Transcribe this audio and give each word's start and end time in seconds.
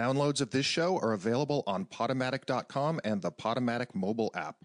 Downloads 0.00 0.40
of 0.40 0.50
this 0.50 0.64
show 0.64 0.96
are 0.96 1.12
available 1.12 1.62
on 1.66 1.84
Podomatic.com 1.84 3.02
and 3.04 3.20
the 3.20 3.30
Podomatic 3.30 3.94
mobile 3.94 4.30
app. 4.34 4.56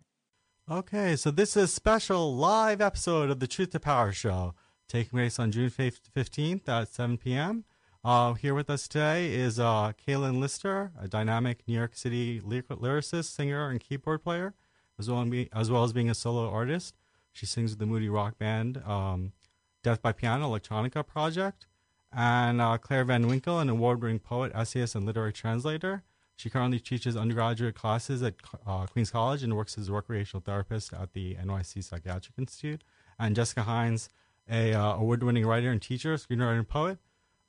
Okay, 0.72 1.18
so 1.18 1.30
this 1.30 1.58
is 1.58 1.64
a 1.64 1.68
special 1.68 2.34
live 2.34 2.80
episode 2.80 3.30
of 3.30 3.42
the 3.42 3.48
Truth 3.48 3.72
to 3.72 3.82
Power 3.82 4.14
show 4.14 4.56
taking 4.88 5.10
place 5.10 5.38
on 5.38 5.52
June 5.52 5.70
15th 5.70 6.70
at 6.70 6.88
7 6.88 7.18
p.m. 7.18 7.66
Uh, 8.02 8.32
here 8.36 8.54
with 8.54 8.70
us 8.70 8.88
today 8.88 9.34
is 9.34 9.60
uh, 9.60 9.92
Kaylin 10.08 10.40
Lister, 10.40 10.94
a 10.98 11.10
dynamic 11.10 11.64
New 11.68 11.74
York 11.74 11.98
City 11.98 12.40
lyric- 12.42 12.70
lyricist, 12.70 13.36
singer, 13.36 13.70
and 13.70 13.82
keyboard 13.82 14.24
player, 14.24 14.54
as 14.98 15.10
well, 15.10 15.26
be, 15.26 15.50
as 15.52 15.70
well 15.70 15.84
as 15.84 15.92
being 15.92 16.10
a 16.10 16.16
solo 16.16 16.50
artist. 16.50 16.96
She 17.34 17.46
sings 17.46 17.72
with 17.72 17.80
the 17.80 17.86
Moody 17.86 18.08
Rock 18.08 18.38
Band, 18.38 18.82
um, 18.86 19.34
Death 19.84 20.02
by 20.02 20.14
Piano 20.14 20.48
Electronica 20.48 21.06
project, 21.06 21.68
and 22.16 22.62
uh, 22.62 22.78
Claire 22.78 23.04
Van 23.04 23.28
Winkle, 23.28 23.60
an 23.60 23.70
award-winning 23.70 24.20
poet, 24.20 24.52
essayist, 24.56 24.96
and 24.96 25.06
literary 25.06 25.34
translator. 25.34 26.04
She 26.38 26.50
currently 26.50 26.80
teaches 26.80 27.16
undergraduate 27.16 27.76
classes 27.76 28.24
at 28.24 28.36
uh, 28.66 28.86
Queens 28.88 29.12
College 29.12 29.44
and 29.44 29.56
works 29.56 29.78
as 29.78 29.90
a 29.90 29.94
recreational 29.94 30.42
therapist 30.42 30.94
at 30.94 31.14
the 31.14 31.36
NYC 31.36 31.84
Psychiatric 31.84 32.34
Institute. 32.38 32.84
And 33.20 33.36
Jessica 33.36 33.64
Hines, 33.64 34.10
a 34.50 34.74
uh, 34.74 34.96
award-winning 34.96 35.46
writer 35.46 35.72
and 35.72 35.82
teacher, 35.82 36.16
screenwriter 36.16 36.58
and 36.58 36.68
poet, 36.68 37.00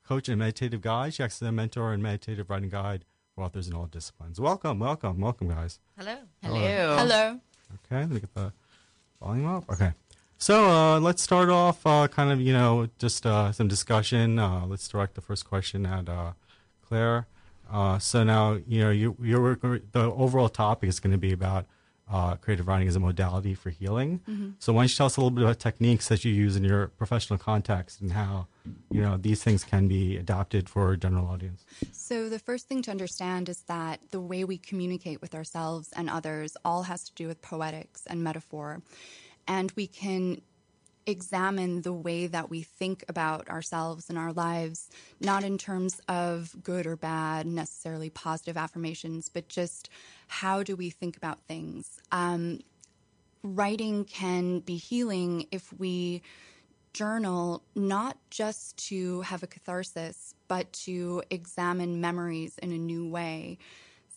coach 0.03 0.29
and 0.29 0.39
meditative 0.39 0.81
guide. 0.81 1.13
She 1.13 1.23
acts 1.23 1.41
as 1.41 1.47
a 1.47 1.51
mentor 1.51 1.93
and 1.93 2.03
meditative 2.03 2.49
writing 2.49 2.69
guide 2.69 3.05
for 3.35 3.43
authors 3.43 3.67
in 3.67 3.73
all 3.73 3.85
disciplines. 3.85 4.39
Welcome, 4.39 4.79
welcome, 4.79 5.19
welcome, 5.19 5.49
guys. 5.49 5.79
Hello. 5.97 6.17
Hello. 6.41 6.97
Hello. 6.97 7.39
Okay, 7.85 8.01
let 8.01 8.09
me 8.09 8.19
get 8.19 8.33
the 8.33 8.53
volume 9.21 9.47
up. 9.47 9.69
Okay. 9.69 9.93
So 10.39 10.69
uh, 10.69 10.99
let's 10.99 11.21
start 11.21 11.49
off 11.49 11.85
uh, 11.85 12.07
kind 12.07 12.31
of, 12.31 12.39
you 12.39 12.53
know, 12.53 12.89
just 12.99 13.25
uh, 13.25 13.51
some 13.51 13.67
discussion. 13.67 14.37
Uh, 14.37 14.65
let's 14.67 14.87
direct 14.87 15.15
the 15.15 15.21
first 15.21 15.45
question 15.45 15.85
at 15.85 16.07
uh, 16.07 16.33
Claire. 16.87 17.27
Uh, 17.71 17.97
so 17.99 18.23
now, 18.23 18.59
you 18.67 18.83
know, 18.83 18.91
you, 18.91 19.17
you're, 19.21 19.55
the 19.55 20.11
overall 20.15 20.47
topic 20.47 20.89
is 20.89 20.99
going 20.99 21.11
to 21.11 21.17
be 21.17 21.33
about 21.33 21.65
uh, 22.09 22.35
creative 22.35 22.67
writing 22.67 22.87
as 22.87 22.95
a 22.95 22.99
modality 22.99 23.53
for 23.53 23.69
healing. 23.69 24.21
Mm-hmm. 24.29 24.51
So 24.59 24.71
why 24.71 24.83
don't 24.83 24.91
you 24.91 24.95
tell 24.95 25.07
us 25.07 25.17
a 25.17 25.19
little 25.19 25.31
bit 25.31 25.43
about 25.43 25.59
techniques 25.59 26.07
that 26.07 26.23
you 26.23 26.33
use 26.33 26.55
in 26.55 26.63
your 26.63 26.87
professional 26.87 27.37
context 27.37 27.99
and 27.99 28.13
how, 28.13 28.47
you 28.89 29.01
know, 29.01 29.17
these 29.17 29.43
things 29.43 29.63
can 29.63 29.87
be 29.87 30.15
adapted 30.15 30.69
for 30.69 30.93
a 30.93 30.97
general 30.97 31.27
audience? 31.27 31.65
So, 31.91 32.29
the 32.29 32.39
first 32.39 32.69
thing 32.69 32.81
to 32.83 32.91
understand 32.91 33.49
is 33.49 33.61
that 33.63 33.99
the 34.11 34.21
way 34.21 34.45
we 34.45 34.57
communicate 34.57 35.19
with 35.19 35.35
ourselves 35.35 35.91
and 35.97 36.09
others 36.09 36.55
all 36.63 36.83
has 36.83 37.03
to 37.05 37.13
do 37.13 37.27
with 37.27 37.41
poetics 37.41 38.05
and 38.05 38.23
metaphor. 38.23 38.81
And 39.47 39.71
we 39.75 39.87
can 39.87 40.41
examine 41.05 41.81
the 41.81 41.93
way 41.93 42.27
that 42.27 42.49
we 42.49 42.61
think 42.61 43.03
about 43.07 43.49
ourselves 43.49 44.09
and 44.09 44.17
our 44.17 44.33
lives, 44.33 44.89
not 45.21 45.43
in 45.43 45.57
terms 45.57 46.01
of 46.09 46.55
good 46.61 46.85
or 46.85 46.97
bad, 46.97 47.47
necessarily 47.47 48.09
positive 48.09 48.57
affirmations, 48.57 49.29
but 49.29 49.47
just 49.47 49.89
how 50.27 50.61
do 50.61 50.75
we 50.75 50.89
think 50.89 51.15
about 51.15 51.39
things. 51.47 52.01
Um, 52.11 52.59
writing 53.41 54.03
can 54.03 54.59
be 54.59 54.75
healing 54.75 55.47
if 55.51 55.71
we 55.79 56.21
journal 56.93 57.63
not 57.75 58.17
just 58.29 58.75
to 58.89 59.21
have 59.21 59.43
a 59.43 59.47
catharsis, 59.47 60.33
but 60.47 60.71
to 60.73 61.23
examine 61.29 62.01
memories 62.01 62.57
in 62.57 62.71
a 62.71 62.77
new 62.77 63.07
way. 63.07 63.57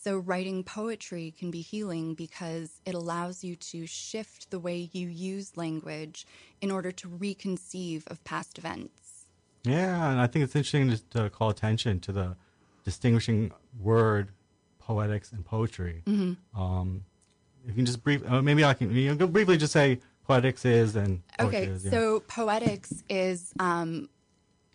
So, 0.03 0.17
writing 0.17 0.63
poetry 0.63 1.31
can 1.37 1.51
be 1.51 1.61
healing 1.61 2.15
because 2.15 2.81
it 2.87 2.95
allows 2.95 3.43
you 3.43 3.55
to 3.57 3.85
shift 3.85 4.49
the 4.49 4.57
way 4.57 4.89
you 4.91 5.07
use 5.07 5.55
language 5.55 6.25
in 6.59 6.71
order 6.71 6.91
to 6.91 7.07
reconceive 7.07 8.09
of 8.09 8.23
past 8.23 8.57
events. 8.57 9.27
Yeah, 9.63 10.09
and 10.09 10.19
I 10.19 10.25
think 10.25 10.43
it's 10.43 10.55
interesting 10.55 10.89
to, 10.89 11.03
to 11.11 11.29
call 11.29 11.49
attention 11.49 11.99
to 11.99 12.11
the 12.11 12.35
distinguishing 12.83 13.51
word 13.79 14.31
poetics 14.79 15.31
and 15.31 15.45
poetry. 15.45 16.01
Mm-hmm. 16.07 16.59
Um, 16.59 17.03
if 17.63 17.69
you 17.69 17.75
can 17.75 17.85
just 17.85 18.03
brief, 18.03 18.23
uh, 18.27 18.41
maybe 18.41 18.65
I 18.65 18.73
can 18.73 18.91
you 18.95 19.13
know, 19.13 19.27
briefly 19.27 19.57
just 19.57 19.73
say 19.73 19.99
poetics 20.25 20.65
is 20.65 20.95
and 20.95 21.21
poetry 21.37 21.59
Okay, 21.59 21.71
is. 21.71 21.85
Yeah. 21.85 21.91
so 21.91 22.19
poetics 22.21 23.03
is 23.07 23.53
um, 23.59 24.09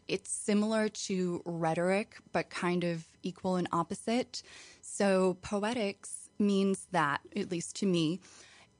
it's 0.08 0.30
similar 0.30 0.88
to 0.88 1.42
rhetoric, 1.44 2.16
but 2.32 2.48
kind 2.50 2.84
of 2.84 3.04
equal 3.22 3.56
and 3.56 3.66
opposite. 3.72 4.42
So 4.88 5.36
poetics 5.42 6.30
means 6.38 6.86
that, 6.92 7.20
at 7.34 7.50
least 7.50 7.76
to 7.76 7.86
me, 7.86 8.20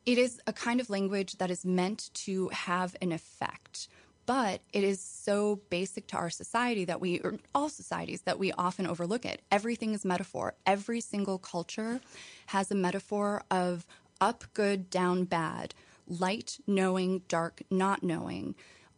it 0.06 0.19
is 0.19 0.41
a 0.47 0.53
kind 0.53 0.81
of 0.81 0.89
language 0.89 1.37
that 1.39 1.50
is 1.50 1.65
meant 1.65 2.11
to 2.15 2.49
have 2.49 2.94
an 3.03 3.12
effect. 3.12 3.89
But 4.25 4.61
it 4.72 4.83
is 4.83 5.00
so 5.00 5.61
basic 5.69 6.06
to 6.09 6.17
our 6.17 6.31
society 6.31 6.84
that 6.87 7.00
we, 7.00 7.21
or 7.21 7.34
all 7.55 7.69
societies, 7.69 8.22
that 8.22 8.39
we 8.39 8.50
often 8.53 8.87
overlook 8.87 9.25
it. 9.27 9.43
Everything 9.53 9.94
is 9.94 10.05
metaphor. 10.05 10.55
Every 10.65 11.00
single 11.00 11.39
culture 11.39 12.00
has 12.47 12.71
a 12.71 12.75
metaphor 12.75 13.43
of 13.50 13.87
up 14.21 14.44
good, 14.55 14.88
down 14.91 15.25
bad, 15.25 15.75
light 16.09 16.59
knowing, 16.67 17.23
dark 17.28 17.62
not 17.71 18.03
knowing. 18.03 18.55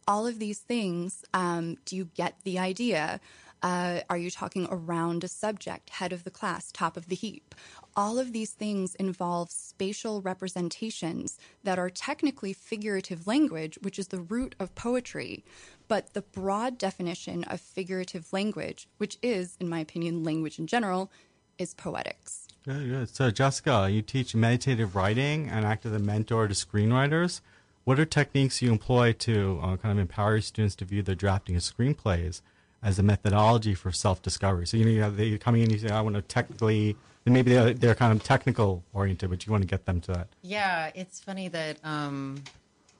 All 0.07 0.25
of 0.25 0.39
these 0.39 0.59
things, 0.59 1.23
um, 1.33 1.77
do 1.85 1.95
you 1.95 2.05
get 2.15 2.35
the 2.43 2.57
idea? 2.57 3.19
Uh, 3.61 3.99
are 4.09 4.17
you 4.17 4.31
talking 4.31 4.67
around 4.71 5.23
a 5.23 5.27
subject, 5.27 5.89
head 5.89 6.13
of 6.13 6.23
the 6.23 6.31
class, 6.31 6.71
top 6.71 6.95
of 6.95 7.07
the 7.07 7.15
heap? 7.15 7.53
All 7.95 8.17
of 8.17 8.31
these 8.31 8.51
things 8.51 8.95
involve 8.95 9.51
spatial 9.51 10.21
representations 10.21 11.37
that 11.63 11.77
are 11.77 11.89
technically 11.89 12.53
figurative 12.53 13.27
language, 13.27 13.77
which 13.81 13.99
is 13.99 14.07
the 14.07 14.21
root 14.21 14.55
of 14.59 14.75
poetry. 14.75 15.43
But 15.87 16.13
the 16.13 16.21
broad 16.21 16.77
definition 16.77 17.43
of 17.45 17.59
figurative 17.59 18.31
language, 18.31 18.87
which 18.97 19.17
is, 19.21 19.57
in 19.59 19.67
my 19.67 19.79
opinion, 19.79 20.23
language 20.23 20.59
in 20.59 20.67
general, 20.67 21.11
is 21.57 21.73
poetics. 21.73 22.47
Good, 22.63 22.87
good. 22.87 23.09
So, 23.09 23.31
Jessica, 23.31 23.89
you 23.91 24.01
teach 24.01 24.33
meditative 24.35 24.95
writing 24.95 25.49
and 25.49 25.65
act 25.65 25.85
as 25.85 25.91
a 25.91 25.99
mentor 25.99 26.47
to 26.47 26.53
screenwriters. 26.53 27.41
What 27.83 27.99
are 27.99 28.05
techniques 28.05 28.61
you 28.61 28.71
employ 28.71 29.13
to 29.13 29.59
uh, 29.61 29.77
kind 29.77 29.91
of 29.91 29.99
empower 29.99 30.33
your 30.33 30.41
students 30.41 30.75
to 30.75 30.85
view 30.85 31.01
their 31.01 31.15
drafting 31.15 31.55
of 31.55 31.63
screenplays 31.63 32.41
as 32.81 32.99
a 32.99 33.03
methodology 33.03 33.73
for 33.73 33.91
self-discovery? 33.91 34.67
So, 34.67 34.77
you 34.77 34.85
know, 34.85 34.91
you 34.91 35.01
have, 35.01 35.17
they're 35.17 35.37
coming 35.37 35.61
in, 35.63 35.69
you 35.69 35.77
say, 35.77 35.89
I 35.89 36.01
want 36.01 36.15
to 36.15 36.21
technically, 36.21 36.95
and 37.25 37.33
maybe 37.33 37.53
they're, 37.53 37.73
they're 37.73 37.95
kind 37.95 38.13
of 38.13 38.23
technical 38.23 38.83
oriented, 38.93 39.29
but 39.29 39.45
you 39.45 39.51
want 39.51 39.63
to 39.63 39.67
get 39.67 39.85
them 39.85 40.01
to 40.01 40.11
that. 40.13 40.27
Yeah, 40.41 40.91
it's 40.95 41.19
funny 41.19 41.47
that 41.49 41.77
um, 41.83 42.43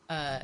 uh, 0.09 0.39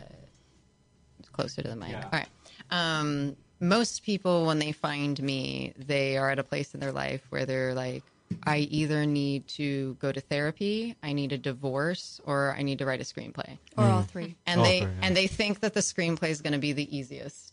closer 1.32 1.62
to 1.62 1.68
the 1.68 1.76
mic. 1.76 1.92
Yeah. 1.92 2.04
All 2.06 2.12
right. 2.12 2.28
Um, 2.72 3.36
most 3.60 4.04
people, 4.04 4.46
when 4.46 4.60
they 4.60 4.72
find 4.72 5.22
me, 5.22 5.74
they 5.78 6.18
are 6.18 6.30
at 6.30 6.40
a 6.40 6.44
place 6.44 6.74
in 6.74 6.80
their 6.80 6.92
life 6.92 7.22
where 7.30 7.46
they're 7.46 7.74
like, 7.74 8.04
I 8.44 8.58
either 8.58 9.06
need 9.06 9.48
to 9.50 9.94
go 10.02 10.12
to 10.12 10.20
therapy, 10.20 10.96
I 11.04 11.14
need 11.14 11.32
a 11.32 11.38
divorce, 11.38 12.20
or 12.26 12.56
I 12.58 12.64
need 12.64 12.80
to 12.80 12.86
write 12.86 13.00
a 13.00 13.04
screenplay. 13.04 13.60
Or 13.78 13.86
all 13.86 14.02
three. 14.02 14.36
And 14.48 14.60
All 14.60 14.66
they 14.66 14.80
three, 14.80 14.90
yeah. 14.90 15.00
and 15.04 15.16
they 15.16 15.28
think 15.28 15.60
that 15.60 15.76
the 15.76 15.82
screenplay 15.82 16.30
is 16.30 16.42
going 16.42 16.54
to 16.54 16.60
be 16.60 16.74
the 16.74 16.98
easiest. 16.98 17.45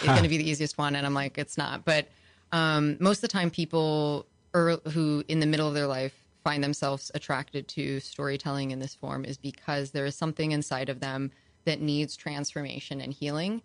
It's 0.00 0.08
going 0.08 0.22
to 0.22 0.28
be 0.28 0.38
the 0.38 0.48
easiest 0.48 0.78
one, 0.78 0.96
and 0.96 1.06
I'm 1.06 1.14
like, 1.14 1.38
it's 1.38 1.58
not. 1.58 1.84
But 1.84 2.08
um, 2.52 2.96
most 3.00 3.18
of 3.18 3.22
the 3.22 3.28
time, 3.28 3.50
people 3.50 4.26
er, 4.54 4.78
who 4.92 5.24
in 5.28 5.40
the 5.40 5.46
middle 5.46 5.68
of 5.68 5.74
their 5.74 5.86
life 5.86 6.14
find 6.42 6.64
themselves 6.64 7.10
attracted 7.14 7.68
to 7.68 8.00
storytelling 8.00 8.70
in 8.70 8.78
this 8.78 8.94
form 8.94 9.24
is 9.24 9.36
because 9.36 9.90
there 9.90 10.06
is 10.06 10.16
something 10.16 10.52
inside 10.52 10.88
of 10.88 11.00
them 11.00 11.30
that 11.64 11.80
needs 11.80 12.16
transformation 12.16 13.00
and 13.00 13.12
healing. 13.12 13.62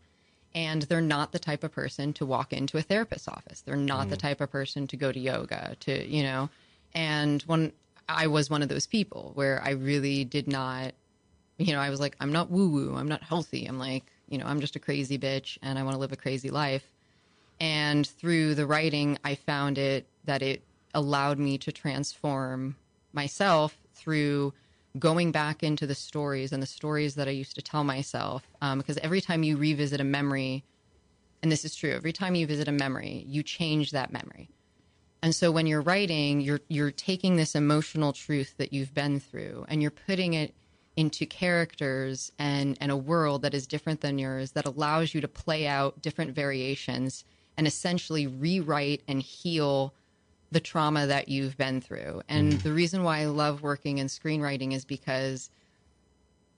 And 0.53 0.83
they're 0.83 1.01
not 1.01 1.31
the 1.31 1.39
type 1.39 1.63
of 1.63 1.71
person 1.71 2.13
to 2.13 2.25
walk 2.25 2.53
into 2.53 2.77
a 2.77 2.81
therapist's 2.81 3.27
office. 3.27 3.61
They're 3.61 3.75
not 3.75 4.09
the 4.09 4.15
type 4.15 4.39
of 4.39 4.51
person 4.51 4.87
to 4.87 4.95
go 4.95 5.11
to 5.11 5.19
yoga, 5.19 5.75
to, 5.81 6.05
you 6.07 6.23
know. 6.23 6.49
And 6.93 7.41
when 7.43 7.73
I 8.07 8.27
was 8.27 8.49
one 8.49 8.61
of 8.61 8.69
those 8.69 8.87
people 8.87 9.31
where 9.35 9.61
I 9.63 9.71
really 9.71 10.23
did 10.23 10.47
not 10.47 10.93
you 11.57 11.73
know, 11.73 11.79
I 11.79 11.89
was 11.89 11.99
like, 11.99 12.15
I'm 12.19 12.31
not 12.31 12.51
woo 12.51 12.69
woo. 12.69 12.95
I'm 12.95 13.07
not 13.07 13.23
healthy. 13.23 13.65
I'm 13.65 13.79
like, 13.79 14.03
you 14.27 14.37
know, 14.37 14.45
I'm 14.45 14.59
just 14.59 14.75
a 14.75 14.79
crazy 14.79 15.17
bitch 15.17 15.57
and 15.61 15.77
I 15.77 15.83
want 15.83 15.95
to 15.95 15.99
live 15.99 16.11
a 16.11 16.17
crazy 16.17 16.49
life. 16.49 16.83
And 17.59 18.05
through 18.05 18.55
the 18.55 18.65
writing, 18.65 19.17
I 19.23 19.35
found 19.35 19.77
it 19.77 20.07
that 20.25 20.41
it 20.41 20.63
allowed 20.93 21.39
me 21.39 21.57
to 21.59 21.71
transform 21.71 22.75
myself 23.13 23.77
through 23.93 24.53
going 24.97 25.31
back 25.31 25.63
into 25.63 25.85
the 25.85 25.95
stories 25.95 26.51
and 26.51 26.61
the 26.61 26.67
stories 26.67 27.15
that 27.15 27.27
I 27.27 27.31
used 27.31 27.55
to 27.55 27.61
tell 27.61 27.83
myself. 27.83 28.43
Um, 28.61 28.79
because 28.79 28.97
every 28.99 29.21
time 29.21 29.43
you 29.43 29.57
revisit 29.57 29.99
a 29.99 30.05
memory, 30.05 30.63
and 31.41 31.51
this 31.51 31.65
is 31.65 31.75
true, 31.75 31.91
every 31.91 32.13
time 32.13 32.35
you 32.35 32.47
visit 32.47 32.67
a 32.67 32.71
memory, 32.71 33.25
you 33.27 33.43
change 33.43 33.91
that 33.91 34.11
memory. 34.11 34.49
And 35.21 35.33
so 35.33 35.51
when 35.51 35.65
you're 35.65 35.81
writing, 35.81 36.39
you're 36.39 36.61
you're 36.67 36.91
taking 36.91 37.35
this 37.35 37.55
emotional 37.55 38.13
truth 38.13 38.53
that 38.57 38.73
you've 38.73 38.93
been 38.93 39.19
through 39.19 39.65
and 39.67 39.81
you're 39.81 39.91
putting 39.91 40.33
it 40.33 40.53
into 40.95 41.25
characters 41.25 42.31
and 42.39 42.77
and 42.79 42.91
a 42.91 42.97
world 42.97 43.41
that 43.41 43.53
is 43.53 43.67
different 43.67 44.01
than 44.01 44.17
yours 44.17 44.51
that 44.51 44.65
allows 44.65 45.13
you 45.13 45.21
to 45.21 45.27
play 45.27 45.67
out 45.67 46.01
different 46.01 46.31
variations 46.31 47.25
and 47.57 47.67
essentially 47.67 48.27
rewrite 48.27 49.01
and 49.07 49.21
heal 49.21 49.93
the 50.51 50.59
trauma 50.59 51.07
that 51.07 51.27
you've 51.27 51.57
been 51.57 51.81
through. 51.81 52.21
And 52.29 52.53
the 52.53 52.71
reason 52.71 53.03
why 53.03 53.19
I 53.19 53.25
love 53.25 53.61
working 53.61 53.97
in 53.97 54.07
screenwriting 54.07 54.73
is 54.73 54.85
because 54.85 55.49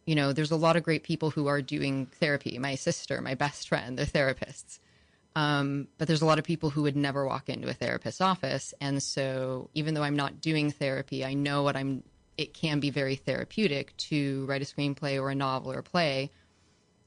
you 0.08 0.16
know, 0.16 0.32
there's 0.32 0.52
a 0.52 0.56
lot 0.56 0.78
of 0.78 0.84
great 0.84 1.04
people 1.04 1.30
who 1.32 1.48
are 1.48 1.62
doing 1.62 2.06
therapy. 2.06 2.58
My 2.58 2.76
sister, 2.76 3.22
my 3.22 3.36
best 3.36 3.68
friend, 3.68 4.00
they're 4.00 4.06
therapists. 4.06 4.80
Um, 5.36 5.90
but 5.98 6.08
there's 6.08 6.22
a 6.22 6.26
lot 6.26 6.40
of 6.40 6.46
people 6.46 6.72
who 6.72 6.82
would 6.84 6.96
never 6.96 7.28
walk 7.28 7.50
into 7.50 7.68
a 7.68 7.74
therapist's 7.74 8.22
office, 8.22 8.74
and 8.82 9.04
so 9.04 9.70
even 9.76 9.94
though 9.94 10.02
I'm 10.02 10.16
not 10.16 10.42
doing 10.42 10.72
therapy, 10.72 11.24
I 11.24 11.36
know 11.36 11.62
what 11.62 11.76
I'm. 11.76 12.02
It 12.38 12.54
can 12.54 12.80
be 12.80 12.90
very 12.90 13.16
therapeutic 13.16 13.96
to 13.98 14.46
write 14.46 14.62
a 14.62 14.66
screenplay 14.66 15.20
or 15.22 15.30
a 15.30 15.36
novel 15.36 15.72
or 15.72 15.80
a 15.80 15.84
play, 15.84 16.32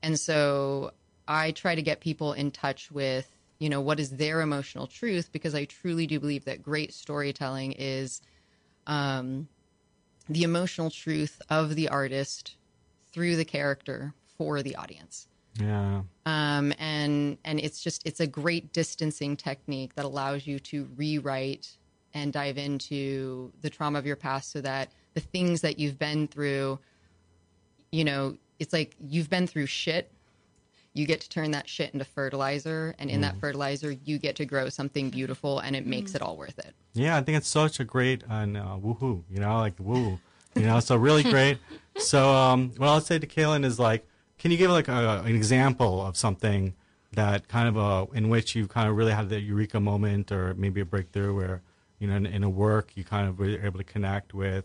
and 0.02 0.18
so 0.18 0.92
I 1.28 1.52
try 1.52 1.74
to 1.74 1.82
get 1.82 2.00
people 2.00 2.32
in 2.32 2.50
touch 2.50 2.90
with 2.90 3.28
you 3.58 3.68
know 3.68 3.80
what 3.80 4.00
is 4.00 4.10
their 4.10 4.40
emotional 4.40 4.86
truth 4.86 5.30
because 5.32 5.54
I 5.54 5.66
truly 5.66 6.06
do 6.06 6.18
believe 6.18 6.44
that 6.46 6.62
great 6.62 6.92
storytelling 6.92 7.72
is 7.72 8.22
um, 8.86 9.48
the 10.28 10.42
emotional 10.42 10.90
truth 10.90 11.40
of 11.50 11.74
the 11.74 11.88
artist 11.88 12.56
through 13.12 13.36
the 13.36 13.44
character 13.44 14.14
for 14.38 14.62
the 14.62 14.76
audience. 14.76 15.28
Yeah. 15.58 16.02
Um, 16.26 16.72
and 16.78 17.36
and 17.44 17.60
it's 17.60 17.82
just 17.82 18.06
it's 18.06 18.20
a 18.20 18.26
great 18.26 18.72
distancing 18.72 19.36
technique 19.36 19.94
that 19.96 20.04
allows 20.04 20.46
you 20.46 20.58
to 20.60 20.88
rewrite 20.96 21.76
and 22.14 22.32
dive 22.32 22.58
into 22.58 23.52
the 23.60 23.70
trauma 23.70 23.98
of 23.98 24.06
your 24.06 24.16
past 24.16 24.50
so 24.52 24.60
that 24.60 24.90
the 25.14 25.20
things 25.20 25.60
that 25.62 25.78
you've 25.78 25.98
been 25.98 26.28
through, 26.28 26.78
you 27.90 28.04
know, 28.04 28.36
it's 28.58 28.72
like 28.72 28.94
you've 29.00 29.30
been 29.30 29.46
through 29.46 29.66
shit. 29.66 30.12
You 30.92 31.06
get 31.06 31.20
to 31.20 31.28
turn 31.28 31.52
that 31.52 31.68
shit 31.68 31.92
into 31.92 32.04
fertilizer, 32.04 32.96
and 32.98 33.08
in 33.10 33.20
that 33.20 33.38
fertilizer, 33.38 33.92
you 34.04 34.18
get 34.18 34.34
to 34.36 34.44
grow 34.44 34.68
something 34.68 35.08
beautiful, 35.08 35.60
and 35.60 35.76
it 35.76 35.86
makes 35.86 36.16
it 36.16 36.22
all 36.22 36.36
worth 36.36 36.58
it. 36.58 36.74
Yeah, 36.94 37.16
I 37.16 37.22
think 37.22 37.38
it's 37.38 37.48
such 37.48 37.78
a 37.78 37.84
great 37.84 38.24
and 38.28 38.56
uh, 38.56 38.76
woohoo, 38.76 39.22
you 39.30 39.38
know, 39.38 39.58
like 39.58 39.74
woo, 39.78 40.18
you 40.56 40.62
know, 40.62 40.80
so 40.80 40.96
really 40.96 41.22
great. 41.30 41.58
So, 41.96 42.30
um, 42.34 42.72
what 42.76 42.88
I'll 42.88 43.00
say 43.00 43.20
to 43.20 43.26
Kaylin 43.26 43.64
is 43.64 43.78
like, 43.78 44.04
can 44.38 44.50
you 44.50 44.56
give 44.56 44.72
like 44.72 44.88
a, 44.88 45.22
an 45.24 45.36
example 45.36 46.04
of 46.04 46.16
something 46.16 46.74
that 47.12 47.48
kind 47.48 47.68
of 47.68 47.76
uh 47.76 48.06
in 48.12 48.28
which 48.28 48.54
you 48.54 48.66
kind 48.68 48.88
of 48.88 48.96
really 48.96 49.12
had 49.12 49.28
the 49.28 49.40
eureka 49.40 49.80
moment 49.80 50.30
or 50.30 50.54
maybe 50.54 50.80
a 50.80 50.84
breakthrough 50.84 51.34
where, 51.34 51.62
you 51.98 52.08
know, 52.08 52.16
in, 52.16 52.26
in 52.26 52.42
a 52.42 52.50
work 52.50 52.92
you 52.94 53.04
kind 53.04 53.28
of 53.28 53.38
were 53.38 53.46
able 53.64 53.78
to 53.78 53.84
connect 53.84 54.32
with 54.34 54.64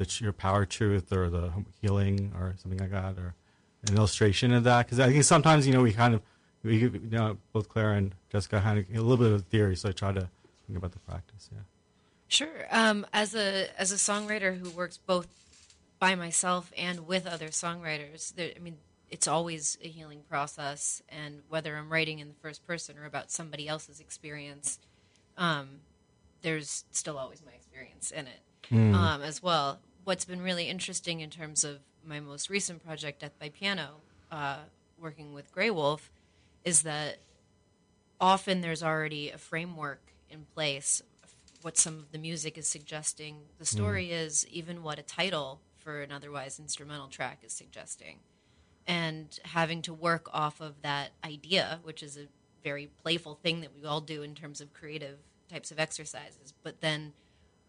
the 0.00 0.18
your 0.20 0.32
power 0.32 0.64
truth 0.64 1.12
or 1.12 1.28
the 1.30 1.52
healing 1.80 2.32
or 2.38 2.54
something 2.58 2.80
like 2.80 2.90
that 2.90 3.18
or 3.18 3.34
an 3.88 3.96
illustration 3.96 4.52
of 4.52 4.64
that 4.64 4.86
because 4.86 4.98
I 4.98 5.10
think 5.10 5.24
sometimes 5.24 5.66
you 5.66 5.72
know 5.72 5.82
we 5.82 5.92
kind 5.92 6.14
of 6.14 6.22
we 6.62 6.78
you 6.78 7.00
know 7.10 7.36
both 7.52 7.68
Claire 7.68 7.92
and 7.92 8.14
Jessica 8.30 8.60
had 8.60 8.78
a 8.78 9.00
little 9.00 9.16
bit 9.16 9.32
of 9.32 9.44
theory 9.46 9.76
so 9.76 9.90
I 9.90 9.92
try 9.92 10.12
to 10.12 10.28
think 10.66 10.78
about 10.78 10.92
the 10.92 10.98
practice 11.00 11.50
yeah. 11.52 11.60
Sure. 12.28 12.66
Um, 12.70 13.04
as 13.12 13.34
a 13.34 13.68
as 13.76 13.90
a 13.90 13.96
songwriter 13.96 14.56
who 14.56 14.70
works 14.70 14.96
both 14.96 15.26
by 15.98 16.14
myself 16.14 16.72
and 16.78 17.08
with 17.08 17.26
other 17.26 17.48
songwriters, 17.48 18.32
there, 18.36 18.52
I 18.54 18.60
mean, 18.60 18.78
it's 19.10 19.26
always 19.26 19.76
a 19.82 19.88
healing 19.88 20.22
process. 20.28 21.02
And 21.08 21.42
whether 21.48 21.76
I'm 21.76 21.90
writing 21.90 22.20
in 22.20 22.28
the 22.28 22.34
first 22.34 22.64
person 22.68 22.96
or 22.96 23.04
about 23.04 23.32
somebody 23.32 23.66
else's 23.66 23.98
experience, 23.98 24.78
um, 25.36 25.80
there's 26.42 26.84
still 26.92 27.18
always 27.18 27.42
my 27.44 27.52
experience 27.52 28.12
in 28.12 28.28
it 28.28 28.40
um, 28.94 29.22
as 29.22 29.42
well. 29.42 29.80
What's 30.04 30.24
been 30.24 30.40
really 30.40 30.68
interesting 30.68 31.20
in 31.20 31.30
terms 31.30 31.64
of 31.64 31.78
my 32.04 32.20
most 32.20 32.48
recent 32.48 32.84
project, 32.84 33.20
Death 33.20 33.38
by 33.38 33.50
Piano, 33.50 33.96
uh, 34.32 34.58
working 34.98 35.34
with 35.34 35.52
Grey 35.52 35.70
Wolf, 35.70 36.10
is 36.64 36.82
that 36.82 37.18
often 38.20 38.60
there's 38.60 38.82
already 38.82 39.30
a 39.30 39.38
framework 39.38 40.00
in 40.30 40.46
place 40.54 41.02
what 41.62 41.76
some 41.76 41.98
of 41.98 42.12
the 42.12 42.18
music 42.18 42.56
is 42.56 42.66
suggesting 42.66 43.36
the 43.58 43.66
story 43.66 44.12
is 44.12 44.46
even 44.48 44.82
what 44.82 44.98
a 44.98 45.02
title 45.02 45.60
for 45.76 46.00
an 46.00 46.10
otherwise 46.10 46.58
instrumental 46.58 47.08
track 47.08 47.40
is 47.44 47.52
suggesting. 47.52 48.18
And 48.86 49.38
having 49.44 49.82
to 49.82 49.92
work 49.92 50.28
off 50.32 50.60
of 50.60 50.80
that 50.82 51.10
idea 51.22 51.80
which 51.82 52.02
is 52.02 52.16
a 52.16 52.28
very 52.64 52.88
playful 53.02 53.34
thing 53.34 53.60
that 53.60 53.70
we 53.78 53.86
all 53.86 54.00
do 54.00 54.22
in 54.22 54.34
terms 54.34 54.60
of 54.60 54.72
creative 54.72 55.18
types 55.50 55.70
of 55.70 55.78
exercises 55.78 56.54
but 56.62 56.80
then 56.80 57.12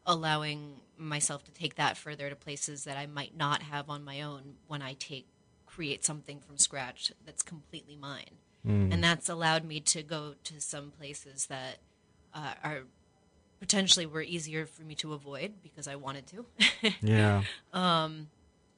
allowing 0.06 0.82
myself 0.98 1.44
to 1.46 1.52
take 1.52 1.76
that 1.76 1.98
further 1.98 2.30
to 2.30 2.36
places 2.36 2.84
that 2.86 2.98
I 2.98 3.06
might 3.08 3.36
not 3.36 3.62
have 3.64 3.90
on 3.90 4.04
my 4.04 4.22
own 4.22 4.56
when 4.68 4.82
I 4.82 4.94
take 4.94 5.28
create 5.66 6.04
something 6.04 6.40
from 6.40 6.58
scratch 6.58 7.12
that's 7.26 7.42
completely 7.44 7.96
mine 7.96 8.38
and 8.92 9.04
that's 9.04 9.28
allowed 9.30 9.64
me 9.64 9.80
to 9.80 10.04
go 10.04 10.36
to 10.44 10.62
some 10.62 10.92
places 10.92 11.48
that 11.48 11.78
uh, 12.34 12.54
are 12.64 12.82
potentially 13.60 14.06
were 14.06 14.22
easier 14.22 14.66
for 14.68 14.84
me 14.84 14.94
to 14.96 15.14
avoid 15.14 15.54
because 15.64 15.88
I 15.88 15.96
wanted 15.96 16.28
to. 16.28 16.46
Yeah. 17.02 17.44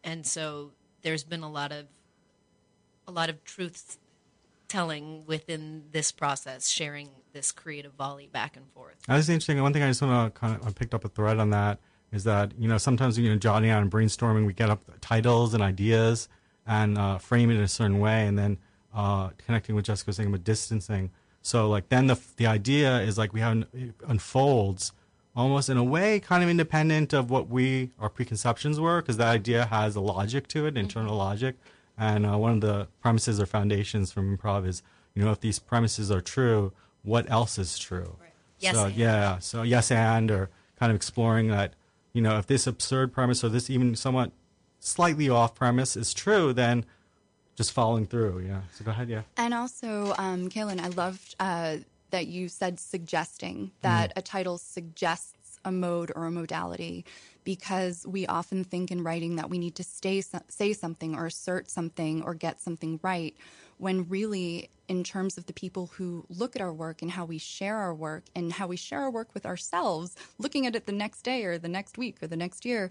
and 0.04 0.26
so 0.26 0.72
there's 1.02 1.24
been 1.24 1.44
a 1.44 1.50
lot 1.52 1.72
of 1.72 1.88
a 3.08 3.12
lot 3.12 3.30
of 3.30 3.44
truth 3.44 3.98
telling 4.74 5.24
within 5.28 5.84
this 5.92 6.12
process, 6.12 6.68
sharing 6.68 7.08
this 7.32 7.52
creative 7.52 7.94
volley 7.94 8.28
back 8.28 8.58
and 8.58 8.66
forth. 8.72 8.96
That's 9.08 9.30
interesting. 9.30 9.62
One 9.62 9.72
thing 9.72 9.84
I 9.84 9.88
just 9.88 10.02
want 10.02 10.34
to 10.34 10.40
kind 10.40 10.56
of 10.56 10.74
picked 10.74 10.96
up 10.96 11.06
a 11.06 11.10
thread 11.10 11.38
on 11.38 11.52
that 11.52 11.78
is 12.12 12.24
that 12.24 12.54
you 12.58 12.68
know 12.68 12.80
sometimes 12.80 13.20
you 13.20 13.30
know 13.30 13.36
jotting 13.36 13.70
out 13.70 13.84
and 13.84 13.92
brainstorming, 13.92 14.48
we 14.48 14.54
get 14.54 14.72
up 14.72 14.82
titles 15.00 15.54
and 15.54 15.62
ideas 15.62 16.28
and 16.66 16.98
uh, 16.98 17.20
frame 17.20 17.52
it 17.52 17.56
in 17.56 17.62
a 17.62 17.68
certain 17.68 18.00
way, 18.00 18.26
and 18.26 18.38
then 18.38 18.58
uh, 18.96 19.30
connecting 19.46 19.76
with 19.76 19.86
Jessica 19.86 20.10
was 20.10 20.16
saying 20.16 20.30
about 20.30 20.44
distancing. 20.44 21.12
So 21.44 21.70
like 21.70 21.90
then 21.90 22.08
the 22.08 22.20
the 22.38 22.48
idea 22.48 23.00
is 23.02 23.16
like 23.16 23.32
we 23.32 23.42
have 23.42 23.68
it 23.74 23.94
unfolds 24.08 24.92
almost 25.36 25.70
in 25.70 25.78
a 25.78 25.84
way 25.84 26.20
kind 26.20 26.44
of 26.44 26.50
independent 26.50 27.14
of 27.14 27.30
what 27.30 27.48
we 27.48 27.92
our 28.00 28.10
preconceptions 28.10 28.80
were 28.80 29.02
because 29.02 29.18
that 29.18 29.28
idea 29.28 29.66
has 29.66 29.96
a 29.96 30.02
logic 30.02 30.48
to 30.48 30.66
it, 30.66 30.78
internal 30.78 31.16
logic. 31.16 31.58
And 31.98 32.26
uh, 32.26 32.38
one 32.38 32.54
of 32.54 32.62
the 32.62 32.88
premises 33.02 33.40
or 33.40 33.46
foundations 33.46 34.12
from 34.12 34.36
improv 34.36 34.68
is 34.68 34.82
you 35.14 35.24
know 35.24 35.32
if 35.32 35.40
these 35.40 35.60
premises 35.60 36.12
are 36.12 36.22
true, 36.22 36.74
what 37.04 37.30
else 37.30 37.58
is 37.58 37.78
true? 37.78 38.18
Yes, 38.60 38.76
so 38.76 38.86
and. 38.86 38.96
yeah, 38.96 39.40
so 39.40 39.62
yes 39.64 39.92
and 39.92 40.32
or 40.32 40.50
kind 40.80 40.92
of 40.92 40.96
exploring 40.96 41.50
that 41.50 41.74
you 42.14 42.22
know 42.22 42.38
if 42.38 42.48
this 42.48 42.66
absurd 42.66 43.14
premise 43.14 43.44
or 43.44 43.50
this 43.50 43.70
even 43.70 43.96
somewhat 43.96 44.32
slightly 44.80 45.30
off 45.30 45.56
premise 45.56 45.96
is 45.96 46.14
true, 46.14 46.54
then 46.54 46.86
just 47.56 47.72
following 47.72 48.06
through. 48.06 48.40
Yeah. 48.40 48.62
So 48.74 48.84
go 48.84 48.92
ahead. 48.92 49.10
Yeah. 49.10 49.22
And 49.38 49.54
also, 49.54 50.14
um, 50.18 50.50
Kaylin, 50.50 50.80
I 50.82 50.88
loved 50.90 51.36
uh, 51.40 51.78
that 52.10 52.28
you 52.28 52.48
said 52.48 52.80
suggesting 52.80 53.72
that 53.82 54.14
a 54.16 54.22
title 54.22 54.58
suggests 54.58 55.34
a 55.66 55.72
mode 55.72 56.12
or 56.16 56.26
a 56.26 56.32
modality 56.32 57.06
because 57.44 58.06
we 58.08 58.26
often 58.28 58.64
think 58.64 58.92
in 58.92 59.04
writing 59.04 59.36
that 59.36 59.50
we 59.50 59.58
need 59.58 59.76
to 59.76 59.84
stay, 59.84 60.22
say 60.48 60.74
something 60.74 61.16
or 61.16 61.26
assert 61.26 61.70
something 61.70 62.22
or 62.24 62.34
get 62.34 62.62
something 62.62 63.00
right 63.04 63.36
when 63.78 64.08
really 64.08 64.70
in 64.88 65.04
terms 65.04 65.38
of 65.38 65.46
the 65.46 65.54
people 65.54 65.88
who 65.88 66.26
look 66.30 66.56
at 66.56 66.62
our 66.62 66.74
work 66.74 67.02
and 67.02 67.12
how 67.12 67.26
we 67.26 67.38
share 67.38 67.78
our 67.78 67.94
work 67.94 68.24
and 68.36 68.54
how 68.54 68.68
we 68.68 68.78
share 68.78 69.02
our 69.02 69.12
work 69.12 69.34
with 69.34 69.46
ourselves 69.46 70.16
looking 70.38 70.68
at 70.68 70.76
it 70.76 70.86
the 70.86 70.92
next 70.92 71.22
day 71.24 71.44
or 71.44 71.58
the 71.58 71.68
next 71.68 71.98
week 71.98 72.22
or 72.22 72.28
the 72.28 72.38
next 72.38 72.66
year 72.66 72.90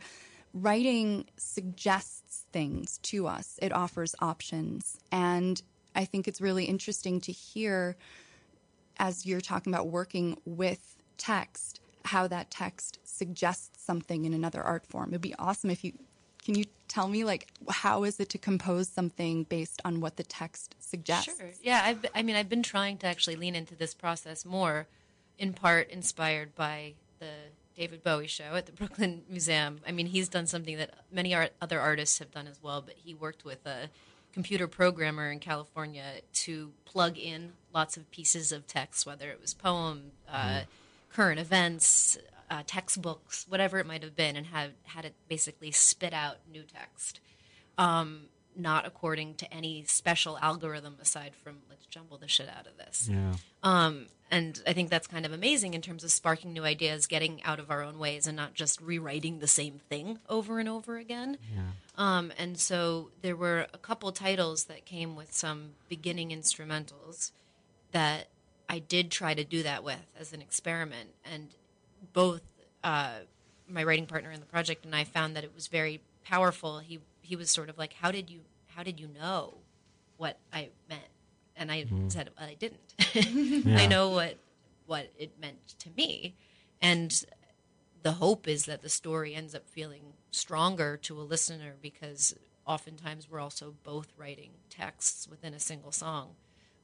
writing 0.54 1.24
suggests 1.38 2.44
things 2.52 2.98
to 2.98 3.26
us. 3.26 3.58
It 3.62 3.72
offers 3.72 4.14
options. 4.20 4.98
And 5.10 5.62
i 5.94 6.04
think 6.04 6.28
it's 6.28 6.40
really 6.40 6.64
interesting 6.64 7.20
to 7.20 7.32
hear 7.32 7.96
as 8.98 9.26
you're 9.26 9.40
talking 9.40 9.72
about 9.72 9.88
working 9.88 10.36
with 10.44 10.96
text 11.16 11.80
how 12.06 12.26
that 12.26 12.50
text 12.50 12.98
suggests 13.04 13.82
something 13.82 14.24
in 14.24 14.32
another 14.34 14.62
art 14.62 14.86
form 14.86 15.10
it'd 15.10 15.20
be 15.20 15.34
awesome 15.38 15.70
if 15.70 15.84
you 15.84 15.92
can 16.44 16.56
you 16.56 16.64
tell 16.88 17.08
me 17.08 17.24
like 17.24 17.48
how 17.68 18.02
is 18.04 18.18
it 18.20 18.28
to 18.28 18.38
compose 18.38 18.88
something 18.88 19.44
based 19.44 19.80
on 19.84 20.00
what 20.00 20.16
the 20.16 20.24
text 20.24 20.74
suggests 20.80 21.36
Sure. 21.38 21.50
Yeah, 21.62 21.82
I've, 21.84 22.04
I 22.14 22.22
mean, 22.22 22.36
I've 22.36 22.48
been 22.48 22.62
trying 22.62 22.98
to 22.98 23.06
actually 23.06 23.36
lean 23.36 23.54
into 23.54 23.74
this 23.74 23.94
process 23.94 24.44
more, 24.44 24.86
in 25.38 25.52
part 25.52 25.88
inspired 25.90 26.54
by 26.54 26.94
the 27.18 27.30
David 27.76 28.02
Bowie 28.02 28.26
show 28.26 28.54
at 28.54 28.66
the 28.66 28.72
Brooklyn 28.80 29.22
Museum. 29.28 29.80
I 29.86 29.92
mean, 29.92 30.06
he's 30.06 30.28
done 30.28 30.46
something 30.46 30.76
that 30.76 30.90
many 31.10 31.34
art, 31.34 31.52
other 31.60 31.80
artists 31.80 32.18
have 32.18 32.30
done 32.30 32.46
as 32.46 32.62
well, 32.62 32.82
but 32.82 32.94
he 32.96 33.14
worked 33.14 33.44
with 33.44 33.64
a 33.66 33.88
computer 34.32 34.66
programmer 34.66 35.30
in 35.30 35.38
California 35.38 36.04
to 36.32 36.72
plug 36.84 37.16
in 37.18 37.52
lots 37.72 37.96
of 37.96 38.10
pieces 38.10 38.50
of 38.52 38.66
text, 38.66 39.06
whether 39.06 39.30
it 39.30 39.40
was 39.40 39.54
poem, 39.54 40.12
uh, 40.28 40.62
current 41.12 41.38
events, 41.38 42.18
uh, 42.50 42.62
textbooks, 42.66 43.46
whatever 43.48 43.78
it 43.78 43.86
might 43.86 44.02
have 44.02 44.16
been, 44.16 44.36
and 44.36 44.46
have 44.46 44.72
had 44.84 45.04
it 45.04 45.14
basically 45.28 45.70
spit 45.70 46.12
out 46.12 46.36
new 46.50 46.62
text 46.62 47.20
um, 47.78 48.22
not 48.54 48.86
according 48.86 49.34
to 49.34 49.52
any 49.52 49.84
special 49.86 50.38
algorithm 50.38 50.96
aside 51.00 51.32
from 51.34 51.56
let's 51.70 51.86
jumble 51.86 52.18
the 52.18 52.28
shit 52.28 52.48
out 52.48 52.66
of 52.66 52.76
this. 52.76 53.08
Yeah. 53.10 53.34
Um, 53.62 54.06
and 54.30 54.62
I 54.66 54.72
think 54.72 54.88
that's 54.90 55.06
kind 55.06 55.26
of 55.26 55.32
amazing 55.32 55.74
in 55.74 55.82
terms 55.82 56.04
of 56.04 56.10
sparking 56.10 56.52
new 56.52 56.64
ideas, 56.64 57.06
getting 57.06 57.42
out 57.44 57.58
of 57.58 57.70
our 57.70 57.82
own 57.82 57.98
ways, 57.98 58.26
and 58.26 58.36
not 58.36 58.54
just 58.54 58.80
rewriting 58.80 59.40
the 59.40 59.46
same 59.46 59.80
thing 59.90 60.18
over 60.28 60.58
and 60.58 60.68
over 60.68 60.96
again. 60.96 61.36
Um, 61.98 62.32
and 62.38 62.58
so 62.58 63.10
there 63.20 63.36
were 63.36 63.66
a 63.74 63.78
couple 63.78 64.10
titles 64.12 64.64
that 64.64 64.86
came 64.86 65.16
with 65.16 65.34
some 65.34 65.72
beginning 65.88 66.30
instrumentals 66.30 67.32
that 67.92 68.28
I 68.72 68.80
did 68.80 69.12
try 69.12 69.34
to 69.34 69.44
do 69.44 69.62
that 69.64 69.84
with 69.84 70.00
as 70.18 70.32
an 70.32 70.42
experiment. 70.42 71.10
And 71.24 71.50
both 72.14 72.42
uh, 72.82 73.20
my 73.68 73.84
writing 73.84 74.06
partner 74.06 74.32
in 74.32 74.40
the 74.40 74.46
project 74.46 74.86
and 74.86 74.96
I 74.96 75.04
found 75.04 75.36
that 75.36 75.44
it 75.44 75.54
was 75.54 75.68
very 75.68 76.00
powerful. 76.24 76.80
He 76.80 77.00
he 77.20 77.36
was 77.36 77.50
sort 77.50 77.70
of 77.70 77.78
like, 77.78 77.94
"How 77.94 78.10
did 78.10 78.30
you 78.30 78.40
how 78.68 78.82
did 78.82 78.98
you 79.00 79.08
know 79.08 79.58
what 80.16 80.38
I 80.52 80.70
meant?" 80.88 81.02
and 81.56 81.70
I 81.70 81.86
Mm-hmm. 81.86 82.08
said 82.08 82.30
well, 82.38 82.48
I 82.48 82.54
didn't. 82.54 83.76
I 83.78 83.86
know 83.86 84.10
what 84.10 84.38
what 84.86 85.10
it 85.18 85.32
meant 85.40 85.78
to 85.80 85.90
me, 85.96 86.34
and 86.80 87.24
the 88.02 88.12
hope 88.12 88.48
is 88.48 88.64
that 88.66 88.82
the 88.82 88.88
story 88.88 89.34
ends 89.34 89.54
up 89.54 89.68
feeling 89.68 90.14
stronger 90.30 90.96
to 90.98 91.20
a 91.20 91.22
listener 91.22 91.74
because 91.82 92.34
oftentimes 92.66 93.30
we're 93.30 93.40
also 93.40 93.74
both 93.84 94.08
writing 94.16 94.52
texts 94.70 95.28
within 95.28 95.54
a 95.54 95.60
single 95.60 95.92
song. 95.92 96.36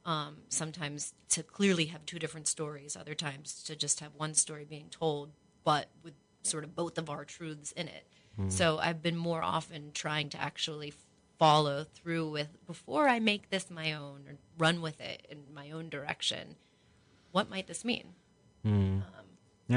Um, 0.09 0.37
sometimes 0.49 1.13
to 1.29 1.43
clearly 1.43 1.85
have 1.85 2.03
two 2.07 2.17
different 2.17 2.47
stories, 2.47 2.95
other 2.95 3.13
times 3.13 3.61
to 3.63 3.75
just 3.75 3.99
have 3.99 4.15
one 4.17 4.33
story 4.33 4.65
being 4.65 4.87
told, 4.89 5.29
but 5.63 5.85
with 6.03 6.15
sort 6.41 6.63
of 6.63 6.75
both 6.75 6.97
of 6.97 7.11
our 7.11 7.23
truths 7.25 7.71
in 7.73 7.87
it. 7.87 8.05
So 8.47 8.79
I've 8.79 9.03
been 9.03 9.17
more 9.17 9.43
often 9.43 9.91
trying 9.93 10.29
to 10.29 10.41
actually 10.41 10.93
follow 11.37 11.83
through 11.83 12.29
with 12.31 12.47
before 12.65 13.07
I 13.07 13.19
make 13.19 13.49
this 13.49 13.69
my 13.69 13.93
own 13.93 14.21
or 14.27 14.37
run 14.57 14.81
with 14.81 14.99
it 14.99 15.27
in 15.29 15.39
my 15.53 15.69
own 15.71 15.89
direction. 15.89 16.55
What 17.31 17.49
might 17.49 17.67
this 17.67 17.85
mean? 17.85 18.13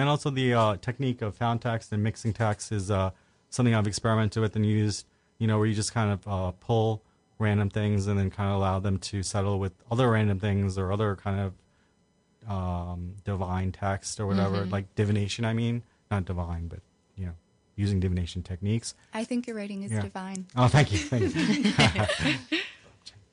And 0.00 0.08
also 0.08 0.30
the 0.30 0.54
uh, 0.54 0.76
technique 0.76 1.20
of 1.20 1.34
found 1.34 1.60
text 1.60 1.92
and 1.92 2.02
mixing 2.02 2.32
text 2.32 2.72
is 2.72 2.90
uh, 2.90 3.10
something 3.50 3.74
I've 3.74 3.86
experimented 3.86 4.40
with 4.40 4.56
and 4.56 4.64
used. 4.64 5.06
You 5.38 5.46
know, 5.48 5.58
where 5.58 5.66
you 5.66 5.74
just 5.74 5.92
kind 5.92 6.10
of 6.12 6.26
uh, 6.26 6.52
pull 6.52 7.02
random 7.42 7.68
things 7.68 8.06
and 8.06 8.18
then 8.18 8.30
kind 8.30 8.48
of 8.50 8.56
allow 8.56 8.78
them 8.78 8.98
to 8.98 9.22
settle 9.22 9.58
with 9.58 9.72
other 9.90 10.10
random 10.10 10.38
things 10.38 10.78
or 10.78 10.92
other 10.92 11.16
kind 11.16 11.40
of 11.40 12.50
um, 12.50 13.16
divine 13.24 13.72
text 13.72 14.18
or 14.18 14.26
whatever, 14.26 14.66
like 14.66 14.94
divination. 14.94 15.44
I 15.44 15.52
mean, 15.52 15.82
not 16.10 16.24
divine, 16.24 16.68
but 16.68 16.80
you 17.16 17.26
know, 17.26 17.32
using 17.76 18.00
divination 18.00 18.42
techniques. 18.42 18.94
I 19.12 19.24
think 19.24 19.46
your 19.46 19.56
writing 19.56 19.82
is 19.82 19.92
Yeah. 19.92 20.00
divine. 20.02 20.46
Oh, 20.56 20.68
thank 20.68 20.92
you, 20.92 20.98
thank 20.98 21.34
you. 21.34 21.72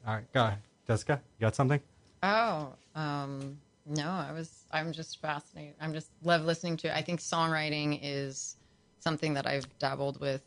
All 0.08 0.16
right, 0.16 0.34
go 0.34 0.46
ahead, 0.46 0.60
Jessica. 0.88 1.22
You 1.38 1.46
got 1.46 1.56
something? 1.56 1.80
Oh, 2.24 2.74
um, 2.96 3.58
no, 3.86 4.10
I 4.10 4.32
was, 4.32 4.66
I'm 4.72 4.92
just 4.92 5.22
fascinated. 5.22 5.76
I'm 5.82 5.94
just 5.94 6.10
love 6.24 6.44
listening 6.46 6.78
to, 6.78 6.96
I 6.96 7.02
think 7.02 7.20
songwriting 7.20 8.00
is 8.02 8.56
something 9.00 9.34
that 9.36 9.48
I've 9.48 9.66
dabbled 9.80 10.20
with 10.20 10.42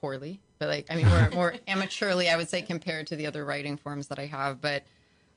poorly, 0.00 0.40
but 0.58 0.68
like, 0.68 0.86
I 0.90 0.96
mean, 0.96 1.08
more, 1.08 1.30
more 1.30 1.54
amateurly, 1.68 2.30
I 2.32 2.36
would 2.36 2.48
say 2.48 2.62
compared 2.62 3.06
to 3.08 3.16
the 3.16 3.26
other 3.26 3.44
writing 3.44 3.76
forms 3.76 4.08
that 4.08 4.18
I 4.18 4.26
have. 4.26 4.60
But, 4.60 4.84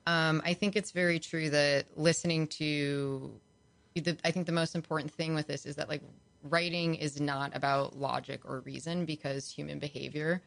um, 0.06 0.42
I 0.44 0.54
think 0.54 0.76
it's 0.76 0.90
very 0.90 1.18
true 1.18 1.50
that 1.50 1.86
listening 1.96 2.46
to, 2.48 3.32
the, 3.94 4.16
I 4.24 4.30
think 4.30 4.46
the 4.46 4.52
most 4.52 4.74
important 4.74 5.12
thing 5.12 5.34
with 5.34 5.46
this 5.46 5.66
is 5.66 5.76
that 5.76 5.88
like 5.88 6.02
writing 6.42 6.94
is 6.94 7.20
not 7.20 7.54
about 7.54 7.96
logic 7.98 8.40
or 8.44 8.60
reason 8.60 9.04
because 9.04 9.50
human 9.50 9.78
behavior 9.78 10.42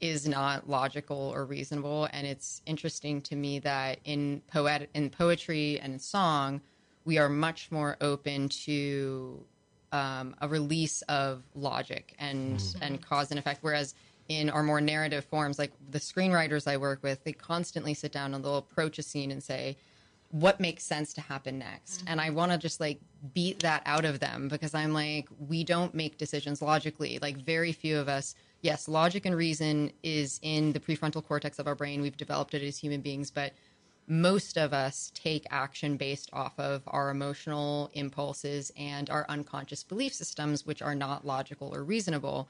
is 0.00 0.26
not 0.26 0.68
logical 0.68 1.30
or 1.34 1.44
reasonable 1.44 2.08
and 2.12 2.26
it's 2.26 2.62
interesting 2.64 3.20
to 3.20 3.36
me 3.36 3.58
that 3.58 3.98
in 4.04 4.40
poet 4.50 4.88
in 4.94 5.10
poetry 5.10 5.78
and 5.80 6.00
song 6.00 6.60
we 7.04 7.18
are 7.18 7.28
much 7.28 7.70
more 7.70 7.96
open 8.00 8.48
to 8.48 9.44
um, 9.92 10.34
a 10.40 10.48
release 10.48 11.02
of 11.02 11.42
logic 11.54 12.14
and 12.18 12.62
and 12.80 13.02
cause 13.02 13.30
and 13.30 13.38
effect. 13.38 13.58
Whereas 13.62 13.94
in 14.30 14.48
our 14.48 14.62
more 14.62 14.80
narrative 14.80 15.24
forms 15.24 15.58
like 15.58 15.72
the 15.90 15.98
screenwriters 15.98 16.70
i 16.70 16.76
work 16.76 17.02
with 17.02 17.22
they 17.24 17.32
constantly 17.32 17.92
sit 17.92 18.12
down 18.12 18.32
and 18.32 18.44
they'll 18.44 18.58
approach 18.58 18.96
a 18.98 19.02
scene 19.02 19.32
and 19.32 19.42
say 19.42 19.76
what 20.30 20.60
makes 20.60 20.84
sense 20.84 21.12
to 21.14 21.20
happen 21.20 21.58
next? 21.58 22.04
And 22.06 22.20
i 22.20 22.30
want 22.30 22.52
to 22.52 22.58
just 22.58 22.78
like 22.78 23.00
beat 23.34 23.58
that 23.60 23.82
out 23.84 24.04
of 24.04 24.20
them 24.20 24.46
because 24.48 24.74
i'm 24.74 24.94
like 24.94 25.28
we 25.48 25.64
don't 25.64 25.92
make 25.94 26.16
decisions 26.16 26.62
logically. 26.62 27.18
Like 27.20 27.36
very 27.38 27.72
few 27.72 27.98
of 27.98 28.08
us 28.08 28.36
yes 28.62 28.86
logic 28.88 29.26
and 29.26 29.34
reason 29.34 29.90
is 30.04 30.38
in 30.42 30.72
the 30.72 30.80
prefrontal 30.80 31.26
cortex 31.26 31.58
of 31.58 31.66
our 31.66 31.74
brain. 31.74 32.00
We've 32.00 32.16
developed 32.16 32.54
it 32.54 32.62
as 32.62 32.78
human 32.78 33.00
beings 33.00 33.32
but 33.32 33.52
most 34.06 34.56
of 34.56 34.72
us 34.72 35.12
take 35.14 35.46
action 35.50 35.96
based 35.96 36.30
off 36.32 36.58
of 36.58 36.82
our 36.86 37.10
emotional 37.10 37.90
impulses 37.94 38.72
and 38.76 39.08
our 39.08 39.24
unconscious 39.28 39.84
belief 39.84 40.12
systems 40.12 40.66
which 40.66 40.82
are 40.82 40.94
not 40.94 41.26
logical 41.26 41.74
or 41.74 41.84
reasonable 41.84 42.48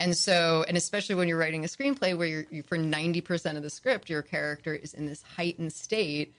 and 0.00 0.16
so, 0.16 0.64
and 0.68 0.76
especially 0.76 1.16
when 1.16 1.28
you're 1.28 1.38
writing 1.38 1.64
a 1.64 1.68
screenplay 1.68 2.16
where 2.16 2.28
you're, 2.28 2.46
you, 2.50 2.62
for 2.62 2.78
90% 2.78 3.56
of 3.56 3.62
the 3.62 3.70
script, 3.70 4.08
your 4.08 4.22
character 4.22 4.74
is 4.74 4.94
in 4.94 5.06
this 5.06 5.22
heightened 5.22 5.72
state 5.72 6.34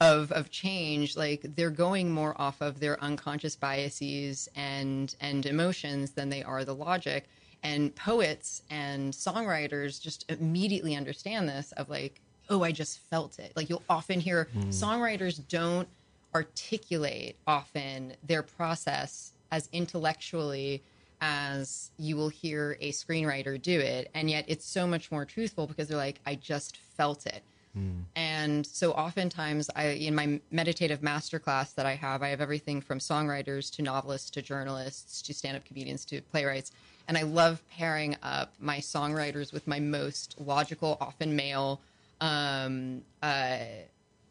of, 0.00 0.32
of 0.32 0.50
change, 0.50 1.16
like 1.16 1.40
they're 1.54 1.70
going 1.70 2.10
more 2.10 2.38
off 2.40 2.60
of 2.60 2.80
their 2.80 3.00
unconscious 3.02 3.54
biases 3.54 4.48
and, 4.56 5.14
and 5.20 5.46
emotions 5.46 6.12
than 6.12 6.30
they 6.30 6.42
are 6.42 6.64
the 6.64 6.74
logic. 6.74 7.28
And 7.62 7.94
poets 7.94 8.62
and 8.70 9.12
songwriters 9.12 10.00
just 10.00 10.30
immediately 10.30 10.96
understand 10.96 11.48
this 11.48 11.72
of 11.72 11.88
like, 11.88 12.20
oh, 12.48 12.62
I 12.62 12.72
just 12.72 12.98
felt 13.10 13.38
it. 13.38 13.52
Like 13.56 13.68
you'll 13.68 13.82
often 13.88 14.20
hear 14.20 14.48
hmm. 14.52 14.68
songwriters 14.70 15.40
don't 15.48 15.88
articulate 16.34 17.36
often 17.46 18.12
their 18.26 18.42
process 18.42 19.32
as 19.50 19.68
intellectually 19.72 20.82
as 21.22 21.90
you 21.98 22.14
will 22.14 22.28
hear 22.28 22.76
a 22.80 22.92
screenwriter 22.92 23.60
do 23.60 23.80
it 23.80 24.10
and 24.12 24.28
yet 24.28 24.44
it's 24.48 24.66
so 24.66 24.86
much 24.86 25.10
more 25.10 25.24
truthful 25.24 25.66
because 25.66 25.88
they're 25.88 25.96
like 25.96 26.20
i 26.26 26.34
just 26.34 26.76
felt 26.76 27.24
it. 27.26 27.42
Hmm. 27.72 28.00
And 28.14 28.66
so 28.66 28.92
oftentimes 28.92 29.70
i 29.74 29.86
in 29.86 30.14
my 30.14 30.38
meditative 30.50 31.00
masterclass 31.00 31.74
that 31.74 31.86
i 31.86 31.94
have 31.94 32.22
i 32.22 32.28
have 32.28 32.42
everything 32.42 32.82
from 32.82 32.98
songwriters 32.98 33.74
to 33.76 33.82
novelists 33.82 34.28
to 34.30 34.42
journalists 34.42 35.22
to 35.22 35.32
stand-up 35.32 35.64
comedians 35.64 36.04
to 36.06 36.20
playwrights 36.20 36.70
and 37.08 37.16
i 37.16 37.22
love 37.22 37.62
pairing 37.70 38.14
up 38.22 38.52
my 38.60 38.78
songwriters 38.78 39.54
with 39.54 39.66
my 39.66 39.80
most 39.80 40.38
logical 40.38 40.98
often 41.00 41.34
male 41.34 41.80
um, 42.20 43.02
uh, 43.22 43.58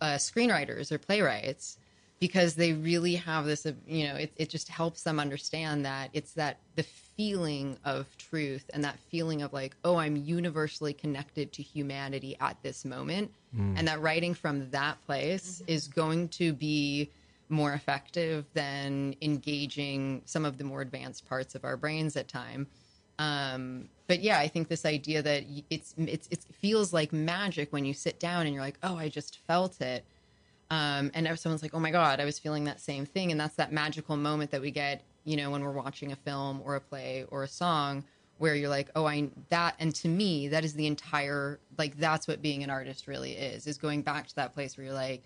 uh, 0.01 0.15
screenwriters 0.15 0.91
or 0.91 0.97
playwrights 0.97 1.77
because 2.19 2.55
they 2.55 2.73
really 2.73 3.15
have 3.15 3.45
this 3.45 3.65
uh, 3.65 3.73
you 3.87 4.07
know 4.07 4.15
it, 4.15 4.31
it 4.37 4.49
just 4.49 4.69
helps 4.69 5.03
them 5.03 5.19
understand 5.19 5.85
that 5.85 6.09
it's 6.13 6.33
that 6.33 6.57
the 6.75 6.83
feeling 6.83 7.77
of 7.85 8.05
truth 8.17 8.69
and 8.73 8.83
that 8.83 8.99
feeling 8.99 9.41
of 9.41 9.53
like 9.53 9.75
oh 9.85 9.95
i'm 9.97 10.15
universally 10.15 10.93
connected 10.93 11.51
to 11.53 11.61
humanity 11.61 12.35
at 12.41 12.57
this 12.63 12.83
moment. 12.85 13.31
And 13.77 13.87
that 13.87 14.01
writing 14.01 14.33
from 14.33 14.69
that 14.71 15.01
place 15.05 15.63
is 15.65 15.87
going 15.87 16.27
to 16.29 16.51
be 16.51 17.09
more 17.47 17.73
effective 17.73 18.45
than 18.53 19.15
engaging 19.21 20.21
some 20.25 20.43
of 20.43 20.57
the 20.57 20.63
more 20.63 20.81
advanced 20.81 21.27
parts 21.29 21.55
of 21.55 21.63
our 21.63 21.77
brains 21.77 22.17
at 22.17 22.27
time 22.27 22.67
um, 23.19 23.89
but 24.07 24.21
yeah, 24.21 24.39
I 24.39 24.47
think 24.47 24.67
this 24.67 24.85
idea 24.85 25.21
that 25.21 25.43
it's, 25.69 25.95
it's 25.97 26.27
it 26.29 26.43
feels 26.61 26.93
like 26.93 27.11
magic 27.11 27.71
when 27.71 27.85
you 27.85 27.93
sit 27.93 28.19
down 28.19 28.45
and 28.45 28.53
you're 28.53 28.63
like, 28.63 28.77
oh, 28.83 28.97
I 28.97 29.09
just 29.09 29.39
felt 29.47 29.81
it. 29.81 30.03
Um, 30.69 31.11
and 31.13 31.27
someone's 31.39 31.61
like, 31.61 31.73
oh 31.73 31.79
my 31.79 31.91
god, 31.91 32.19
I 32.19 32.25
was 32.25 32.39
feeling 32.39 32.65
that 32.65 32.81
same 32.81 33.05
thing, 33.05 33.31
and 33.31 33.39
that's 33.39 33.55
that 33.55 33.71
magical 33.71 34.17
moment 34.17 34.51
that 34.51 34.61
we 34.61 34.71
get, 34.71 35.03
you 35.23 35.37
know, 35.37 35.51
when 35.51 35.63
we're 35.63 35.71
watching 35.71 36.11
a 36.11 36.15
film 36.15 36.61
or 36.65 36.75
a 36.75 36.81
play 36.81 37.25
or 37.29 37.43
a 37.43 37.47
song, 37.47 38.03
where 38.37 38.55
you're 38.55 38.69
like, 38.69 38.89
oh, 38.95 39.05
I 39.05 39.29
that, 39.49 39.75
and 39.79 39.93
to 39.95 40.07
me, 40.07 40.47
that 40.49 40.65
is 40.65 40.73
the 40.73 40.87
entire 40.87 41.59
like 41.77 41.97
that's 41.97 42.27
what 42.27 42.41
being 42.41 42.63
an 42.63 42.69
artist 42.69 43.07
really 43.07 43.33
is, 43.33 43.67
is 43.67 43.77
going 43.77 44.01
back 44.01 44.27
to 44.27 44.35
that 44.35 44.53
place 44.53 44.77
where 44.77 44.85
you're 44.85 44.93
like, 44.93 45.23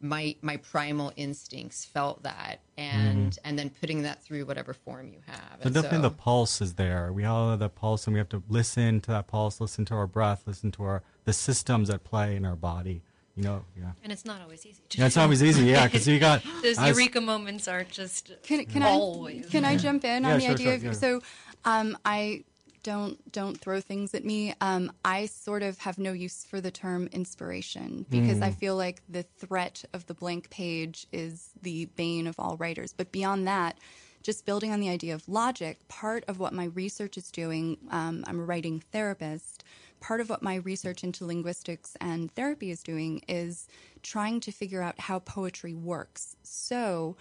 my 0.00 0.36
my 0.42 0.56
primal 0.58 1.12
instincts 1.16 1.84
felt 1.84 2.22
that, 2.22 2.60
and 2.76 3.38
and 3.44 3.58
then 3.58 3.70
putting 3.70 4.02
that 4.02 4.22
through 4.22 4.44
whatever 4.46 4.72
form 4.72 5.08
you 5.08 5.20
have. 5.26 5.58
So 5.60 5.66
And 5.66 5.74
definitely 5.74 6.02
the 6.08 6.10
pulse 6.14 6.60
is 6.60 6.74
there. 6.74 7.12
We 7.12 7.24
all 7.24 7.50
have 7.50 7.58
the 7.58 7.68
pulse, 7.68 8.06
and 8.06 8.14
we 8.14 8.18
have 8.18 8.28
to 8.30 8.42
listen 8.48 9.00
to 9.02 9.10
that 9.10 9.26
pulse, 9.26 9.60
listen 9.60 9.84
to 9.86 9.94
our 9.94 10.06
breath, 10.06 10.42
listen 10.46 10.70
to 10.72 10.82
our 10.84 11.02
the 11.24 11.32
systems 11.32 11.90
at 11.90 12.04
play 12.04 12.36
in 12.36 12.44
our 12.44 12.56
body. 12.56 13.02
You 13.36 13.44
know, 13.44 13.64
yeah. 13.78 13.92
And 14.02 14.10
it's 14.12 14.24
not 14.24 14.40
always 14.40 14.66
easy. 14.66 14.82
To 14.88 14.98
Yeah, 14.98 15.06
it's 15.06 15.14
do. 15.14 15.20
always 15.20 15.42
easy, 15.44 15.64
yeah, 15.64 15.84
because 15.86 16.08
you 16.08 16.18
got 16.30 16.42
Those 16.62 16.76
I 16.78 16.88
eureka 16.88 17.20
moments 17.20 17.68
are 17.68 17.84
just 17.84 18.32
Can, 18.42 18.64
can 18.66 18.82
always. 18.82 19.46
I 19.46 19.48
can 19.48 19.64
I 19.64 19.76
jump 19.76 20.04
in 20.04 20.24
Yeah, 20.24 20.32
on 20.32 20.38
the 20.38 20.44
sure, 20.44 20.54
idea 20.54 20.66
sure, 20.66 20.74
of 20.74 20.82
yeah. 20.84 20.92
so 20.92 21.20
um, 21.64 21.96
I 22.04 22.44
don't 22.82 23.30
don't 23.32 23.60
throw 23.60 23.80
things 23.80 24.14
at 24.14 24.24
me. 24.24 24.54
Um, 24.60 24.92
I 25.04 25.26
sort 25.26 25.62
of 25.62 25.78
have 25.78 25.98
no 25.98 26.12
use 26.12 26.44
for 26.44 26.60
the 26.60 26.70
term 26.70 27.08
inspiration 27.12 28.06
because 28.10 28.38
Hmm. 28.38 28.44
I 28.44 28.50
feel 28.50 28.76
like 28.76 29.02
the 29.08 29.22
threat 29.22 29.84
of 29.92 30.06
the 30.06 30.14
blank 30.14 30.50
page 30.50 31.06
is 31.12 31.50
the 31.62 31.86
bane 31.96 32.26
of 32.26 32.36
all 32.38 32.56
writers. 32.56 32.92
But 32.92 33.12
beyond 33.12 33.46
that, 33.48 33.78
just 34.22 34.46
building 34.46 34.72
on 34.72 34.80
the 34.80 34.88
idea 34.88 35.14
of 35.14 35.28
logic, 35.28 35.86
part 35.88 36.24
of 36.28 36.38
what 36.38 36.52
my 36.52 36.64
research 36.66 37.16
is 37.16 37.30
doing, 37.30 37.78
um, 37.90 38.24
I'm 38.26 38.40
a 38.40 38.44
writing 38.44 38.80
therapist. 38.92 39.64
Part 40.00 40.20
of 40.20 40.28
what 40.30 40.42
my 40.42 40.56
research 40.56 41.04
into 41.04 41.24
linguistics 41.26 41.96
and 42.00 42.32
therapy 42.34 42.70
is 42.70 42.82
doing 42.82 43.22
is 43.28 43.66
trying 44.02 44.40
to 44.40 44.52
figure 44.52 44.82
out 44.82 45.00
how 45.00 45.20
poetry 45.20 45.74
works. 45.74 46.36
So, 46.42 47.16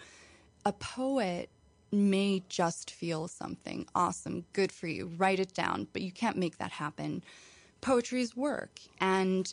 a 0.66 0.74
poet 0.74 1.50
may 1.92 2.44
just 2.50 2.92
feel 2.92 3.28
something 3.28 3.86
awesome, 3.96 4.46
good 4.54 4.72
for 4.72 4.88
you, 4.88 5.12
write 5.18 5.40
it 5.40 5.54
down, 5.54 5.88
but 5.94 6.02
you 6.02 6.12
can't 6.12 6.38
make 6.38 6.58
that 6.58 6.72
happen. 6.72 7.24
Poetry 7.82 8.22
is 8.22 8.36
work, 8.36 8.80
and 9.00 9.52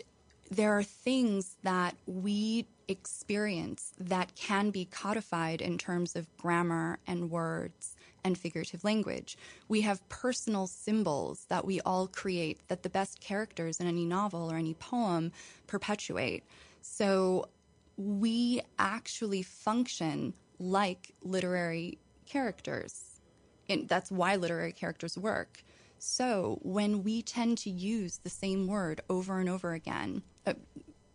there 0.51 0.77
are 0.77 0.83
things 0.83 1.57
that 1.63 1.97
we 2.07 2.67
experience 2.89 3.93
that 3.99 4.35
can 4.35 4.71
be 4.71 4.85
codified 4.85 5.61
in 5.61 5.79
terms 5.79 6.17
of 6.17 6.27
grammar 6.37 6.99
and 7.07 7.31
words 7.31 7.97
and 8.25 8.37
figurative 8.39 8.85
language. 8.85 9.37
We 9.69 9.83
have 9.83 10.07
personal 10.09 10.67
symbols 10.67 11.47
that 11.49 11.65
we 11.65 11.81
all 11.83 12.07
create 12.07 12.61
that 12.69 12.83
the 12.83 12.91
best 12.91 13.21
characters 13.21 13.81
in 13.81 13.87
any 13.87 14.05
novel 14.05 14.51
or 14.51 14.57
any 14.57 14.75
poem 14.75 15.33
perpetuate. 15.67 16.45
So 16.81 17.49
we 17.97 18.63
actually 18.79 19.43
function 19.43 20.35
like 20.59 21.13
literary 21.23 21.99
characters. 22.27 23.21
And 23.69 23.89
that's 23.89 24.11
why 24.11 24.37
literary 24.37 24.73
characters 24.73 25.17
work. 25.17 25.63
So 25.99 26.59
when 26.63 27.03
we 27.03 27.23
tend 27.23 27.59
to 27.59 27.71
use 27.71 28.19
the 28.19 28.31
same 28.31 28.67
word 28.67 29.01
over 29.09 29.39
and 29.39 29.49
over 29.49 29.73
again, 29.73 30.23
uh, 30.47 30.55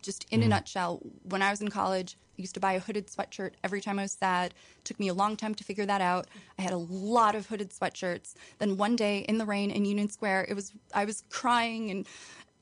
just 0.01 0.25
in 0.31 0.41
a 0.41 0.47
nutshell, 0.47 1.01
when 1.23 1.41
I 1.41 1.51
was 1.51 1.61
in 1.61 1.67
college, 1.67 2.17
I 2.37 2.41
used 2.41 2.53
to 2.55 2.59
buy 2.59 2.73
a 2.73 2.79
hooded 2.79 3.07
sweatshirt 3.07 3.51
every 3.63 3.81
time 3.81 3.99
I 3.99 4.03
was 4.03 4.13
sad. 4.13 4.53
It 4.77 4.85
took 4.85 4.99
me 4.99 5.09
a 5.09 5.13
long 5.13 5.35
time 5.35 5.53
to 5.55 5.63
figure 5.63 5.85
that 5.85 6.01
out. 6.01 6.27
I 6.57 6.61
had 6.61 6.73
a 6.73 6.77
lot 6.77 7.35
of 7.35 7.47
hooded 7.47 7.71
sweatshirts. 7.71 8.33
Then 8.59 8.77
one 8.77 8.95
day 8.95 9.19
in 9.19 9.37
the 9.37 9.45
rain 9.45 9.71
in 9.71 9.85
Union 9.85 10.09
Square, 10.09 10.47
it 10.49 10.53
was 10.53 10.71
I 10.93 11.05
was 11.05 11.23
crying 11.29 11.91
and 11.91 12.07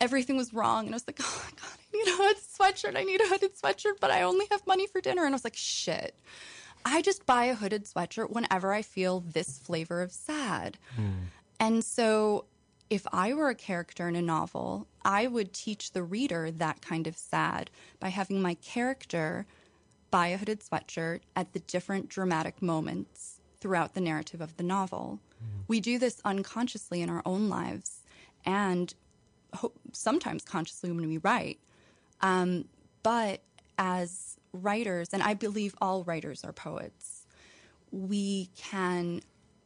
everything 0.01 0.35
was 0.35 0.53
wrong. 0.53 0.85
And 0.87 0.95
I 0.95 0.97
was 0.97 1.07
like, 1.07 1.19
oh 1.23 1.45
my 1.45 1.51
God, 1.61 1.77
I 1.79 1.97
need 1.97 2.07
a 2.07 2.17
hooded 2.17 2.43
sweatshirt. 2.43 2.97
I 2.97 3.03
need 3.03 3.21
a 3.21 3.27
hooded 3.27 3.55
sweatshirt, 3.55 3.99
but 4.01 4.11
I 4.11 4.23
only 4.23 4.47
have 4.51 4.65
money 4.67 4.87
for 4.87 4.99
dinner. 4.99 5.23
And 5.23 5.33
I 5.33 5.35
was 5.35 5.43
like, 5.43 5.55
shit. 5.55 6.15
I 6.93 7.01
just 7.01 7.25
buy 7.25 7.45
a 7.45 7.55
hooded 7.55 7.85
sweatshirt 7.85 8.29
whenever 8.29 8.73
I 8.73 8.81
feel 8.81 9.19
this 9.21 9.57
flavor 9.59 10.01
of 10.01 10.11
sad. 10.11 10.77
And 11.59 11.83
so 11.83 12.45
if 12.89 13.05
I 13.11 13.33
were 13.33 13.49
a 13.49 13.55
character 13.55 14.07
in 14.07 14.15
a 14.15 14.21
novel, 14.21 14.87
I 15.03 15.27
would 15.27 15.53
teach 15.53 15.91
the 15.91 16.03
reader 16.03 16.51
that 16.51 16.81
kind 16.81 17.07
of 17.07 17.17
sad 17.17 17.69
by 17.99 18.09
having 18.09 18.41
my 18.41 18.53
character 18.55 19.45
buy 20.11 20.27
a 20.27 20.37
hooded 20.37 20.61
sweatshirt 20.61 21.21
at 21.35 21.51
the 21.53 21.59
different 21.59 22.07
dramatic 22.09 22.61
moments 22.61 23.41
throughout 23.59 23.93
the 23.93 24.01
narrative 24.01 24.39
of 24.39 24.55
the 24.57 24.63
novel. 24.63 25.19
We 25.67 25.79
do 25.81 25.99
this 25.99 26.21
unconsciously 26.23 27.01
in 27.01 27.09
our 27.09 27.21
own 27.25 27.49
lives 27.49 28.03
and 28.45 28.93
ho- 29.53 29.73
sometimes 29.91 30.43
consciously 30.45 30.91
when 30.91 31.07
we 31.07 31.17
write. 31.17 31.59
Um, 32.21 32.65
but 33.03 33.41
as 33.77 34.36
writers, 34.53 35.09
and 35.13 35.21
I 35.23 35.33
believe 35.33 35.75
all 35.81 36.03
writers 36.03 36.43
are 36.43 36.53
poets, 36.53 37.25
we 37.91 38.49
can 38.55 39.21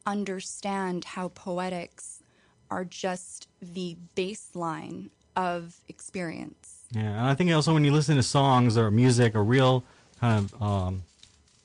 understand 0.06 1.06
how 1.06 1.30
poetics 1.30 2.22
are 2.70 2.86
just 2.86 3.48
the 3.62 3.98
baseline 4.16 5.10
of 5.36 5.78
experience. 5.88 6.82
Yeah, 6.92 7.02
and 7.02 7.28
I 7.28 7.36
think 7.36 7.52
also 7.52 7.74
when 7.74 7.86
you 7.86 7.92
listen 7.92 8.16
to 8.18 8.24
songs 8.24 8.78
or 8.78 8.92
music 8.92 9.36
or 9.36 9.44
real 9.44 9.84
kind 10.20 10.46
of 10.46 10.62
um, 10.62 11.04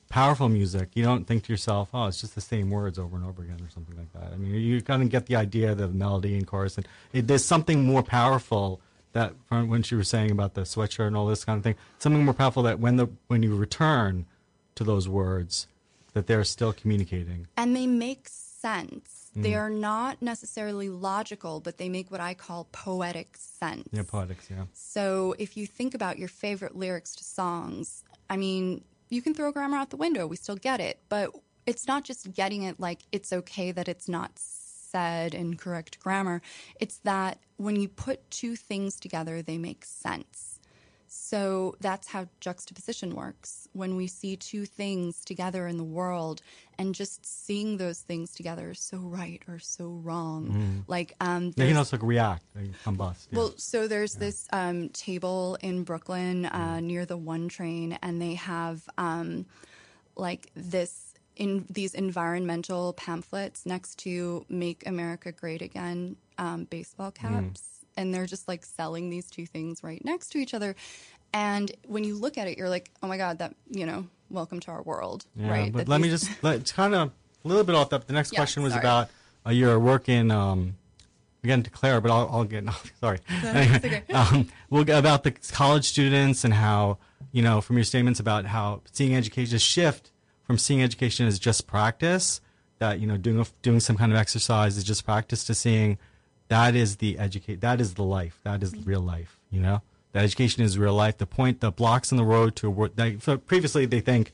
powerful 0.09 0.49
music, 0.49 0.89
you 0.93 1.03
don't 1.03 1.25
think 1.25 1.43
to 1.43 1.53
yourself, 1.53 1.89
"Oh, 1.93 2.05
it's 2.05 2.21
just 2.21 2.35
the 2.35 2.41
same 2.41 2.69
words 2.69 2.97
over 2.97 3.15
and 3.15 3.25
over 3.25 3.41
again" 3.41 3.59
or 3.61 3.69
something 3.69 3.97
like 3.97 4.11
that. 4.13 4.33
I 4.33 4.37
mean, 4.37 4.53
you 4.53 4.81
kind 4.81 5.01
of 5.01 5.09
get 5.09 5.25
the 5.25 5.35
idea 5.35 5.71
of 5.71 5.77
the 5.77 5.87
melody 5.87 6.35
and 6.35 6.47
chorus, 6.47 6.77
and 6.77 6.87
it, 7.13 7.27
there's 7.27 7.45
something 7.45 7.85
more 7.85 8.03
powerful 8.03 8.79
that 9.17 9.33
when 9.49 9.81
she 9.81 9.95
was 9.95 10.07
saying 10.07 10.29
about 10.29 10.53
the 10.53 10.61
sweatshirt 10.61 11.07
and 11.07 11.17
all 11.17 11.25
this 11.25 11.43
kind 11.43 11.57
of 11.57 11.63
thing, 11.63 11.75
something 11.97 12.23
more 12.23 12.35
powerful 12.35 12.61
that 12.63 12.79
when 12.79 12.97
the 12.97 13.07
when 13.27 13.41
you 13.41 13.55
return 13.55 14.27
to 14.75 14.83
those 14.83 15.09
words, 15.09 15.67
that 16.13 16.27
they're 16.27 16.43
still 16.43 16.71
communicating. 16.71 17.47
And 17.57 17.75
they 17.75 17.87
make 17.87 18.27
sense. 18.27 19.31
Mm. 19.35 19.41
They 19.41 19.55
are 19.55 19.71
not 19.71 20.21
necessarily 20.21 20.89
logical, 20.89 21.59
but 21.59 21.79
they 21.79 21.89
make 21.89 22.11
what 22.11 22.21
I 22.21 22.35
call 22.35 22.67
poetic 22.71 23.37
sense. 23.37 23.89
Yeah, 23.91 24.03
poetics. 24.07 24.49
Yeah. 24.51 24.65
So 24.73 25.35
if 25.39 25.57
you 25.57 25.65
think 25.65 25.95
about 25.95 26.19
your 26.19 26.29
favorite 26.29 26.75
lyrics 26.75 27.15
to 27.15 27.23
songs, 27.23 28.03
I 28.29 28.37
mean, 28.37 28.83
you 29.09 29.23
can 29.23 29.33
throw 29.33 29.51
grammar 29.51 29.77
out 29.77 29.89
the 29.89 29.97
window. 29.97 30.27
We 30.27 30.35
still 30.35 30.55
get 30.55 30.79
it. 30.79 30.99
But 31.09 31.31
it's 31.65 31.87
not 31.87 32.03
just 32.03 32.31
getting 32.33 32.63
it 32.63 32.79
like 32.79 32.99
it's 33.11 33.33
okay 33.33 33.71
that 33.71 33.87
it's 33.87 34.07
not 34.07 34.31
said 34.97 35.33
in 35.33 35.55
correct 35.57 35.99
grammar. 35.99 36.41
It's 36.79 36.97
that 37.03 37.37
when 37.57 37.75
you 37.75 37.87
put 37.87 38.29
two 38.31 38.55
things 38.55 38.99
together, 38.99 39.41
they 39.41 39.57
make 39.57 39.85
sense. 39.85 40.59
So 41.09 41.75
that's 41.79 42.07
how 42.09 42.27
juxtaposition 42.41 43.15
works. 43.15 43.67
When 43.73 43.95
we 43.95 44.07
see 44.07 44.35
two 44.35 44.65
things 44.65 45.23
together 45.23 45.65
in 45.67 45.77
the 45.77 45.83
world 45.83 46.41
and 46.77 46.93
just 46.93 47.25
seeing 47.25 47.77
those 47.77 47.99
things 47.99 48.33
together 48.33 48.73
so 48.73 48.97
right 48.97 49.41
or 49.47 49.59
so 49.59 49.85
wrong. 50.03 50.83
Like 50.87 51.15
um 51.21 51.51
They 51.51 51.67
can 51.67 51.77
also 51.77 51.97
react, 51.97 52.43
they 52.53 52.71
combust. 52.85 53.27
Yeah. 53.31 53.37
well, 53.39 53.53
so 53.57 53.87
there's 53.87 54.15
this 54.15 54.47
um, 54.51 54.89
table 54.89 55.57
in 55.61 55.83
Brooklyn 55.83 56.45
uh, 56.45 56.79
near 56.81 57.05
the 57.05 57.17
one 57.17 57.47
train, 57.47 57.97
and 58.01 58.21
they 58.21 58.35
have 58.35 58.81
um, 58.97 59.45
like 60.15 60.51
this 60.55 61.06
in 61.37 61.65
these 61.69 61.93
environmental 61.93 62.93
pamphlets 62.93 63.65
next 63.65 63.99
to 63.99 64.45
"Make 64.49 64.85
America 64.87 65.31
Great 65.31 65.61
Again" 65.61 66.15
um, 66.37 66.65
baseball 66.65 67.11
caps, 67.11 67.79
and 67.95 68.13
they're 68.13 68.25
just 68.25 68.47
like 68.47 68.65
selling 68.65 69.09
these 69.09 69.29
two 69.29 69.45
things 69.45 69.83
right 69.83 70.03
next 70.03 70.29
to 70.29 70.37
each 70.39 70.53
other. 70.53 70.75
And 71.33 71.71
when 71.85 72.03
you 72.03 72.17
look 72.17 72.37
at 72.37 72.47
it, 72.47 72.57
you're 72.57 72.69
like, 72.69 72.91
"Oh 73.01 73.07
my 73.07 73.17
god, 73.17 73.39
that 73.39 73.55
you 73.69 73.85
know, 73.85 74.07
welcome 74.29 74.59
to 74.61 74.71
our 74.71 74.81
world." 74.81 75.25
Yeah, 75.35 75.49
right? 75.51 75.71
but 75.71 75.79
That 75.79 75.87
let 75.89 76.01
me 76.01 76.09
just 76.09 76.29
let, 76.43 76.55
it's 76.57 76.71
kind 76.71 76.93
of 76.95 77.11
a 77.43 77.47
little 77.47 77.63
bit 77.63 77.75
off 77.75 77.89
the. 77.89 77.99
The 77.99 78.13
next 78.13 78.33
Yeah, 78.33 78.39
question 78.39 78.63
was 78.63 78.73
sorry. 78.73 78.81
about 78.81 79.09
uh, 79.45 79.51
your 79.51 79.79
work 79.79 80.09
in 80.09 80.31
um, 80.31 80.75
again 81.43 81.63
to 81.63 81.69
Claire, 81.69 82.01
but 82.01 82.11
I'll, 82.11 82.29
I'll 82.31 82.43
get 82.45 82.63
sorry. 82.99 83.19
Anyway, 83.43 84.03
um, 84.13 84.47
we'll 84.69 84.83
get 84.83 84.99
about 84.99 85.23
the 85.23 85.31
college 85.31 85.85
students 85.85 86.43
and 86.43 86.53
how 86.53 86.97
you 87.31 87.41
know 87.41 87.61
from 87.61 87.77
your 87.77 87.83
statements 87.85 88.19
about 88.19 88.45
how 88.45 88.81
seeing 88.91 89.15
education 89.15 89.57
shift 89.59 90.11
from 90.47 90.57
seeing 90.57 90.81
education 90.81 91.27
as 91.27 91.37
just 91.37 91.67
practice 91.67 92.41
that 92.79 92.99
you 92.99 93.05
know 93.05 93.17
doing 93.17 93.39
a, 93.39 93.45
doing 93.61 93.79
some 93.79 93.97
kind 93.97 94.11
of 94.11 94.17
exercise 94.17 94.77
is 94.77 94.83
just 94.83 95.05
practice 95.05 95.43
to 95.43 95.53
seeing 95.53 95.99
that 96.47 96.75
is 96.75 96.95
the 96.97 97.19
educate 97.19 97.61
that 97.61 97.79
is 97.79 97.93
the 97.93 98.03
life 98.03 98.39
that 98.43 98.63
is 98.63 98.73
real 98.85 99.01
life 99.01 99.37
you 99.49 99.59
know? 99.59 99.81
That 100.13 100.23
education 100.23 100.63
is 100.63 100.77
real 100.77 100.93
life. 100.93 101.17
The 101.17 101.25
point 101.25 101.59
the 101.59 101.71
blocks 101.71 102.11
in 102.11 102.17
the 102.17 102.23
road 102.23 102.55
to 102.57 103.19
so 103.19 103.37
previously 103.37 103.85
they 103.85 103.99
think 103.99 104.31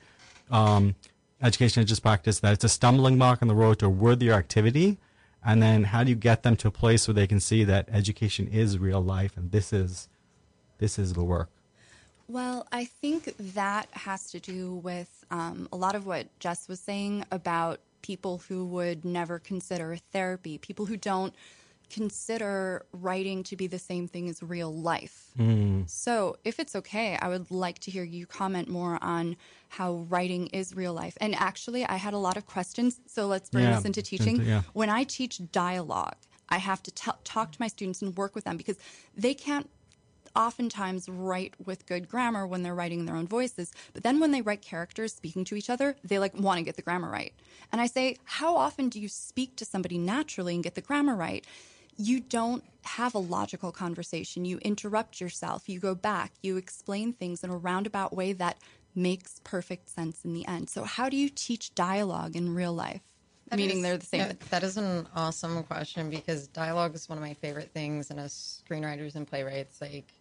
um, 0.51 0.95
education 1.41 1.83
is 1.83 1.89
just 1.89 2.01
practice 2.01 2.39
that 2.39 2.53
it's 2.53 2.63
a 2.63 2.69
stumbling 2.69 3.17
block 3.17 3.41
on 3.41 3.47
the 3.47 3.55
road 3.55 3.79
to 3.79 3.87
a 3.87 3.89
worthier 3.89 4.33
activity. 4.33 4.97
And 5.45 5.61
then 5.61 5.85
how 5.85 6.03
do 6.03 6.09
you 6.09 6.15
get 6.15 6.43
them 6.43 6.55
to 6.57 6.69
a 6.69 6.71
place 6.71 7.07
where 7.07 7.15
they 7.15 7.27
can 7.27 7.39
see 7.39 7.63
that 7.65 7.89
education 7.91 8.47
is 8.47 8.79
real 8.79 9.01
life 9.01 9.35
and 9.35 9.51
this 9.51 9.73
is 9.73 10.07
this 10.77 10.97
is 10.97 11.13
the 11.13 11.23
work 11.23 11.49
Well, 12.27 12.67
I 12.71 12.85
think 12.85 13.35
that 13.53 13.87
has 13.91 14.31
to 14.31 14.39
do 14.39 14.75
with 14.75 15.25
um, 15.29 15.67
a 15.71 15.75
lot 15.77 15.95
of 15.95 16.05
what 16.05 16.27
Jess 16.39 16.67
was 16.67 16.79
saying 16.79 17.25
about 17.31 17.79
people 18.01 18.41
who 18.47 18.65
would 18.65 19.03
never 19.05 19.39
consider 19.39 19.97
therapy, 20.11 20.57
people 20.57 20.85
who 20.85 20.97
don't 20.97 21.33
consider 21.89 22.85
writing 22.91 23.43
to 23.43 23.55
be 23.55 23.67
the 23.67 23.77
same 23.77 24.07
thing 24.07 24.27
as 24.27 24.41
real 24.41 24.73
life. 24.73 25.29
So, 25.85 26.37
if 26.45 26.59
it's 26.59 26.75
okay, 26.77 27.17
I 27.21 27.27
would 27.27 27.51
like 27.51 27.79
to 27.79 27.91
hear 27.91 28.03
you 28.03 28.25
comment 28.25 28.67
more 28.69 28.97
on 29.01 29.35
how 29.69 30.05
writing 30.09 30.47
is 30.47 30.75
real 30.75 30.93
life. 30.93 31.17
And 31.19 31.35
actually, 31.35 31.85
I 31.85 31.97
had 31.97 32.13
a 32.13 32.17
lot 32.17 32.37
of 32.37 32.45
questions, 32.45 32.99
so 33.05 33.27
let's 33.27 33.49
bring 33.49 33.65
Yeah, 33.65 33.75
this 33.75 33.85
into 33.85 33.99
into- 33.99 34.09
teaching. 34.17 34.41
yeah. 34.45 34.61
When 34.73 34.89
I 34.89 35.03
teach 35.03 35.41
dialogue, 35.51 36.15
I 36.49 36.57
have 36.59 36.81
to 36.83 36.91
t- 36.91 37.11
talk 37.23 37.51
to 37.51 37.57
my 37.59 37.67
students 37.67 38.01
and 38.01 38.15
work 38.15 38.33
with 38.33 38.45
them 38.45 38.57
because 38.57 38.77
they 39.15 39.33
can't 39.33 39.69
oftentimes 40.35 41.07
write 41.09 41.53
with 41.63 41.85
good 41.85 42.07
grammar 42.09 42.45
when 42.47 42.63
they're 42.63 42.75
writing 42.75 43.05
their 43.05 43.15
own 43.15 43.27
voices 43.27 43.71
but 43.93 44.03
then 44.03 44.19
when 44.19 44.31
they 44.31 44.41
write 44.41 44.61
characters 44.61 45.13
speaking 45.13 45.43
to 45.43 45.55
each 45.55 45.69
other 45.69 45.95
they 46.03 46.19
like 46.19 46.35
want 46.37 46.57
to 46.57 46.63
get 46.63 46.75
the 46.75 46.81
grammar 46.81 47.09
right. 47.09 47.33
And 47.71 47.81
i 47.81 47.85
say 47.87 48.17
how 48.25 48.55
often 48.55 48.89
do 48.89 48.99
you 48.99 49.07
speak 49.07 49.55
to 49.57 49.65
somebody 49.65 49.97
naturally 49.97 50.55
and 50.55 50.63
get 50.63 50.75
the 50.75 50.81
grammar 50.81 51.15
right? 51.15 51.45
You 51.95 52.19
don't 52.19 52.63
have 52.85 53.13
a 53.13 53.19
logical 53.19 53.71
conversation. 53.71 54.45
You 54.45 54.57
interrupt 54.59 55.21
yourself. 55.21 55.69
You 55.69 55.79
go 55.79 55.93
back. 55.93 56.31
You 56.41 56.57
explain 56.57 57.13
things 57.13 57.43
in 57.43 57.51
a 57.51 57.55
roundabout 57.57 58.13
way 58.13 58.33
that 58.33 58.57
makes 58.95 59.39
perfect 59.43 59.89
sense 59.89 60.25
in 60.25 60.33
the 60.33 60.45
end. 60.47 60.69
So 60.69 60.83
how 60.83 61.07
do 61.09 61.17
you 61.17 61.29
teach 61.29 61.73
dialogue 61.75 62.35
in 62.35 62.55
real 62.55 62.73
life? 62.73 63.01
Meaning 63.55 63.77
is- 63.77 63.83
they're 63.83 63.97
the 63.97 64.05
same. 64.05 64.21
Yeah, 64.21 64.33
that 64.49 64.63
is 64.63 64.77
an 64.77 65.07
awesome 65.15 65.63
question 65.63 66.09
because 66.09 66.47
dialogue 66.47 66.95
is 66.95 67.07
one 67.07 67.17
of 67.17 67.23
my 67.23 67.35
favorite 67.35 67.71
things, 67.71 68.09
and 68.09 68.19
as 68.19 68.63
screenwriters 68.67 69.15
and 69.15 69.27
playwrights, 69.27 69.79
like 69.81 70.11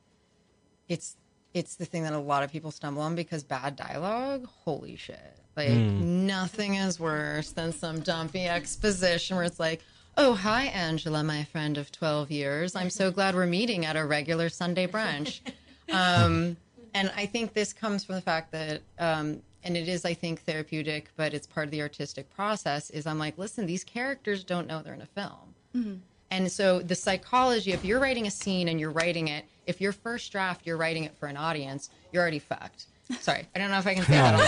it's 0.93 1.17
it's 1.55 1.77
the 1.77 1.85
thing 1.85 2.03
that 2.05 2.13
a 2.13 2.19
lot 2.19 2.43
of 2.43 2.51
people 2.51 2.71
stumble 2.71 3.03
on 3.03 3.15
because 3.15 3.43
bad 3.43 3.77
dialogue, 3.77 4.47
holy 4.65 4.97
shit, 4.97 5.37
like 5.57 5.71
nothing 5.71 6.77
is 6.77 6.99
worse 6.99 7.51
than 7.51 7.73
some 7.73 8.01
dumpy 8.01 8.47
exposition 8.47 9.37
where 9.37 9.45
it's 9.45 9.61
like. 9.61 9.83
Oh, 10.15 10.35
hi, 10.35 10.65
Angela, 10.65 11.25
my 11.25 11.45
friend 11.45 11.79
of 11.79 11.91
12 11.91 12.31
years. 12.31 12.77
I'm 12.77 12.91
so 12.91 13.11
glad 13.11 13.35
we're 13.35 13.47
meeting 13.47 13.87
at 13.87 13.97
a 13.97 14.05
regular 14.05 14.51
Sunday 14.51 14.87
brunch. 14.87 15.41
Um, 15.91 16.57
and 16.95 17.13
I 17.17 17.27
think 17.27 17.53
this 17.53 17.73
comes 17.73 18.05
from 18.05 18.15
the 18.15 18.21
fact 18.21 18.53
that, 18.53 18.83
um, 18.99 19.43
and 19.65 19.77
it 19.77 19.89
is, 19.89 20.05
I 20.05 20.15
think, 20.15 20.43
therapeutic, 20.43 21.11
but 21.17 21.35
it's 21.35 21.47
part 21.47 21.67
of 21.67 21.71
the 21.71 21.83
artistic 21.83 22.31
process. 22.35 22.91
Is 22.91 23.07
I'm 23.07 23.19
like, 23.19 23.39
listen, 23.39 23.67
these 23.67 23.85
characters 23.85 24.45
don't 24.45 24.67
know 24.67 24.83
they're 24.83 24.95
in 24.95 25.03
a 25.03 25.07
film, 25.07 25.55
and 26.31 26.51
so 26.51 26.81
the 26.81 26.95
psychology. 26.95 27.73
If 27.73 27.85
you're 27.85 28.01
writing 28.01 28.27
a 28.27 28.31
scene 28.31 28.69
and 28.69 28.79
you're 28.81 28.91
writing 28.91 29.29
it, 29.29 29.45
if 29.67 29.81
your 29.81 29.93
first 29.93 30.31
draft 30.33 30.67
you're 30.67 30.77
writing 30.77 31.05
it 31.05 31.17
for 31.19 31.27
an 31.27 31.37
audience, 31.37 31.91
you're 32.13 32.23
already 32.23 32.39
fucked. 32.41 32.87
Sorry, 33.21 33.47
I 33.55 33.59
don't 33.59 33.71
know 33.71 33.79
if 33.79 33.87
I 33.87 33.95
can 33.95 34.05
say 34.05 34.13
that 34.15 34.35
on 34.35 34.41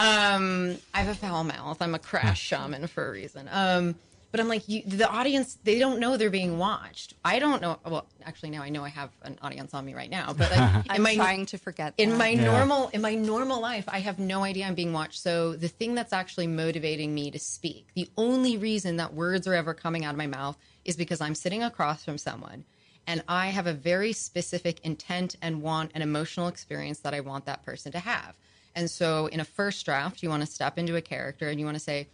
my 0.00 0.34
Um, 0.34 0.78
I 0.94 1.00
have 1.02 1.08
a 1.08 1.14
foul 1.18 1.44
mouth. 1.44 1.78
I'm 1.80 1.94
a 1.94 1.98
crash 1.98 2.40
shaman 2.40 2.86
for 2.86 3.06
a 3.08 3.10
reason. 3.10 3.48
Um, 3.50 3.94
But 4.30 4.40
I'm 4.40 4.48
like, 4.48 4.68
you, 4.68 4.82
the 4.84 5.08
audience, 5.08 5.58
they 5.62 5.78
don't 5.78 6.00
know 6.00 6.16
they're 6.16 6.28
being 6.28 6.58
watched. 6.58 7.14
I 7.24 7.38
don't 7.38 7.62
know. 7.62 7.78
Well, 7.86 8.04
actually, 8.24 8.50
now 8.50 8.62
I 8.62 8.68
know 8.68 8.82
I 8.84 8.88
have 8.88 9.10
an 9.22 9.38
audience 9.42 9.74
on 9.74 9.84
me 9.84 9.94
right 9.94 10.10
now. 10.10 10.32
But 10.32 10.50
like, 10.50 10.84
I'm 10.90 11.02
my 11.02 11.14
trying 11.14 11.46
to 11.46 11.58
forget. 11.58 11.94
in 11.98 12.10
that. 12.10 12.18
my 12.18 12.28
Yeah. 12.30 12.44
normal 12.44 12.88
in 12.88 13.00
my 13.00 13.14
normal 13.14 13.60
life, 13.60 13.84
I 13.86 14.00
have 14.00 14.18
no 14.18 14.42
idea 14.42 14.66
I'm 14.66 14.74
being 14.74 14.92
watched. 14.92 15.20
So 15.20 15.54
the 15.54 15.68
thing 15.68 15.94
that's 15.94 16.12
actually 16.12 16.48
motivating 16.48 17.14
me 17.14 17.30
to 17.30 17.38
speak, 17.38 17.86
the 17.94 18.08
only 18.16 18.56
reason 18.56 18.96
that 18.96 19.14
words 19.14 19.46
are 19.46 19.54
ever 19.54 19.72
coming 19.72 20.04
out 20.04 20.14
of 20.14 20.18
my 20.18 20.26
mouth 20.26 20.56
is 20.84 20.96
because 20.96 21.20
I'm 21.20 21.36
sitting 21.36 21.62
across 21.62 22.04
from 22.04 22.18
someone 22.18 22.64
and 23.06 23.22
I 23.28 23.48
have 23.48 23.66
a 23.66 23.72
very 23.72 24.12
specific 24.12 24.80
intent 24.80 25.36
and 25.42 25.62
want 25.62 25.92
an 25.94 26.02
emotional 26.02 26.48
experience 26.48 27.00
that 27.00 27.14
I 27.14 27.20
want 27.20 27.46
that 27.46 27.64
person 27.64 27.92
to 27.92 27.98
have. 27.98 28.34
And 28.74 28.90
so 28.90 29.26
in 29.26 29.40
a 29.40 29.44
first 29.44 29.84
draft, 29.84 30.22
you 30.22 30.28
want 30.28 30.42
to 30.42 30.46
step 30.46 30.78
into 30.78 30.96
a 30.96 31.00
character 31.00 31.48
and 31.48 31.60
you 31.60 31.66
want 31.66 31.76
to 31.76 31.82
say, 31.82 32.08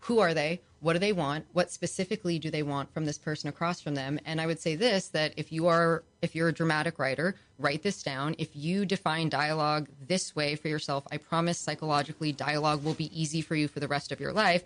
who 0.00 0.18
are 0.18 0.34
they? 0.34 0.60
What 0.80 0.92
do 0.92 0.98
they 0.98 1.14
want? 1.14 1.46
What 1.54 1.70
specifically 1.70 2.38
do 2.38 2.50
they 2.50 2.62
want 2.62 2.92
from 2.92 3.06
this 3.06 3.16
person 3.16 3.48
across 3.48 3.80
from 3.80 3.94
them? 3.94 4.20
And 4.26 4.38
I 4.38 4.44
would 4.44 4.60
say 4.60 4.76
this 4.76 5.08
that 5.08 5.32
if 5.38 5.50
you 5.50 5.66
are 5.66 6.02
if 6.20 6.34
you're 6.34 6.48
a 6.48 6.52
dramatic 6.52 6.98
writer, 6.98 7.36
write 7.58 7.82
this 7.82 8.02
down. 8.02 8.34
If 8.36 8.54
you 8.54 8.84
define 8.84 9.30
dialogue 9.30 9.88
this 10.06 10.36
way 10.36 10.56
for 10.56 10.68
yourself, 10.68 11.06
I 11.10 11.16
promise 11.16 11.58
psychologically 11.58 12.32
dialogue 12.32 12.84
will 12.84 12.92
be 12.92 13.18
easy 13.18 13.40
for 13.40 13.56
you 13.56 13.66
for 13.66 13.80
the 13.80 13.88
rest 13.88 14.12
of 14.12 14.20
your 14.20 14.32
life. 14.32 14.64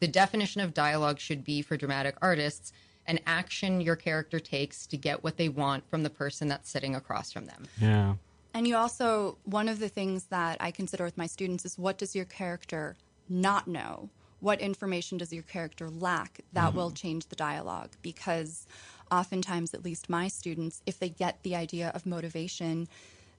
The 0.00 0.08
definition 0.08 0.60
of 0.60 0.74
dialogue 0.74 1.20
should 1.20 1.44
be 1.44 1.62
for 1.62 1.76
dramatic 1.76 2.16
artists 2.20 2.72
an 3.06 3.18
action 3.26 3.80
your 3.80 3.96
character 3.96 4.38
takes 4.38 4.86
to 4.86 4.96
get 4.96 5.24
what 5.24 5.36
they 5.36 5.48
want 5.48 5.88
from 5.90 6.02
the 6.02 6.10
person 6.10 6.48
that's 6.48 6.70
sitting 6.70 6.94
across 6.94 7.32
from 7.32 7.46
them. 7.46 7.64
Yeah. 7.80 8.14
And 8.54 8.66
you 8.66 8.76
also, 8.76 9.38
one 9.44 9.68
of 9.68 9.78
the 9.78 9.88
things 9.88 10.24
that 10.24 10.56
I 10.60 10.70
consider 10.70 11.04
with 11.04 11.16
my 11.16 11.26
students 11.26 11.64
is 11.64 11.78
what 11.78 11.98
does 11.98 12.16
your 12.16 12.24
character 12.24 12.96
not 13.28 13.68
know? 13.68 14.10
What 14.40 14.60
information 14.60 15.18
does 15.18 15.32
your 15.32 15.42
character 15.44 15.88
lack 15.88 16.40
that 16.52 16.68
mm-hmm. 16.68 16.76
will 16.76 16.90
change 16.90 17.26
the 17.26 17.36
dialogue? 17.36 17.90
Because 18.02 18.66
oftentimes, 19.10 19.74
at 19.74 19.84
least 19.84 20.08
my 20.08 20.28
students, 20.28 20.82
if 20.86 20.98
they 20.98 21.10
get 21.10 21.42
the 21.42 21.54
idea 21.54 21.90
of 21.94 22.06
motivation, 22.06 22.88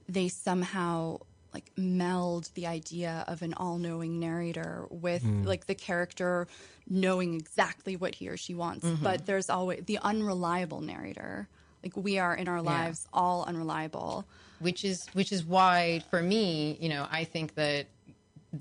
they 0.08 0.28
somehow 0.28 1.20
like 1.54 1.72
meld 1.78 2.50
the 2.56 2.68
idea 2.68 3.26
of 3.28 3.42
an 3.42 3.54
all-knowing 3.56 4.20
narrator 4.20 4.88
with 4.90 5.24
mm. 5.24 5.46
like 5.46 5.66
the 5.66 5.76
character 5.76 6.48
knowing 6.90 7.34
exactly 7.34 7.96
what 7.96 8.16
he 8.16 8.30
or 8.30 8.38
she 8.38 8.54
wants. 8.54 8.86
Mm-hmm. 8.86 9.04
But 9.04 9.26
there's 9.26 9.50
always 9.50 9.84
the 9.86 10.00
unreliable 10.02 10.82
narrator 10.82 11.48
like 11.84 11.98
we 11.98 12.20
are 12.20 12.36
in 12.36 12.48
our 12.48 12.62
lives 12.62 13.08
all 13.14 13.44
unreliable. 13.46 14.26
Which 14.60 14.86
is 14.86 15.08
which 15.14 15.32
is 15.32 15.44
why 15.44 16.04
for 16.12 16.22
me 16.22 16.78
you 16.80 16.88
know 16.88 17.08
i 17.12 17.24
think 17.24 17.56
that 17.56 17.88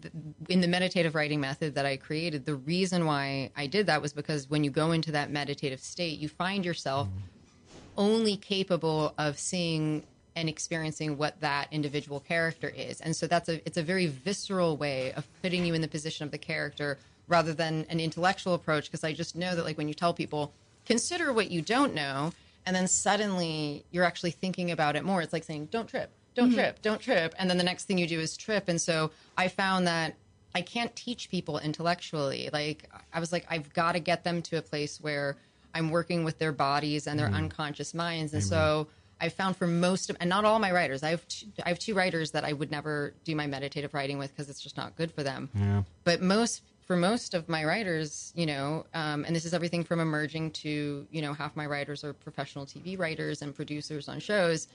th- 0.00 0.14
in 0.48 0.62
the 0.62 0.66
meditative 0.66 1.14
writing 1.14 1.40
method 1.40 1.74
that 1.74 1.84
i 1.84 1.98
created 1.98 2.46
the 2.46 2.54
reason 2.54 3.04
why 3.04 3.50
i 3.54 3.66
did 3.66 3.84
that 3.86 4.00
was 4.00 4.14
because 4.14 4.48
when 4.48 4.64
you 4.64 4.70
go 4.70 4.92
into 4.92 5.12
that 5.12 5.30
meditative 5.30 5.80
state 5.80 6.18
you 6.18 6.26
find 6.26 6.64
yourself 6.64 7.06
mm. 7.08 7.20
only 7.98 8.34
capable 8.38 9.12
of 9.18 9.38
seeing 9.38 10.02
and 10.40 10.48
experiencing 10.48 11.18
what 11.18 11.38
that 11.40 11.68
individual 11.70 12.18
character 12.18 12.72
is. 12.74 13.00
And 13.00 13.14
so 13.14 13.26
that's 13.26 13.48
a 13.48 13.64
it's 13.66 13.76
a 13.76 13.82
very 13.82 14.06
visceral 14.06 14.76
way 14.76 15.12
of 15.12 15.26
putting 15.42 15.64
you 15.64 15.74
in 15.74 15.82
the 15.82 15.88
position 15.88 16.24
of 16.24 16.30
the 16.30 16.38
character 16.38 16.98
rather 17.28 17.52
than 17.52 17.86
an 17.90 18.00
intellectual 18.00 18.54
approach. 18.54 18.90
Because 18.90 19.04
i 19.04 19.12
just 19.12 19.36
know 19.36 19.54
that 19.54 19.64
like 19.64 19.78
when 19.78 19.86
you 19.86 19.94
tell 19.94 20.14
people 20.14 20.52
consider 20.86 21.32
what 21.32 21.50
you 21.50 21.62
don't 21.62 21.94
know 21.94 22.32
and 22.66 22.74
then 22.74 22.88
suddenly 22.88 23.84
you're 23.90 24.04
actually 24.04 24.30
thinking 24.30 24.70
about 24.70 24.96
it 24.96 25.04
more. 25.04 25.22
It's 25.22 25.32
like 25.32 25.44
saying 25.44 25.68
don't 25.70 25.88
trip 25.88 26.10
don't 26.34 26.48
mm-hmm. 26.48 26.58
trip 26.58 26.82
don't 26.82 27.00
trip. 27.00 27.34
And 27.38 27.48
then 27.48 27.58
the 27.58 27.64
next 27.64 27.84
thing 27.84 27.98
you 27.98 28.06
do 28.06 28.18
is 28.18 28.36
trip. 28.36 28.68
And 28.68 28.80
so 28.80 29.10
i 29.36 29.46
found 29.46 29.86
that 29.86 30.14
i 30.54 30.62
can't 30.62 30.94
teach 30.96 31.30
people 31.30 31.58
intellectually. 31.58 32.48
Like 32.50 32.88
i 33.12 33.20
was 33.20 33.30
like 33.30 33.46
i've 33.50 33.72
got 33.74 33.92
to 33.92 34.00
get 34.00 34.24
them 34.24 34.40
to 34.42 34.56
a 34.56 34.62
place 34.62 35.00
where 35.00 35.36
i'm 35.74 35.90
working 35.90 36.24
with 36.24 36.38
their 36.38 36.52
bodies 36.52 37.06
and 37.06 37.18
their 37.18 37.26
mm-hmm. 37.26 37.44
unconscious 37.44 37.92
minds. 37.92 38.32
And 38.32 38.42
so 38.42 38.88
i 39.20 39.28
found 39.28 39.56
for 39.56 39.66
most 39.66 40.10
of 40.10 40.16
and 40.20 40.28
not 40.30 40.44
all 40.44 40.58
my 40.58 40.72
writers 40.72 41.02
i 41.02 41.10
have 41.10 41.26
two, 41.28 41.46
i 41.64 41.68
have 41.68 41.78
two 41.78 41.94
writers 41.94 42.30
that 42.32 42.44
i 42.44 42.52
would 42.52 42.70
never 42.70 43.12
do 43.24 43.34
my 43.36 43.46
meditative 43.46 43.92
writing 43.94 44.18
with 44.18 44.30
because 44.34 44.48
it's 44.48 44.60
just 44.60 44.76
not 44.76 44.96
good 44.96 45.10
for 45.12 45.22
them 45.22 45.48
Yeah. 45.54 45.82
but 46.04 46.20
most 46.22 46.62
for 46.86 46.96
most 46.96 47.34
of 47.34 47.48
my 47.48 47.64
writers 47.64 48.32
you 48.34 48.46
know 48.46 48.84
um, 48.94 49.24
and 49.24 49.34
this 49.36 49.44
is 49.44 49.54
everything 49.54 49.84
from 49.84 50.00
emerging 50.00 50.50
to 50.52 51.06
you 51.10 51.22
know 51.22 51.32
half 51.32 51.54
my 51.56 51.66
writers 51.66 52.02
are 52.04 52.12
professional 52.12 52.66
tv 52.66 52.98
writers 52.98 53.42
and 53.42 53.54
producers 53.54 54.08
on 54.08 54.18
shows 54.20 54.66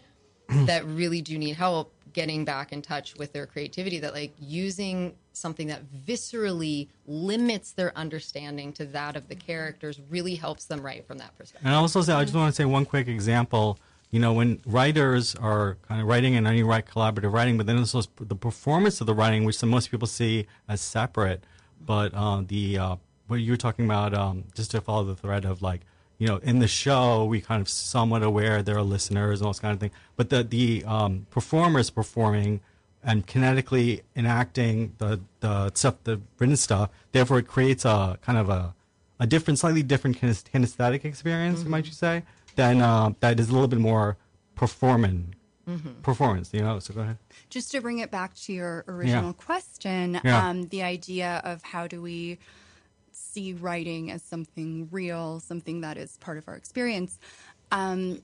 that 0.68 0.86
really 0.86 1.22
do 1.22 1.38
need 1.40 1.56
help 1.56 1.92
getting 2.14 2.46
back 2.46 2.72
in 2.72 2.80
touch 2.82 3.16
with 3.18 3.34
their 3.34 3.48
creativity 3.48 3.98
that 4.00 4.14
like 4.14 4.32
using 4.40 5.16
something 5.34 5.68
that 5.68 5.82
viscerally 6.08 6.88
limits 7.08 7.72
their 7.72 7.92
understanding 7.98 8.72
to 8.72 8.86
that 8.86 9.16
of 9.16 9.28
the 9.28 9.36
characters 9.36 10.00
really 10.10 10.36
helps 10.36 10.66
them 10.66 10.82
write 10.82 11.06
from 11.08 11.18
that 11.18 11.36
perspective 11.36 11.66
And 11.66 11.74
I 11.76 11.78
also 11.80 12.02
say, 12.04 12.14
I 12.14 12.24
just 12.24 12.36
want 12.36 12.54
to 12.54 12.56
say 12.56 12.64
one 12.66 12.86
quick 12.86 13.08
example. 13.08 13.80
You 14.16 14.22
know, 14.22 14.32
when 14.32 14.62
writers 14.66 15.36
are 15.36 15.76
kind 15.90 16.00
of 16.00 16.08
writing 16.08 16.38
and 16.38 16.48
only 16.48 16.64
write 16.64 16.86
collaborative 16.86 17.34
writing, 17.34 17.58
but 17.58 17.66
then 17.66 17.78
also 17.78 18.02
the 18.18 18.38
performance 18.38 19.02
of 19.02 19.08
the 19.08 19.14
writing, 19.14 19.44
which 19.44 19.58
some 19.58 19.68
most 19.68 19.92
people 19.92 20.08
see 20.08 20.48
as 20.70 20.80
separate. 20.80 21.44
But 21.86 22.14
uh, 22.14 22.42
the 22.48 22.78
uh, 22.78 22.96
what 23.28 23.42
you 23.42 23.52
were 23.52 23.58
talking 23.58 23.84
about, 23.84 24.14
um, 24.14 24.46
just 24.54 24.72
to 24.72 24.80
follow 24.80 25.04
the 25.04 25.18
thread 25.18 25.44
of 25.44 25.62
like, 25.62 25.82
you 26.18 26.28
know, 26.28 26.38
in 26.38 26.60
the 26.60 26.68
show, 26.70 27.26
we 27.26 27.42
kind 27.42 27.62
of 27.62 27.68
somewhat 27.68 28.24
aware 28.24 28.64
there 28.64 28.78
are 28.78 28.84
listeners 28.84 29.42
and 29.42 29.48
all 29.48 29.52
this 29.52 29.60
kind 29.60 29.74
of 29.74 29.82
thing. 29.82 29.92
But 30.16 30.30
the 30.30 30.46
the 30.46 30.86
um, 30.86 31.28
performers 31.30 31.90
performing 31.90 32.62
and 33.04 33.28
kinetically 33.28 34.04
enacting 34.16 34.94
the 35.00 35.20
the 35.42 35.74
stuff, 35.74 35.96
the 36.06 36.22
written 36.40 36.56
stuff, 36.56 36.90
therefore 37.12 37.40
it 37.40 37.50
creates 37.50 37.84
a 37.84 38.18
kind 38.22 38.38
of 38.38 38.48
a 38.48 38.76
a 39.20 39.28
different, 39.28 39.60
slightly 39.60 39.84
different 39.84 40.20
kines- 40.20 40.44
kinesthetic 40.44 41.06
experience, 41.06 41.64
might 41.64 41.86
you 41.86 41.94
say, 41.94 42.24
than 42.56 42.82
uh, 42.82 43.12
that 43.20 43.40
is 43.40 43.50
a 43.50 43.54
little 43.54 43.68
bit 43.68 43.80
more 43.80 44.18
performing 44.56 45.36
performance. 46.04 46.54
You 46.54 46.62
know. 46.62 46.80
So 46.80 46.94
go 46.94 47.02
ahead. 47.02 47.18
just 47.50 47.72
to 47.72 47.82
bring 47.82 48.00
it 48.00 48.12
back 48.12 48.36
to 48.36 48.54
your 48.54 48.86
original 48.88 49.34
question, 49.34 50.20
Yeah. 50.24 50.48
um, 50.50 50.68
the 50.68 50.84
idea 50.84 51.42
of 51.44 51.64
how 51.64 51.88
do 51.88 52.02
we 52.02 52.38
see 53.12 53.54
writing 53.54 54.12
as 54.12 54.22
something 54.22 54.88
real, 54.92 55.40
something 55.40 55.82
that 55.82 55.98
is 55.98 56.18
part 56.18 56.38
of 56.38 56.48
our 56.48 56.56
experience, 56.56 57.18
um, 57.72 58.22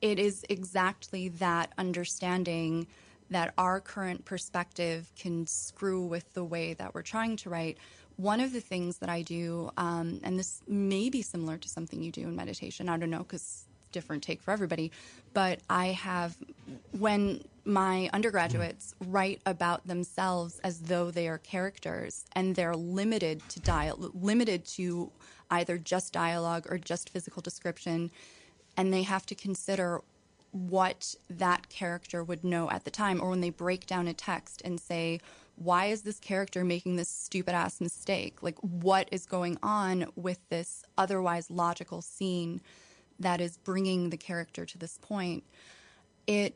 it 0.00 0.18
is 0.18 0.44
exactly 0.48 1.28
that 1.28 1.72
understanding 1.76 2.86
that 3.30 3.52
our 3.58 3.80
current 3.80 4.24
perspective 4.24 5.12
can 5.18 5.46
screw 5.46 6.06
with 6.06 6.32
the 6.32 6.44
way 6.44 6.72
that 6.74 6.94
we're 6.94 7.02
trying 7.02 7.36
to 7.36 7.50
write. 7.50 7.76
One 8.16 8.40
of 8.40 8.52
the 8.52 8.60
things 8.60 8.98
that 8.98 9.10
I 9.10 9.20
do, 9.22 9.70
um, 9.76 10.20
and 10.24 10.38
this 10.38 10.62
may 10.66 11.10
be 11.10 11.20
similar 11.20 11.58
to 11.58 11.68
something 11.68 12.02
you 12.02 12.10
do 12.10 12.22
in 12.22 12.34
meditation, 12.34 12.88
I 12.88 12.96
don't 12.96 13.10
know, 13.10 13.18
because 13.18 13.66
different 13.92 14.22
take 14.22 14.42
for 14.42 14.50
everybody, 14.50 14.90
but 15.34 15.60
I 15.68 15.88
have, 15.88 16.36
when 16.92 17.42
my 17.64 18.08
undergraduates 18.12 18.94
write 19.06 19.40
about 19.44 19.86
themselves 19.86 20.58
as 20.64 20.80
though 20.80 21.10
they 21.10 21.28
are 21.28 21.38
characters 21.38 22.24
and 22.32 22.56
they're 22.56 22.74
limited 22.74 23.46
to 23.50 23.60
dial 23.60 24.10
limited 24.14 24.64
to 24.64 25.12
either 25.50 25.76
just 25.76 26.12
dialogue 26.14 26.66
or 26.70 26.78
just 26.78 27.10
physical 27.10 27.42
description 27.42 28.10
and 28.78 28.90
they 28.90 29.02
have 29.02 29.26
to 29.26 29.34
consider 29.34 30.00
what 30.50 31.14
that 31.28 31.68
character 31.68 32.24
would 32.24 32.42
know 32.42 32.70
at 32.70 32.84
the 32.84 32.90
time 32.90 33.20
or 33.20 33.28
when 33.28 33.42
they 33.42 33.50
break 33.50 33.86
down 33.86 34.08
a 34.08 34.14
text 34.14 34.62
and 34.64 34.80
say 34.80 35.20
why 35.56 35.86
is 35.86 36.02
this 36.02 36.20
character 36.20 36.64
making 36.64 36.96
this 36.96 37.08
stupid 37.08 37.52
ass 37.52 37.80
mistake? 37.80 38.42
Like 38.42 38.58
what 38.60 39.08
is 39.10 39.26
going 39.26 39.58
on 39.62 40.06
with 40.14 40.38
this 40.48 40.84
otherwise 40.96 41.50
logical 41.50 42.00
scene 42.00 42.60
that 43.18 43.40
is 43.40 43.56
bringing 43.58 44.10
the 44.10 44.16
character 44.16 44.64
to 44.64 44.78
this 44.78 44.98
point 45.02 45.44
it 46.26 46.54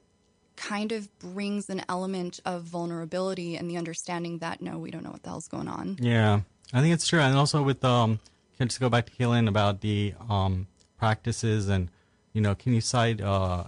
kind 0.54 0.92
of 0.92 1.08
brings 1.18 1.70
an 1.70 1.82
element 1.88 2.38
of 2.44 2.62
vulnerability 2.62 3.56
and 3.56 3.70
the 3.70 3.76
understanding 3.76 4.38
that 4.38 4.60
no 4.60 4.78
we 4.78 4.90
don't 4.90 5.02
know 5.02 5.10
what 5.10 5.22
the 5.22 5.28
hell's 5.28 5.48
going 5.48 5.68
on 5.68 5.96
Yeah, 6.00 6.40
I 6.72 6.80
think 6.80 6.94
it's 6.94 7.06
true, 7.06 7.20
and 7.20 7.36
also 7.36 7.62
with 7.62 7.84
um, 7.84 8.20
can 8.56 8.64
I 8.64 8.68
just 8.68 8.80
go 8.80 8.88
back 8.88 9.06
to 9.06 9.12
Keelan 9.12 9.48
about 9.48 9.80
the 9.80 10.14
um 10.28 10.66
practices 10.98 11.68
and 11.68 11.88
you 12.32 12.40
know, 12.40 12.54
can 12.54 12.72
you 12.72 12.80
cite? 12.80 13.20
Uh, 13.20 13.64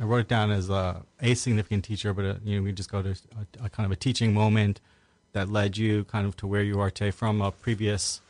I 0.00 0.04
wrote 0.04 0.20
it 0.20 0.28
down 0.28 0.50
as 0.50 0.68
a, 0.68 1.02
a 1.20 1.34
significant 1.34 1.84
teacher, 1.84 2.12
but 2.12 2.24
uh, 2.24 2.34
you 2.44 2.56
know, 2.56 2.62
we 2.62 2.72
just 2.72 2.90
go 2.90 3.02
to 3.02 3.10
a, 3.10 3.66
a 3.66 3.68
kind 3.68 3.86
of 3.86 3.92
a 3.92 3.96
teaching 3.96 4.34
moment 4.34 4.80
that 5.32 5.48
led 5.48 5.76
you 5.76 6.04
kind 6.04 6.26
of 6.26 6.36
to 6.38 6.46
where 6.46 6.62
you 6.62 6.80
are 6.80 6.90
today 6.90 7.10
from 7.10 7.40
a 7.40 7.52
previous 7.52 8.20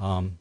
um, 0.00 0.38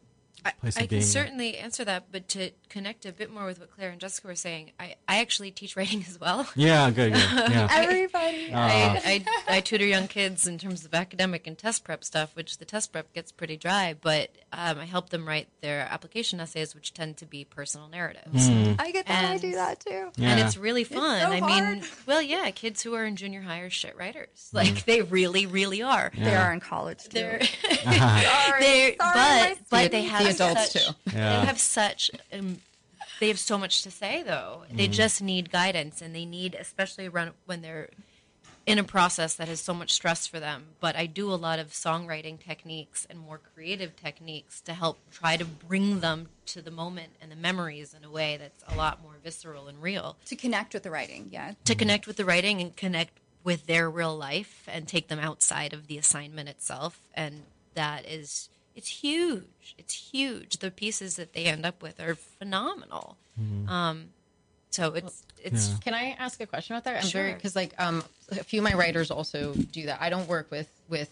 place 0.59 0.77
I 0.77 0.81
of 0.81 0.89
can 0.89 0.97
being. 0.97 1.01
certainly 1.01 1.57
answer 1.57 1.83
that, 1.85 2.05
but 2.11 2.27
to 2.29 2.51
connect 2.69 3.05
a 3.05 3.11
bit 3.11 3.31
more 3.33 3.45
with 3.45 3.59
what 3.59 3.71
Claire 3.71 3.89
and 3.91 3.99
Jessica 3.99 4.27
were 4.27 4.35
saying, 4.35 4.71
I, 4.79 4.95
I 5.07 5.19
actually 5.19 5.51
teach 5.51 5.75
writing 5.75 6.03
as 6.07 6.19
well. 6.19 6.47
Yeah, 6.55 6.89
good, 6.91 7.13
good. 7.13 7.21
Yeah. 7.51 7.67
everybody 7.71 8.51
Uh, 8.51 8.57
I, 8.59 9.23
I, 9.47 9.55
I 9.57 9.61
tutor 9.61 9.85
young 9.85 10.07
kids 10.07 10.47
in 10.47 10.57
terms 10.57 10.85
of 10.85 10.93
academic 10.93 11.47
and 11.47 11.57
test 11.57 11.83
prep 11.83 12.03
stuff, 12.03 12.35
which 12.35 12.57
the 12.57 12.65
test 12.65 12.91
prep 12.91 13.13
gets 13.13 13.31
pretty 13.31 13.57
dry, 13.57 13.95
but 13.99 14.31
um, 14.53 14.79
I 14.79 14.85
help 14.85 15.09
them 15.09 15.27
write 15.27 15.47
their 15.61 15.81
application 15.89 16.39
essays, 16.39 16.75
which 16.75 16.93
tend 16.93 17.17
to 17.17 17.25
be 17.25 17.43
personal 17.45 17.87
narratives. 17.87 18.49
i 18.79 18.91
get 18.91 19.05
that 19.07 19.25
i 19.25 19.37
do 19.37 19.51
that 19.53 19.79
too 19.79 20.09
Yeah. 20.17 20.29
And 20.31 20.39
it's 20.39 20.57
really 20.57 20.83
fun. 20.83 21.19
so 21.21 21.27
I 21.27 21.39
mean, 21.41 21.41
hard. 21.81 21.83
well, 22.05 22.21
yeah, 22.21 22.49
kids 22.51 22.81
who 22.83 22.93
are 22.95 23.05
in 23.05 23.15
junior 23.15 23.41
high 23.41 23.59
are 23.59 23.69
shit 23.69 23.95
writers. 23.97 24.49
Like, 24.53 24.85
they 24.85 25.01
really, 25.01 25.45
really 25.45 25.81
are. 25.81 26.11
they 26.17 26.35
are 26.35 26.51
in 26.53 26.59
college 26.59 27.03
too. 27.03 27.09
They're, 27.11 27.41
sorry, 27.83 27.83
they're, 28.59 28.95
sorry, 28.95 28.97
my 28.99 29.55
but, 29.57 29.57
but 29.69 29.91
they 29.91 30.03
have 30.03 30.36
adults 30.41 30.71
such, 30.71 30.85
too. 30.85 30.93
Yeah. 31.07 31.39
They 31.39 31.45
have 31.45 31.59
such. 31.59 32.11
Um, 32.31 32.57
they 33.19 33.27
have 33.29 33.39
so 33.39 33.57
much 33.57 33.81
to 33.83 33.91
say, 33.91 34.23
though. 34.23 34.63
They 34.71 34.87
just 34.87 35.21
need 35.21 35.51
guidance, 35.51 36.01
and 36.01 36.13
they 36.15 36.25
need, 36.25 36.55
especially 36.59 37.07
around 37.07 37.31
when 37.45 37.61
they're 37.61 37.89
in 38.67 38.77
a 38.77 38.83
process 38.83 39.33
that 39.35 39.47
has 39.47 39.61
so 39.61 39.73
much 39.73 39.93
stress 39.93 40.27
for 40.27 40.41
them. 40.41 40.65
But 40.81 40.97
I 40.97 41.05
do 41.05 41.31
a 41.31 41.35
lot 41.35 41.57
of 41.57 41.69
songwriting 41.69 42.37
techniques 42.37 43.07
and 43.09 43.17
more 43.17 43.39
creative 43.55 43.95
techniques 43.95 44.59
to 44.61 44.73
help 44.73 44.99
try 45.09 45.37
to 45.37 45.45
bring 45.45 46.01
them 46.01 46.27
to 46.47 46.61
the 46.61 46.69
moment 46.69 47.13
and 47.21 47.31
the 47.31 47.37
memories 47.37 47.95
in 47.97 48.03
a 48.03 48.11
way 48.11 48.35
that's 48.37 48.63
a 48.67 48.75
lot 48.75 49.01
more 49.01 49.13
visceral 49.23 49.67
and 49.67 49.81
real. 49.81 50.17
To 50.25 50.35
connect 50.35 50.73
with 50.73 50.83
the 50.83 50.91
writing, 50.91 51.29
yeah. 51.31 51.53
To 51.63 51.75
connect 51.75 52.07
with 52.07 52.17
the 52.17 52.25
writing 52.25 52.59
and 52.59 52.75
connect 52.75 53.17
with 53.41 53.67
their 53.67 53.89
real 53.89 54.17
life 54.17 54.67
and 54.67 54.85
take 54.85 55.07
them 55.07 55.19
outside 55.19 55.71
of 55.71 55.87
the 55.87 55.97
assignment 55.97 56.49
itself. 56.49 56.99
And 57.13 57.43
that 57.73 58.05
is, 58.05 58.49
it's 58.77 58.87
huge. 58.87 59.75
It's 59.77 59.93
huge. 59.93 60.59
The 60.59 60.71
pieces 60.71 61.17
that 61.17 61.33
they 61.33 61.45
end 61.45 61.65
up 61.65 61.81
with 61.81 61.99
are 61.99 62.15
phenomenal. 62.15 63.17
Um, 63.67 64.05
so 64.69 64.93
it's, 64.93 65.23
it's, 65.43 65.69
Yeah. 65.69 65.77
Can 65.83 65.93
I 65.93 66.15
ask 66.19 66.39
a 66.39 66.45
question 66.45 66.75
about 66.75 66.85
that? 66.85 67.03
I'm 67.03 67.09
very 67.09 67.29
Sure. 67.31 67.35
because 67.35 67.55
like 67.55 67.73
um 67.79 68.03
a 68.31 68.43
few 68.43 68.59
of 68.61 68.63
my 68.63 68.73
writers 68.73 69.11
also 69.11 69.53
do 69.53 69.87
that. 69.87 70.01
I 70.01 70.09
don't 70.09 70.27
work 70.27 70.49
with 70.51 70.69
with 70.87 71.11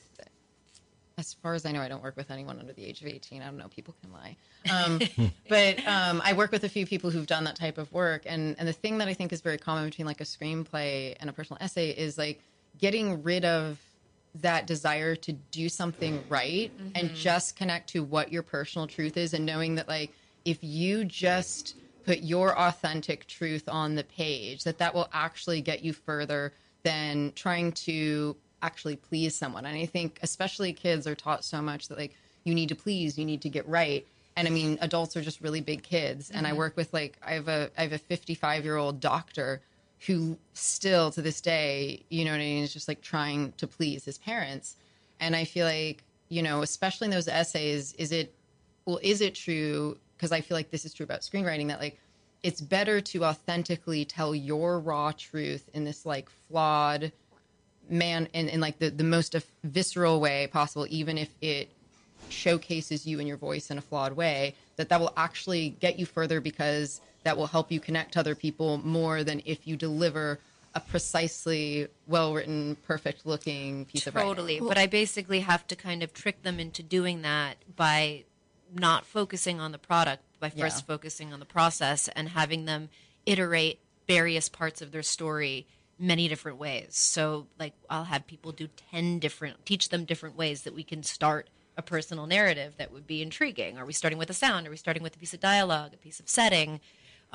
as 1.17 1.33
far 1.35 1.53
as 1.53 1.65
I 1.65 1.71
know, 1.71 1.79
I 1.81 1.87
don't 1.87 2.03
work 2.03 2.17
with 2.17 2.29
anyone 2.29 2.59
under 2.59 2.73
the 2.73 2.83
age 2.85 3.01
of 3.01 3.07
18. 3.07 3.41
I 3.41 3.45
don't 3.45 3.57
know. 3.57 3.69
People 3.69 3.95
can 4.01 4.11
lie. 4.11 4.35
Um, 4.69 4.99
but 5.49 5.79
um, 5.87 6.21
I 6.25 6.33
work 6.33 6.51
with 6.51 6.65
a 6.65 6.69
few 6.69 6.85
people 6.85 7.09
who've 7.09 7.25
done 7.25 7.45
that 7.45 7.55
type 7.55 7.77
of 7.77 7.89
work. 7.93 8.23
And, 8.25 8.55
and 8.59 8.67
the 8.67 8.73
thing 8.73 8.97
that 8.97 9.07
I 9.07 9.13
think 9.13 9.31
is 9.31 9.39
very 9.39 9.57
common 9.57 9.85
between 9.85 10.05
like 10.07 10.19
a 10.19 10.25
screenplay 10.25 11.15
and 11.21 11.29
a 11.29 11.33
personal 11.33 11.57
essay 11.61 11.91
is 11.91 12.17
like 12.17 12.41
getting 12.77 13.23
rid 13.23 13.45
of 13.45 13.79
that 14.41 14.67
desire 14.67 15.15
to 15.15 15.33
do 15.33 15.69
something 15.69 16.23
right 16.29 16.71
and 16.93 17.07
mm-hmm. 17.07 17.15
just 17.15 17.55
connect 17.55 17.89
to 17.89 18.03
what 18.03 18.31
your 18.31 18.43
personal 18.43 18.87
truth 18.87 19.17
is 19.17 19.33
and 19.33 19.45
knowing 19.45 19.75
that 19.75 19.87
like 19.87 20.11
if 20.43 20.59
you 20.61 21.05
just 21.05 21.75
put 22.05 22.19
your 22.19 22.57
authentic 22.57 23.25
truth 23.27 23.67
on 23.67 23.95
the 23.95 24.03
page 24.03 24.63
that 24.63 24.77
that 24.77 24.93
will 24.93 25.09
actually 25.13 25.61
get 25.61 25.83
you 25.83 25.93
further 25.93 26.53
than 26.83 27.31
trying 27.35 27.71
to 27.71 28.35
actually 28.61 28.95
please 28.95 29.35
someone. 29.35 29.65
And 29.65 29.77
i 29.77 29.85
think 29.85 30.19
especially 30.21 30.73
kids 30.73 31.07
are 31.07 31.15
taught 31.15 31.43
so 31.43 31.61
much 31.61 31.87
that 31.87 31.97
like 31.97 32.15
you 32.43 32.53
need 32.53 32.69
to 32.69 32.75
please 32.75 33.17
you 33.17 33.25
need 33.25 33.41
to 33.41 33.49
get 33.49 33.67
right. 33.67 34.05
And 34.37 34.47
i 34.47 34.51
mean 34.51 34.77
adults 34.81 35.15
are 35.17 35.21
just 35.21 35.41
really 35.41 35.61
big 35.61 35.83
kids. 35.83 36.29
And 36.29 36.45
i 36.45 36.49
mm-hmm. 36.49 36.59
work 36.59 36.77
with 36.77 36.93
like 36.93 37.17
i 37.25 37.33
have 37.33 37.47
a 37.47 37.69
i 37.77 37.83
have 37.83 37.93
a 37.93 37.97
55 37.97 38.63
year 38.63 38.77
old 38.77 38.99
doctor 38.99 39.61
who 40.07 40.37
still 40.53 41.11
to 41.11 41.21
this 41.21 41.41
day, 41.41 42.03
you 42.09 42.25
know 42.25 42.31
what 42.31 42.37
I 42.37 42.43
mean, 42.43 42.63
is 42.63 42.73
just 42.73 42.87
like 42.87 43.01
trying 43.01 43.53
to 43.57 43.67
please 43.67 44.05
his 44.05 44.17
parents. 44.17 44.75
And 45.19 45.35
I 45.35 45.45
feel 45.45 45.65
like, 45.65 46.03
you 46.29 46.43
know, 46.43 46.61
especially 46.61 47.05
in 47.05 47.11
those 47.11 47.27
essays, 47.27 47.93
is 47.93 48.11
it, 48.11 48.33
well, 48.85 48.99
is 49.01 49.21
it 49.21 49.35
true? 49.35 49.97
Because 50.17 50.31
I 50.31 50.41
feel 50.41 50.55
like 50.55 50.71
this 50.71 50.85
is 50.85 50.93
true 50.93 51.03
about 51.03 51.21
screenwriting 51.21 51.67
that 51.67 51.79
like 51.79 51.99
it's 52.43 52.61
better 52.61 53.01
to 53.01 53.25
authentically 53.25 54.05
tell 54.05 54.35
your 54.35 54.79
raw 54.79 55.11
truth 55.11 55.69
in 55.73 55.83
this 55.83 56.05
like 56.05 56.29
flawed 56.29 57.11
man 57.89 58.27
in, 58.33 58.49
in 58.49 58.59
like 58.59 58.77
the, 58.79 58.89
the 58.89 59.03
most 59.03 59.35
visceral 59.63 60.19
way 60.19 60.47
possible, 60.47 60.85
even 60.89 61.17
if 61.17 61.29
it 61.41 61.71
showcases 62.29 63.05
you 63.05 63.19
and 63.19 63.27
your 63.27 63.37
voice 63.37 63.71
in 63.71 63.77
a 63.77 63.81
flawed 63.81 64.13
way, 64.13 64.55
that 64.75 64.89
that 64.89 64.99
will 64.99 65.13
actually 65.17 65.69
get 65.79 65.99
you 65.99 66.05
further 66.05 66.41
because 66.41 67.01
that 67.23 67.37
will 67.37 67.47
help 67.47 67.71
you 67.71 67.79
connect 67.79 68.13
to 68.13 68.19
other 68.19 68.35
people 68.35 68.77
more 68.79 69.23
than 69.23 69.41
if 69.45 69.65
you 69.67 69.75
deliver 69.75 70.39
a 70.75 70.79
precisely 70.79 71.87
well 72.07 72.33
written, 72.33 72.75
perfect 72.85 73.25
looking 73.25 73.85
piece 73.85 74.07
of 74.07 74.15
writing. 74.15 74.29
Totally. 74.29 74.59
But 74.59 74.77
I 74.77 74.87
basically 74.87 75.39
have 75.39 75.65
to 75.67 75.75
kind 75.75 76.03
of 76.03 76.13
trick 76.13 76.43
them 76.43 76.59
into 76.59 76.83
doing 76.83 77.21
that 77.21 77.57
by 77.75 78.25
not 78.73 79.05
focusing 79.05 79.59
on 79.59 79.71
the 79.71 79.77
product, 79.77 80.23
by 80.39 80.49
first 80.49 80.79
Yeah. 80.79 80.85
focusing 80.85 81.31
on 81.31 81.39
the 81.39 81.45
process 81.45 82.09
and 82.09 82.29
having 82.29 82.65
them 82.65 82.89
iterate 83.25 83.79
various 84.07 84.49
parts 84.49 84.81
of 84.81 84.91
their 84.91 85.01
story 85.03 85.65
many 85.97 86.27
different 86.27 86.57
ways. 86.57 86.89
So, 86.97 87.47
like, 87.57 87.73
I'll 87.89 88.03
have 88.03 88.27
people 88.27 88.51
do 88.51 88.67
10 88.91 89.19
different, 89.19 89.65
teach 89.65 89.89
them 89.89 90.03
different 90.03 90.35
ways 90.35 90.63
that 90.63 90.75
we 90.75 90.83
can 90.83 91.03
start 91.03 91.49
a 91.77 91.81
personal 91.81 92.27
narrative 92.27 92.75
that 92.77 92.91
would 92.91 93.07
be 93.07 93.21
intriguing. 93.21 93.77
Are 93.77 93.85
we 93.85 93.93
starting 93.93 94.17
with 94.17 94.29
a 94.29 94.33
sound? 94.33 94.67
Are 94.67 94.71
we 94.71 94.77
starting 94.77 95.03
with 95.03 95.15
a 95.15 95.19
piece 95.19 95.33
of 95.33 95.39
dialogue, 95.39 95.93
a 95.93 95.97
piece 95.97 96.19
of 96.19 96.29
setting? 96.29 96.79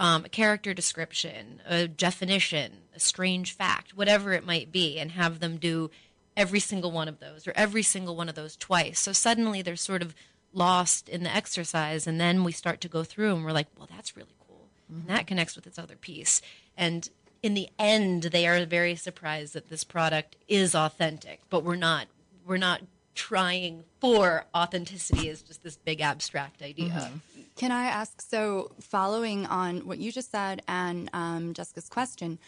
um, 0.01 0.25
a 0.25 0.29
character 0.29 0.73
description, 0.73 1.61
a 1.67 1.87
definition, 1.87 2.73
a 2.95 3.01
strange 3.01 3.55
fact, 3.55 3.95
whatever 3.95 4.33
it 4.33 4.47
might 4.47 4.73
be, 4.73 4.99
and 4.99 5.13
have 5.13 5.41
them 5.41 5.59
do 5.59 5.91
every 6.37 6.59
single 6.59 6.91
one 6.91 7.07
of 7.07 7.21
those 7.21 7.47
or 7.47 7.53
every 7.55 7.83
single 7.83 8.17
one 8.17 8.29
of 8.29 8.35
those 8.35 8.57
twice. 8.57 8.99
So 8.99 9.13
suddenly 9.13 9.61
they're 9.61 9.77
sort 9.77 10.01
of 10.01 10.15
lost 10.55 11.09
in 11.09 11.23
the 11.23 11.35
exercise, 11.35 12.07
and 12.07 12.19
then 12.21 12.45
we 12.45 12.53
start 12.53 12.81
to 12.81 12.89
go 12.89 13.05
through 13.05 13.35
and 13.35 13.45
we're 13.45 13.53
like, 13.53 13.69
well, 13.77 13.89
that's 13.91 14.17
really 14.17 14.35
cool. 14.49 14.69
And 14.89 15.07
that 15.07 15.27
connects 15.27 15.55
with 15.55 15.67
its 15.67 15.79
other 15.79 15.97
piece. 15.97 16.41
And 16.79 17.09
in 17.43 17.55
the 17.55 17.69
end, 17.79 18.25
they 18.25 18.47
are 18.47 18.65
very 18.65 18.97
surprised 18.97 19.53
that 19.53 19.69
this 19.69 19.85
product 19.85 20.37
is 20.49 20.75
authentic, 20.75 21.41
but 21.51 21.63
we're 21.63 21.77
not. 21.77 22.07
We're 22.47 22.57
not 22.57 22.81
trying 23.15 23.85
for 24.01 24.45
authenticity 24.55 25.29
is 25.29 25.43
just 25.43 25.63
this 25.63 25.77
big 25.77 26.01
abstract 26.01 26.63
idea. 26.63 27.11
Can 27.57 27.73
I 27.73 27.87
ask? 27.87 28.21
So, 28.23 28.71
following 28.81 29.47
on 29.47 29.81
what 29.87 29.99
you 29.99 30.13
just 30.13 30.31
said 30.31 30.63
and 30.69 31.11
um, 31.13 31.53
Jessica's 31.53 31.89
question, 31.89 32.39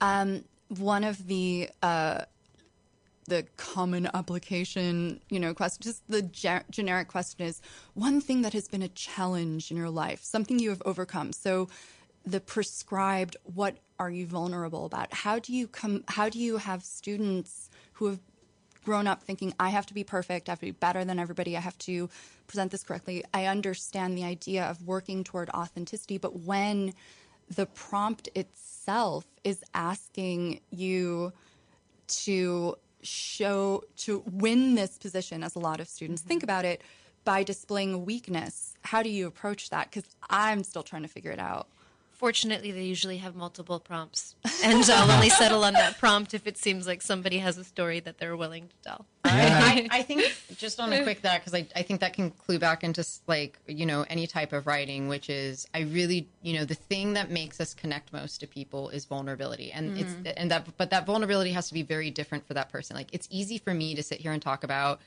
um, 0.00 0.44
one 0.68 1.04
of 1.04 1.26
the 1.26 1.70
uh, 1.82 2.22
the 3.28 3.44
common 3.56 4.08
application, 4.14 5.20
you 5.30 5.40
know, 5.40 5.52
question, 5.52 5.82
just 5.82 6.02
the 6.08 6.22
ge- 6.22 6.64
generic 6.70 7.08
question 7.08 7.44
is 7.44 7.60
one 7.94 8.20
thing 8.20 8.42
that 8.42 8.52
has 8.52 8.68
been 8.68 8.82
a 8.82 8.88
challenge 8.88 9.70
in 9.70 9.76
your 9.76 9.90
life, 9.90 10.22
something 10.22 10.58
you 10.58 10.70
have 10.70 10.82
overcome. 10.84 11.32
So, 11.32 11.68
the 12.24 12.40
prescribed, 12.40 13.36
what 13.44 13.76
are 13.98 14.10
you 14.10 14.26
vulnerable 14.26 14.84
about? 14.84 15.12
How 15.12 15.38
do 15.38 15.52
you 15.52 15.68
come? 15.68 16.04
How 16.08 16.28
do 16.28 16.38
you 16.38 16.56
have 16.56 16.82
students 16.82 17.70
who 17.92 18.06
have 18.06 18.20
grown 18.86 19.08
up 19.08 19.22
thinking 19.24 19.52
I 19.58 19.70
have 19.70 19.84
to 19.86 19.94
be 19.94 20.04
perfect, 20.04 20.48
I 20.48 20.52
have 20.52 20.60
to 20.60 20.66
be 20.66 20.70
better 20.70 21.04
than 21.04 21.18
everybody, 21.18 21.56
I 21.56 21.60
have 21.60 21.76
to 21.78 22.08
present 22.46 22.70
this 22.70 22.84
correctly. 22.84 23.24
I 23.34 23.46
understand 23.46 24.16
the 24.16 24.24
idea 24.24 24.64
of 24.64 24.86
working 24.86 25.24
toward 25.24 25.50
authenticity, 25.50 26.18
but 26.18 26.40
when 26.40 26.94
the 27.50 27.66
prompt 27.66 28.28
itself 28.36 29.26
is 29.42 29.62
asking 29.74 30.60
you 30.70 31.32
to 32.06 32.76
show 33.02 33.82
to 33.96 34.22
win 34.30 34.76
this 34.76 34.98
position 34.98 35.42
as 35.42 35.54
a 35.54 35.58
lot 35.58 35.80
of 35.80 35.88
students 35.88 36.22
think 36.22 36.40
mm-hmm. 36.40 36.50
about 36.50 36.64
it 36.64 36.82
by 37.24 37.42
displaying 37.42 38.04
weakness 38.04 38.74
how 38.82 39.00
do 39.02 39.10
you 39.10 39.28
approach 39.28 39.70
that? 39.70 39.88
Because 39.90 40.08
i'm 40.28 40.64
still 40.64 40.82
trying 40.82 41.02
to 41.02 41.08
figure 41.08 41.30
it 41.30 41.38
out 41.38 41.68
Fortunately, 42.16 42.72
they 42.72 42.84
usually 42.84 43.18
have 43.18 43.36
multiple 43.36 43.78
prompts, 43.78 44.34
and 44.64 44.82
I'll 44.90 45.10
only 45.10 45.28
settle 45.42 45.64
on 45.64 45.74
that 45.74 45.98
prompt 45.98 46.34
if 46.34 46.46
it 46.46 46.56
seems 46.56 46.86
like 46.86 47.02
somebody 47.02 47.38
has 47.38 47.58
a 47.58 47.64
story 47.64 48.00
that 48.00 48.18
they're 48.18 48.36
willing 48.36 48.68
to 48.68 48.74
tell. 48.82 49.06
I, 49.24 49.86
I 49.90 50.02
think 50.02 50.34
just 50.56 50.80
on 50.80 50.92
a 50.92 51.02
quick 51.02 51.22
that 51.22 51.40
because 51.40 51.54
I, 51.54 51.66
I 51.74 51.82
think 51.82 52.00
that 52.00 52.14
can 52.14 52.30
clue 52.30 52.58
back 52.58 52.84
into 52.84 53.04
like 53.26 53.58
you 53.66 53.84
know 53.84 54.06
any 54.08 54.26
type 54.26 54.52
of 54.52 54.66
writing 54.68 55.08
which 55.08 55.28
is 55.28 55.66
i 55.74 55.80
really 55.80 56.28
you 56.42 56.54
know 56.54 56.64
the 56.64 56.74
thing 56.74 57.14
that 57.14 57.28
makes 57.28 57.60
us 57.60 57.74
connect 57.74 58.12
most 58.12 58.38
to 58.38 58.46
people 58.46 58.88
is 58.90 59.04
vulnerability. 59.04 59.72
And 59.72 59.98
it's 59.98 60.12
mm. 60.12 60.32
and 60.36 60.50
that 60.50 60.66
but 60.76 60.90
that 60.90 61.06
vulnerability 61.06 61.52
has 61.52 61.68
to 61.68 61.74
be 61.74 61.82
very 61.82 62.10
different 62.10 62.46
for 62.46 62.54
that 62.54 62.68
person. 62.68 62.96
Like 62.96 63.08
it's 63.12 63.28
easy 63.30 63.58
for 63.58 63.74
me 63.74 63.94
to 63.94 64.02
sit 64.02 64.20
here 64.20 64.32
and 64.32 64.42
talk 64.42 64.64
about 64.64 65.00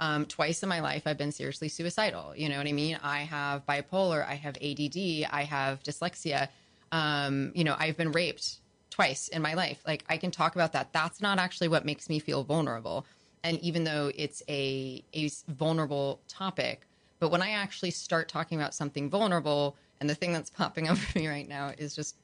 um, 0.00 0.26
twice 0.26 0.62
in 0.62 0.68
my 0.68 0.80
life 0.80 1.02
i've 1.06 1.18
been 1.18 1.32
seriously 1.32 1.68
suicidal 1.68 2.34
you 2.36 2.48
know 2.48 2.58
what 2.58 2.66
i 2.66 2.72
mean 2.72 2.98
i 3.02 3.20
have 3.20 3.64
bipolar 3.66 4.26
i 4.26 4.34
have 4.34 4.56
add 4.56 5.26
i 5.32 5.46
have 5.48 5.82
dyslexia 5.82 6.48
um, 6.92 7.52
you 7.54 7.64
know 7.64 7.74
i've 7.78 7.96
been 7.96 8.12
raped 8.12 8.60
twice 8.96 9.28
in 9.28 9.42
my 9.42 9.54
life. 9.54 9.82
Like 9.86 10.04
I 10.08 10.16
can 10.16 10.30
talk 10.30 10.54
about 10.54 10.72
that. 10.72 10.92
That's 10.92 11.20
not 11.20 11.38
actually 11.38 11.68
what 11.68 11.84
makes 11.84 12.08
me 12.08 12.18
feel 12.18 12.42
vulnerable. 12.44 13.04
And 13.44 13.60
even 13.60 13.84
though 13.84 14.10
it's 14.14 14.42
a 14.48 15.04
a 15.12 15.28
vulnerable 15.48 16.20
topic, 16.28 16.86
but 17.20 17.30
when 17.30 17.42
I 17.42 17.50
actually 17.50 17.90
start 17.90 18.28
talking 18.28 18.58
about 18.58 18.74
something 18.74 19.10
vulnerable, 19.10 19.76
and 20.00 20.08
the 20.08 20.14
thing 20.14 20.32
that's 20.32 20.50
popping 20.60 20.88
up 20.88 20.96
for 20.96 21.18
me 21.18 21.28
right 21.28 21.48
now 21.48 21.72
is 21.76 21.94
just, 21.94 22.16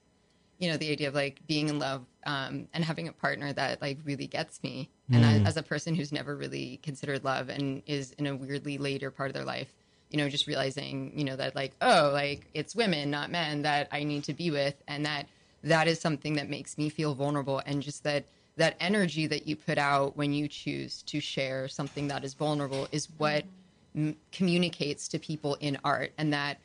you 0.63 0.71
know, 0.71 0.77
the 0.77 0.93
idea 0.93 1.09
of 1.09 1.15
like 1.15 1.45
being 1.49 1.69
in 1.69 1.81
love 1.81 2.07
um, 2.25 2.69
and 2.73 2.85
having 2.85 3.09
a 3.09 3.13
partner 3.13 3.53
that 3.53 3.83
like 3.83 3.99
really 4.05 4.29
gets 4.29 4.63
me. 4.63 4.89
And 5.11 5.27
I, 5.27 5.33
as 5.45 5.57
a 5.57 5.63
person 5.63 5.97
who's 5.97 6.13
never 6.13 6.37
really 6.37 6.79
considered 6.85 7.25
love 7.25 7.49
and 7.49 7.83
is 7.85 8.13
in 8.13 8.29
a 8.29 8.37
weirdly 8.37 8.79
later 8.79 9.11
part 9.11 9.29
of 9.29 9.35
their 9.35 9.45
life, 9.45 9.75
you 10.11 10.19
know, 10.19 10.29
just 10.29 10.47
realizing, 10.47 11.19
you 11.19 11.25
know, 11.25 11.35
that 11.35 11.57
like, 11.57 11.73
oh, 11.83 12.11
like 12.13 12.47
it's 12.55 12.77
women, 12.77 13.11
not 13.11 13.29
men 13.29 13.63
that 13.63 13.89
I 13.91 14.05
need 14.05 14.23
to 14.25 14.35
be 14.35 14.53
with, 14.53 14.81
and 14.87 15.05
that 15.05 15.27
that 15.65 15.89
is 15.89 16.01
something 16.01 16.35
that 16.35 16.49
makes 16.49 16.79
me 16.79 16.89
feel 16.89 17.17
vulnerable, 17.17 17.61
and 17.67 17.83
just 17.83 18.05
that 18.05 18.25
that 18.57 18.77
energy 18.79 19.27
that 19.27 19.49
you 19.49 19.57
put 19.57 19.79
out 19.79 20.17
when 20.17 20.33
you 20.33 20.47
choose 20.47 21.03
to 21.05 21.19
share 21.19 21.67
something 21.67 22.07
that 22.07 22.23
is 22.23 22.35
vulnerable 22.35 22.87
is 22.93 23.09
what 23.19 23.45
m- 23.97 24.15
communicates 24.31 25.09
to 25.09 25.19
people 25.19 25.57
in 25.57 25.77
art, 25.83 26.13
and 26.19 26.33
that 26.33 26.59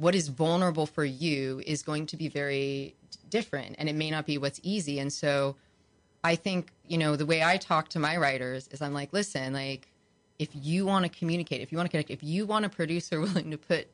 what 0.00 0.14
is 0.14 0.28
vulnerable 0.28 0.86
for 0.86 1.04
you 1.04 1.62
is 1.66 1.82
going 1.82 2.06
to 2.06 2.16
be 2.16 2.28
very 2.28 2.94
different, 3.28 3.76
and 3.78 3.88
it 3.88 3.94
may 3.94 4.10
not 4.10 4.26
be 4.26 4.38
what's 4.38 4.60
easy, 4.62 4.98
and 4.98 5.12
so. 5.12 5.56
I 6.22 6.36
think, 6.36 6.70
you 6.86 6.98
know, 6.98 7.16
the 7.16 7.24
way 7.24 7.42
I 7.42 7.56
talk 7.56 7.88
to 7.88 7.98
my 7.98 8.18
writers 8.18 8.68
is 8.68 8.82
I'm 8.82 8.92
like, 8.92 9.10
listen, 9.14 9.54
like, 9.54 9.88
if 10.38 10.50
you 10.52 10.84
want 10.84 11.06
to 11.06 11.08
communicate, 11.08 11.62
if 11.62 11.72
you 11.72 11.78
want 11.78 11.86
to 11.86 11.90
connect, 11.90 12.10
if 12.10 12.22
you 12.22 12.44
want 12.44 12.66
a 12.66 12.68
producer 12.68 13.20
willing 13.22 13.50
to 13.52 13.56
put 13.56 13.88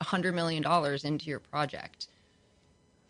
$100 0.00 0.34
million 0.34 0.64
into 1.04 1.30
your 1.30 1.40
project. 1.40 2.08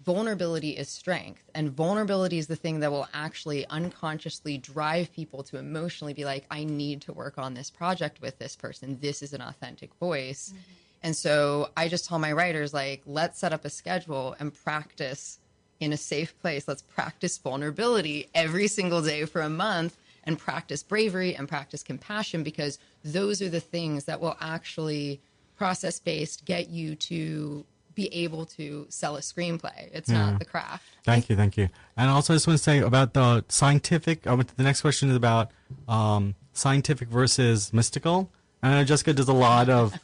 Vulnerability 0.04 0.70
is 0.70 0.88
strength, 0.88 1.42
and 1.54 1.72
vulnerability 1.72 2.38
is 2.38 2.46
the 2.46 2.54
thing 2.54 2.78
that 2.80 2.92
will 2.92 3.08
actually 3.12 3.66
unconsciously 3.66 4.56
drive 4.56 5.12
people 5.12 5.42
to 5.42 5.58
emotionally 5.58 6.12
be 6.12 6.24
like, 6.24 6.46
I 6.48 6.62
need 6.62 7.00
to 7.02 7.12
work 7.12 7.38
on 7.38 7.54
this 7.54 7.70
project 7.70 8.20
with 8.20 8.38
this 8.38 8.54
person. 8.54 8.98
This 9.00 9.20
is 9.20 9.32
an 9.32 9.40
authentic 9.40 9.92
voice. 9.94 10.50
Mm-hmm. 10.50 10.62
And 11.06 11.14
so 11.14 11.70
I 11.76 11.86
just 11.86 12.08
tell 12.08 12.18
my 12.18 12.32
writers, 12.32 12.74
like, 12.74 13.00
let's 13.06 13.38
set 13.38 13.52
up 13.52 13.64
a 13.64 13.70
schedule 13.70 14.34
and 14.40 14.52
practice 14.52 15.38
in 15.78 15.92
a 15.92 15.96
safe 15.96 16.36
place. 16.40 16.66
Let's 16.66 16.82
practice 16.82 17.38
vulnerability 17.38 18.28
every 18.34 18.66
single 18.66 19.00
day 19.00 19.24
for 19.24 19.40
a 19.40 19.48
month 19.48 19.96
and 20.24 20.36
practice 20.36 20.82
bravery 20.82 21.36
and 21.36 21.48
practice 21.48 21.84
compassion 21.84 22.42
because 22.42 22.80
those 23.04 23.40
are 23.40 23.48
the 23.48 23.60
things 23.60 24.06
that 24.06 24.20
will 24.20 24.36
actually 24.40 25.20
process 25.56 26.00
based 26.00 26.44
get 26.44 26.70
you 26.70 26.96
to 26.96 27.64
be 27.94 28.12
able 28.12 28.44
to 28.44 28.86
sell 28.88 29.14
a 29.14 29.20
screenplay. 29.20 29.88
It's 29.92 30.10
Yeah. 30.10 30.30
not 30.30 30.40
the 30.40 30.44
craft. 30.44 30.82
Thank 31.04 31.30
you, 31.30 31.36
thank 31.36 31.56
you. 31.56 31.68
And 31.96 32.10
also, 32.10 32.32
I 32.32 32.36
just 32.36 32.48
want 32.48 32.58
to 32.58 32.64
say 32.64 32.80
about 32.80 33.14
the 33.14 33.44
scientific. 33.48 34.26
Uh, 34.26 34.42
the 34.56 34.64
next 34.64 34.80
question 34.80 35.08
is 35.10 35.14
about 35.14 35.52
um, 35.86 36.34
scientific 36.52 37.06
versus 37.08 37.72
mystical. 37.72 38.28
And 38.60 38.74
I 38.74 38.78
know 38.78 38.84
Jessica 38.84 39.12
does 39.12 39.28
a 39.28 39.32
lot 39.32 39.68
of 39.68 39.94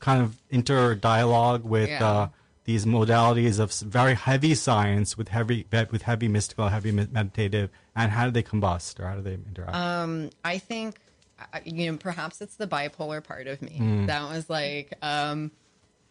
kind 0.00 0.22
of 0.22 0.36
inter 0.50 0.94
dialogue 0.94 1.64
with 1.64 1.88
Yeah. 1.88 2.06
uh, 2.08 2.28
these 2.64 2.84
modalities 2.84 3.58
of 3.58 3.72
very 3.72 4.14
heavy 4.14 4.54
science 4.54 5.16
with 5.16 5.28
heavy 5.28 5.66
with 5.90 6.02
heavy 6.02 6.28
mystical, 6.28 6.68
heavy 6.68 6.92
meditative, 6.92 7.70
and 7.96 8.12
how 8.12 8.24
do 8.26 8.30
they 8.30 8.42
combust 8.42 9.00
or 9.00 9.06
how 9.06 9.16
do 9.16 9.22
they 9.22 9.34
interact? 9.34 9.74
I 10.44 10.58
think, 10.58 10.96
you 11.64 11.90
know, 11.90 11.98
perhaps 11.98 12.40
it's 12.40 12.56
the 12.56 12.66
bipolar 12.66 13.22
part 13.24 13.46
of 13.46 13.60
me 13.62 13.78
Mm. 13.80 14.06
that 14.06 14.22
was 14.30 14.48
like, 14.50 14.92
um, 15.02 15.50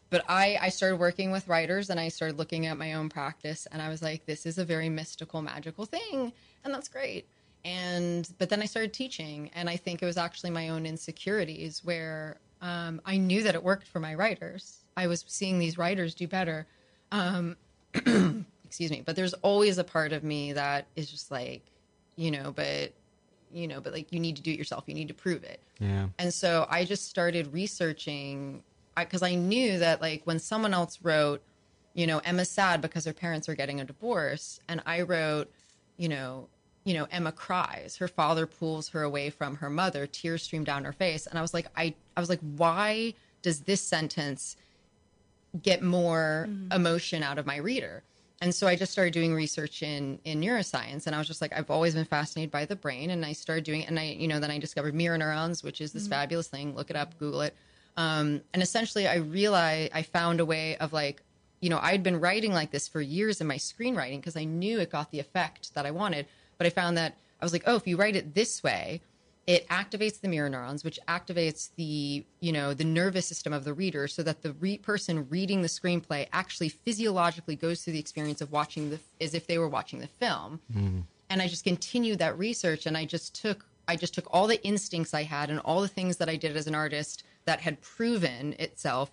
but 0.10 0.26
I, 0.28 0.58
I 0.60 0.70
started 0.70 0.98
working 0.98 1.32
with 1.32 1.48
writers 1.48 1.90
and 1.92 2.00
I 2.00 2.10
started 2.10 2.38
looking 2.38 2.66
at 2.66 2.78
my 2.78 2.94
own 2.94 3.10
practice 3.10 3.68
and 3.72 3.80
I 3.82 3.90
was 3.90 4.02
like, 4.02 4.26
this 4.26 4.46
is 4.48 4.58
a 4.58 4.66
very 4.66 4.90
mystical, 4.90 5.42
magical 5.44 5.86
thing. 5.86 6.34
And 6.64 6.74
that's 6.74 6.88
great. 6.88 7.28
And, 7.64 8.28
but 8.40 8.50
then 8.50 8.62
I 8.62 8.66
started 8.66 8.92
teaching 8.92 9.52
and 9.54 9.70
I 9.70 9.78
think 9.78 10.02
it 10.02 10.06
was 10.06 10.18
actually 10.18 10.50
my 10.50 10.70
own 10.70 10.86
insecurities 10.88 11.84
where 11.86 12.38
um, 12.62 13.02
I 13.06 13.18
knew 13.18 13.44
that 13.44 13.56
it 13.56 13.64
worked 13.64 13.88
for 13.88 14.00
my 14.00 14.16
writers. 14.16 14.78
I 14.98 15.08
was 15.08 15.24
seeing 15.28 15.60
these 15.60 15.78
writers 15.78 16.14
do 16.14 16.28
better. 16.28 16.68
Um, 17.12 17.56
excuse 18.66 18.92
me. 18.92 19.02
But 19.06 19.16
there's 19.16 19.34
always 19.36 19.78
a 19.78 19.84
part 19.84 20.14
of 20.14 20.24
me 20.24 20.54
that 20.54 20.86
is 20.96 21.10
just 21.10 21.32
like, 21.32 21.62
you 22.16 22.32
know, 22.32 22.52
but 22.56 22.94
you 23.52 23.68
know, 23.68 23.82
but 23.82 23.94
like 23.94 24.12
you 24.12 24.20
need 24.20 24.36
to 24.36 24.42
do 24.42 24.52
it 24.52 24.58
yourself. 24.58 24.84
You 24.88 24.94
need 24.94 25.08
to 25.08 25.14
prove 25.14 25.44
it. 25.44 25.60
yeah. 25.80 26.08
And 26.20 26.34
so 26.34 26.68
I 26.70 26.86
just 26.86 27.08
started 27.10 27.52
researching 27.52 28.64
because 28.96 29.24
I, 29.24 29.36
knew 29.36 29.80
that 29.80 30.02
like 30.02 30.22
when 30.26 30.40
someone 30.40 30.74
else 30.74 31.00
wrote, 31.02 31.42
you 31.94 32.06
know, 32.06 32.20
Emma's 32.20 32.50
sad 32.50 32.82
because 32.82 33.06
her 33.06 33.14
parents 33.14 33.48
are 33.50 33.56
getting 33.56 33.80
a 33.80 33.86
divorce, 33.86 34.60
and 34.68 34.82
I 34.86 35.02
wrote, 35.02 35.52
you 35.98 36.10
know, 36.10 36.48
you 36.90 36.96
know, 36.96 37.08
Emma 37.12 37.32
cries. 37.32 37.98
Her 37.98 38.08
father 38.08 38.48
pulls 38.48 38.90
her 38.90 39.04
away 39.04 39.30
from 39.30 39.58
her 39.58 39.70
mother. 39.70 40.08
Tears 40.08 40.42
stream 40.44 40.64
down 40.64 40.86
her 40.86 40.94
face, 40.94 41.28
and 41.28 41.38
I 41.38 41.42
was 41.42 41.54
like, 41.54 41.68
I, 41.78 41.94
I 42.18 42.20
was 42.20 42.30
like, 42.30 42.40
why 42.58 43.14
does 43.42 43.62
this 43.62 43.82
sentence 43.82 44.58
get 45.62 45.82
more 45.82 46.50
emotion 46.72 47.24
out 47.24 47.38
of 47.38 47.46
my 47.46 47.58
reader. 47.58 48.04
And 48.42 48.54
so 48.56 48.68
I 48.68 48.76
just 48.76 48.92
started 48.92 49.14
doing 49.14 49.34
research 49.34 49.84
in 49.84 50.20
in 50.24 50.40
neuroscience, 50.40 51.06
and 51.06 51.16
I 51.16 51.20
was 51.20 51.28
just 51.28 51.42
like, 51.42 51.52
I've 51.54 51.70
always 51.70 51.94
been 51.94 52.06
fascinated 52.06 52.52
by 52.52 52.66
the 52.66 52.76
brain, 52.76 53.10
and 53.10 53.26
I 53.26 53.34
started 53.34 53.66
doing, 53.66 53.86
and 53.86 54.00
I, 54.00 54.16
you 54.18 54.28
know, 54.28 54.40
then 54.40 54.50
I 54.50 54.58
discovered 54.60 54.94
mirror 54.96 55.18
neurons, 55.18 55.64
which 55.64 55.82
is 55.82 55.92
this 55.92 56.08
fabulous 56.08 56.48
thing. 56.48 56.74
Look 56.74 56.90
it 56.90 56.96
up, 56.96 57.18
Google 57.20 57.42
it, 57.42 57.56
um, 57.98 58.42
and 58.54 58.64
essentially, 58.64 59.08
I 59.08 59.16
realized 59.16 59.92
I 59.94 60.04
found 60.04 60.40
a 60.40 60.46
way 60.46 60.78
of 60.78 60.94
like, 60.94 61.22
you 61.60 61.70
know, 61.70 61.80
I'd 61.82 62.02
been 62.02 62.22
writing 62.22 62.54
like 62.54 62.72
this 62.72 62.88
for 62.88 63.02
years 63.02 63.42
in 63.42 63.48
my 63.48 63.58
screenwriting 63.58 64.18
because 64.18 64.38
I 64.38 64.46
knew 64.46 64.80
it 64.80 64.90
got 64.90 65.12
the 65.12 65.20
effect 65.20 65.74
that 65.74 65.86
I 65.86 65.92
wanted, 65.92 66.26
but 66.60 66.68
I 66.68 66.70
found 66.70 66.96
that 66.98 67.18
I 67.42 67.46
was 67.46 67.54
like, 67.54 67.64
oh, 67.66 67.76
if 67.76 67.88
you 67.88 67.98
write 67.98 68.16
it 68.16 68.36
this 68.36 68.62
way, 68.62 69.02
it 69.48 69.68
activates 69.70 70.22
the 70.22 70.28
mirror 70.28 70.48
neurons 70.48 70.84
which 70.84 71.00
activates 71.08 71.70
the 71.76 72.24
you 72.40 72.52
know 72.52 72.76
the 72.76 72.84
nervous 72.84 73.26
system 73.26 73.52
of 73.52 73.64
the 73.64 73.74
reader 73.74 74.08
so 74.08 74.22
that 74.22 74.44
the 74.44 74.54
re- 74.54 74.78
person 74.78 75.28
reading 75.28 75.64
the 75.64 75.68
screenplay 75.68 76.28
actually 76.32 76.70
physiologically 76.70 77.56
goes 77.56 77.82
through 77.82 77.94
the 77.94 78.00
experience 78.00 78.42
of 78.42 78.52
watching 78.52 78.92
the 78.92 79.00
as 79.20 79.34
if 79.34 79.48
they 79.48 79.58
were 79.58 79.68
watching 79.68 79.98
the 80.00 80.08
film. 80.08 80.60
Mm-hmm. 80.72 81.00
And 81.32 81.42
i 81.42 81.48
just 81.48 81.64
continued 81.64 82.20
that 82.20 82.38
research 82.38 82.86
and 82.86 82.96
i 82.96 83.06
just 83.06 83.34
took 83.42 83.66
i 83.88 83.96
just 83.96 84.14
took 84.14 84.28
all 84.30 84.46
the 84.46 84.64
instincts 84.64 85.16
i 85.16 85.24
had 85.24 85.50
and 85.50 85.60
all 85.62 85.82
the 85.82 85.88
things 85.88 86.18
that 86.18 86.30
i 86.30 86.36
did 86.36 86.56
as 86.56 86.68
an 86.68 86.76
artist 86.76 87.24
that 87.46 87.62
had 87.62 87.82
proven 87.82 88.54
itself 88.60 89.10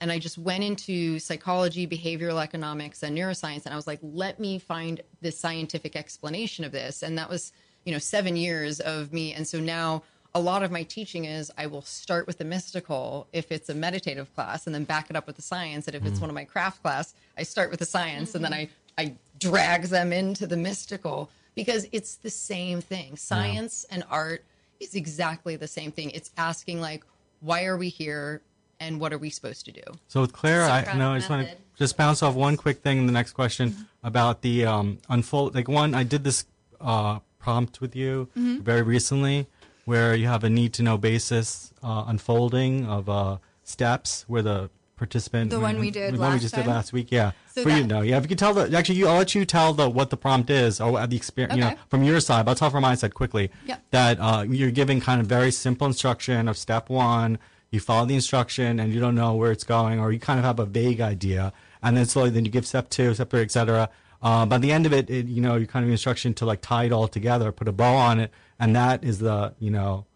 and 0.00 0.12
I 0.12 0.18
just 0.18 0.38
went 0.38 0.64
into 0.64 1.18
psychology, 1.18 1.86
behavioral 1.86 2.42
economics, 2.42 3.02
and 3.02 3.16
neuroscience, 3.16 3.64
and 3.64 3.72
I 3.72 3.76
was 3.76 3.86
like, 3.86 4.00
let 4.02 4.38
me 4.38 4.58
find 4.58 5.00
the 5.22 5.32
scientific 5.32 5.96
explanation 5.96 6.64
of 6.64 6.72
this. 6.72 7.02
And 7.02 7.18
that 7.18 7.30
was, 7.30 7.52
you 7.84 7.92
know, 7.92 7.98
seven 7.98 8.36
years 8.36 8.80
of 8.80 9.12
me. 9.12 9.32
And 9.32 9.46
so 9.46 9.60
now 9.60 10.02
a 10.34 10.40
lot 10.40 10.62
of 10.62 10.70
my 10.70 10.82
teaching 10.82 11.24
is 11.24 11.50
I 11.56 11.66
will 11.66 11.82
start 11.82 12.26
with 12.26 12.36
the 12.36 12.44
mystical 12.44 13.26
if 13.32 13.50
it's 13.50 13.70
a 13.70 13.74
meditative 13.74 14.34
class, 14.34 14.66
and 14.66 14.74
then 14.74 14.84
back 14.84 15.08
it 15.08 15.16
up 15.16 15.26
with 15.26 15.36
the 15.36 15.42
science. 15.42 15.86
And 15.86 15.94
if 15.94 16.02
it's 16.04 16.14
mm-hmm. 16.14 16.20
one 16.22 16.30
of 16.30 16.34
my 16.34 16.44
craft 16.44 16.82
class, 16.82 17.14
I 17.38 17.42
start 17.42 17.70
with 17.70 17.80
the 17.80 17.86
science, 17.86 18.34
and 18.34 18.44
then 18.44 18.52
mm-hmm. 18.52 18.70
I 18.98 19.02
I 19.02 19.14
drag 19.38 19.84
them 19.84 20.12
into 20.12 20.46
the 20.46 20.56
mystical 20.56 21.30
because 21.54 21.86
it's 21.92 22.16
the 22.16 22.30
same 22.30 22.80
thing. 22.80 23.16
Science 23.16 23.86
and 23.90 24.04
art 24.10 24.44
is 24.80 24.94
exactly 24.94 25.56
the 25.56 25.68
same 25.68 25.90
thing. 25.90 26.10
It's 26.10 26.30
asking 26.36 26.80
like, 26.80 27.04
why 27.40 27.64
are 27.64 27.76
we 27.76 27.88
here? 27.88 28.42
And 28.78 29.00
what 29.00 29.12
are 29.12 29.18
we 29.18 29.30
supposed 29.30 29.64
to 29.66 29.72
do? 29.72 29.82
So 30.08 30.20
with 30.20 30.32
Claire, 30.32 30.64
I 30.64 30.80
Socratic 30.80 30.98
know 30.98 31.12
I 31.12 31.18
just 31.18 31.30
want 31.30 31.48
to 31.48 31.56
just 31.78 31.96
bounce 31.96 32.22
off 32.22 32.34
one 32.34 32.56
quick 32.56 32.78
thing 32.82 32.98
in 32.98 33.06
the 33.06 33.12
next 33.12 33.32
question 33.32 33.86
about 34.02 34.42
the 34.42 34.66
um, 34.66 34.98
unfold. 35.08 35.54
Like 35.54 35.68
one, 35.68 35.94
I 35.94 36.02
did 36.02 36.24
this 36.24 36.44
uh, 36.80 37.20
prompt 37.38 37.80
with 37.80 37.96
you 37.96 38.28
Mm-hmm. 38.36 38.60
very 38.60 38.82
recently, 38.82 39.46
where 39.86 40.14
you 40.14 40.26
have 40.26 40.44
a 40.44 40.50
need 40.50 40.72
to 40.74 40.82
know 40.82 40.98
basis 40.98 41.72
uh, 41.82 42.04
unfolding 42.06 42.84
of 42.86 43.08
uh, 43.08 43.38
steps 43.64 44.24
where 44.28 44.42
the 44.42 44.68
participant. 44.96 45.50
The 45.50 45.60
one 45.60 45.78
we 45.78 45.90
did 45.90 46.14
the 46.14 46.18
one 46.18 46.32
we 46.34 46.38
just 46.38 46.54
time? 46.54 46.64
did 46.64 46.70
last 46.70 46.92
week. 46.92 47.08
Yeah, 47.10 47.32
So 47.54 47.62
for 47.62 47.70
you 47.70 47.82
to 47.82 47.86
know. 47.86 48.00
Yeah, 48.02 48.16
if 48.18 48.24
you 48.24 48.28
could 48.28 48.38
tell 48.38 48.52
the 48.54 48.76
actually, 48.76 48.96
you, 48.98 49.08
I'll 49.08 49.18
let 49.18 49.34
you 49.34 49.44
tell 49.46 49.72
the 49.74 49.88
what 49.88 50.10
the 50.10 50.16
prompt 50.16 50.50
is 50.50 50.80
or 50.80 51.06
the 51.06 51.16
experience. 51.16 51.54
You 51.56 51.60
know, 51.62 51.74
from 51.88 52.02
your 52.02 52.20
side, 52.20 52.44
but 52.44 52.50
I'll 52.52 52.56
tell 52.56 52.70
from 52.70 52.82
my 52.82 52.94
side 52.94 53.14
quickly. 53.14 53.50
Yep. 53.66 53.82
That 53.90 54.18
uh, 54.20 54.44
you're 54.48 54.70
giving 54.70 55.00
kind 55.00 55.20
of 55.20 55.26
very 55.26 55.50
simple 55.50 55.86
instruction 55.86 56.46
of 56.48 56.56
step 56.58 56.88
one. 56.90 57.38
You 57.76 57.80
follow 57.80 58.06
the 58.06 58.14
instruction 58.14 58.80
and 58.80 58.90
you 58.90 59.00
don't 59.00 59.14
know 59.14 59.34
where 59.34 59.52
it's 59.52 59.62
going, 59.64 60.00
or 60.00 60.10
you 60.10 60.18
kind 60.18 60.38
of 60.38 60.46
have 60.46 60.58
a 60.58 60.64
vague 60.64 61.02
idea, 61.02 61.52
and 61.82 61.94
then 61.94 62.06
slowly 62.06 62.30
then 62.30 62.46
you 62.46 62.50
give 62.50 62.66
step 62.66 62.88
two, 62.88 63.12
step 63.12 63.28
three, 63.28 63.42
etc. 63.42 63.90
Uh, 64.22 64.46
by 64.46 64.56
the 64.56 64.72
end 64.72 64.86
of 64.86 64.94
it, 64.94 65.10
it, 65.10 65.26
you 65.26 65.42
know, 65.42 65.56
you 65.56 65.66
kind 65.66 65.84
of 65.84 65.90
instruction 65.90 66.32
to 66.32 66.46
like 66.46 66.62
tie 66.62 66.84
it 66.84 66.92
all 66.92 67.06
together, 67.06 67.52
put 67.52 67.68
a 67.68 67.72
bow 67.72 67.94
on 67.94 68.18
it, 68.18 68.30
and 68.58 68.74
that 68.74 69.04
is 69.04 69.18
the 69.18 69.54
you 69.58 69.70
know, 69.70 70.06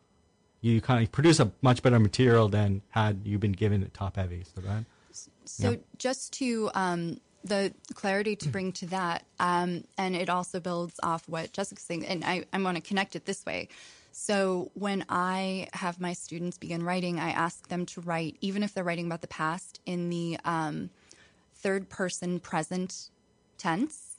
you 0.62 0.80
kind 0.80 1.04
of 1.04 1.12
produce 1.12 1.38
a 1.38 1.52
much 1.60 1.82
better 1.82 2.00
material 2.00 2.48
than 2.48 2.80
had 2.88 3.20
you 3.24 3.38
been 3.38 3.52
given 3.52 3.82
it 3.82 3.92
top 3.92 4.16
heavy. 4.16 4.42
So 4.54 4.62
that. 4.62 4.84
So 5.44 5.70
Yeah. 5.72 5.76
just 5.98 6.32
to 6.38 6.70
um, 6.74 7.20
the 7.44 7.74
clarity 7.92 8.36
to 8.36 8.48
bring 8.48 8.72
to 8.72 8.86
that, 8.86 9.24
um, 9.38 9.84
and 9.98 10.16
it 10.16 10.30
also 10.30 10.60
builds 10.60 10.98
off 11.02 11.28
what 11.28 11.52
Jessica's 11.52 11.84
saying, 11.84 12.06
and 12.06 12.24
I, 12.24 12.46
I 12.54 12.62
want 12.62 12.76
to 12.76 12.82
connect 12.82 13.16
it 13.16 13.26
this 13.26 13.44
way. 13.44 13.68
So 14.12 14.70
when 14.74 15.04
I 15.08 15.68
have 15.72 16.00
my 16.00 16.12
students 16.12 16.58
begin 16.58 16.82
writing, 16.82 17.18
I 17.20 17.30
ask 17.30 17.68
them 17.68 17.86
to 17.86 18.00
write, 18.00 18.36
even 18.40 18.62
if 18.62 18.74
they're 18.74 18.84
writing 18.84 19.06
about 19.06 19.20
the 19.20 19.28
past, 19.28 19.80
in 19.86 20.10
the 20.10 20.38
um, 20.44 20.90
third 21.54 21.88
person 21.88 22.40
present 22.40 23.10
tense 23.58 24.16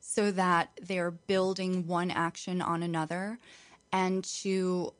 so 0.00 0.30
that 0.32 0.70
they're 0.82 1.10
building 1.10 1.86
one 1.86 2.10
action 2.10 2.60
on 2.60 2.82
another 2.82 3.38
and 3.92 4.24
to 4.24 4.92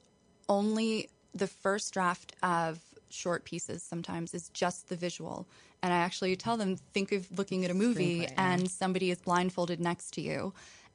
only 0.48 1.08
the 1.34 1.46
first 1.46 1.92
draft 1.92 2.34
of 2.42 2.78
short 3.08 3.44
pieces 3.44 3.82
sometimes 3.82 4.34
is 4.34 4.50
just 4.50 4.88
the 4.88 4.94
visual 4.94 5.48
and 5.82 5.92
i 5.92 5.96
actually 5.96 6.36
tell 6.36 6.56
them 6.56 6.76
think 6.92 7.10
of 7.12 7.26
looking 7.36 7.64
at 7.64 7.70
a 7.70 7.74
movie 7.74 8.20
Screenplay, 8.20 8.30
yeah. 8.30 8.52
and 8.52 8.70
somebody 8.70 9.10
is 9.10 9.18
blindfolded 9.18 9.80
next 9.80 10.12
to 10.12 10.20
you 10.20 10.52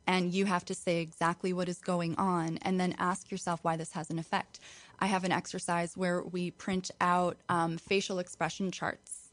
and 0.07 0.33
you 0.33 0.45
have 0.45 0.65
to 0.65 0.73
say 0.73 1.01
exactly 1.01 1.53
what 1.53 1.69
is 1.69 1.79
going 1.79 2.15
on 2.15 2.57
and 2.61 2.79
then 2.79 2.95
ask 2.99 3.31
yourself 3.31 3.59
why 3.63 3.75
this 3.75 3.91
has 3.91 4.09
an 4.09 4.19
effect 4.19 4.59
i 4.99 5.05
have 5.05 5.23
an 5.23 5.31
exercise 5.31 5.95
where 5.97 6.21
we 6.21 6.51
print 6.51 6.91
out 7.01 7.37
um, 7.49 7.77
facial 7.77 8.19
expression 8.19 8.71
charts 8.71 9.25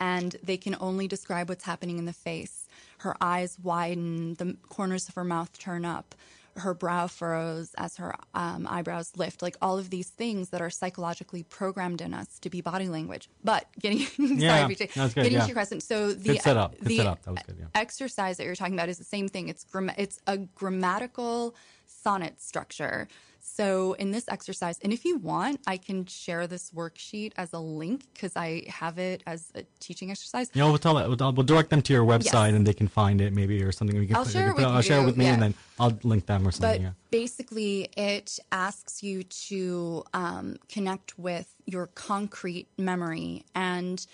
and 0.00 0.36
they 0.42 0.56
can 0.56 0.76
only 0.80 1.08
describe 1.08 1.48
what's 1.48 1.64
happening 1.64 1.98
in 1.98 2.04
the 2.04 2.12
face. 2.12 2.68
Her 2.98 3.16
eyes 3.20 3.58
widen, 3.62 4.34
the 4.34 4.56
corners 4.68 5.08
of 5.08 5.14
her 5.14 5.24
mouth 5.24 5.58
turn 5.58 5.84
up, 5.84 6.14
her 6.58 6.74
brow 6.74 7.06
furrows 7.06 7.74
as 7.78 7.96
her 7.96 8.14
um, 8.34 8.66
eyebrows 8.68 9.12
lift. 9.16 9.42
Like 9.42 9.56
all 9.60 9.78
of 9.78 9.90
these 9.90 10.08
things 10.08 10.50
that 10.50 10.60
are 10.60 10.70
psychologically 10.70 11.42
programmed 11.42 12.00
in 12.00 12.14
us 12.14 12.38
to 12.40 12.50
be 12.50 12.60
body 12.60 12.88
language. 12.88 13.28
But 13.44 13.66
getting 13.80 13.98
Yeah, 14.18 14.60
sorry, 14.60 14.74
BJ, 14.74 14.94
good, 14.94 15.14
getting 15.14 15.32
yeah. 15.32 15.40
to 15.40 15.46
your 15.46 15.54
question. 15.54 15.80
So 15.80 16.12
the 16.12 16.38
setup, 16.38 16.78
the 16.78 16.96
setup. 16.98 17.24
Good, 17.24 17.56
yeah. 17.58 17.66
exercise 17.74 18.36
that 18.38 18.44
you're 18.44 18.54
talking 18.54 18.74
about 18.74 18.88
is 18.88 18.98
the 18.98 19.04
same 19.04 19.28
thing. 19.28 19.48
It's 19.48 19.64
gram- 19.64 19.92
it's 19.96 20.20
a 20.26 20.38
grammatical 20.38 21.54
sonnet 21.86 22.40
structure. 22.40 23.08
So 23.48 23.92
in 23.94 24.10
this 24.10 24.24
exercise, 24.28 24.78
and 24.82 24.92
if 24.92 25.04
you 25.04 25.16
want, 25.18 25.60
I 25.66 25.76
can 25.76 26.04
share 26.06 26.46
this 26.46 26.72
worksheet 26.72 27.32
as 27.36 27.52
a 27.52 27.58
link 27.58 28.04
because 28.12 28.36
I 28.36 28.64
have 28.68 28.98
it 28.98 29.22
as 29.26 29.50
a 29.54 29.62
teaching 29.78 30.10
exercise. 30.10 30.50
Yeah, 30.52 30.64
we'll 30.64 30.78
tell 30.78 30.94
we'll, 30.94 31.16
we'll 31.32 31.46
direct 31.46 31.70
them 31.70 31.80
to 31.82 31.92
your 31.92 32.04
website 32.04 32.48
Yes. 32.48 32.54
and 32.54 32.66
they 32.66 32.74
can 32.74 32.88
find 32.88 33.20
it 33.20 33.32
maybe 33.32 33.62
or 33.62 33.72
something. 33.72 33.98
We 33.98 34.08
can 34.08 34.16
I'll 34.16 34.24
put, 34.24 34.32
share 34.32 34.48
it 34.48 34.54
put- 34.54 34.56
with 34.56 34.64
I'll 34.66 34.82
share 34.82 35.00
it 35.00 35.06
with 35.06 35.16
me 35.16 35.26
and 35.26 35.40
then 35.40 35.54
I'll 35.78 35.96
link 36.02 36.26
them 36.26 36.42
or 36.42 36.46
But 36.46 36.54
something. 36.54 36.82
yeah. 36.82 36.90
basically, 37.10 37.88
it 37.96 38.38
asks 38.50 39.02
you 39.02 39.22
to 39.22 40.04
um, 40.12 40.56
connect 40.68 41.18
with 41.18 41.54
your 41.66 41.86
concrete 41.86 42.66
memory 42.76 43.44
and 43.54 44.04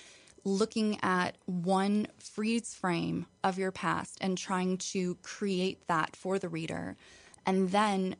looking 0.44 0.98
at 1.02 1.36
one 1.46 2.06
freeze 2.18 2.74
frame 2.74 3.26
of 3.42 3.58
your 3.58 3.72
past 3.72 4.18
and 4.20 4.36
trying 4.36 4.76
to 4.76 5.16
create 5.22 5.86
that 5.88 6.14
for 6.14 6.38
the 6.38 6.48
reader. 6.48 6.96
And 7.46 7.70
then 7.70 8.16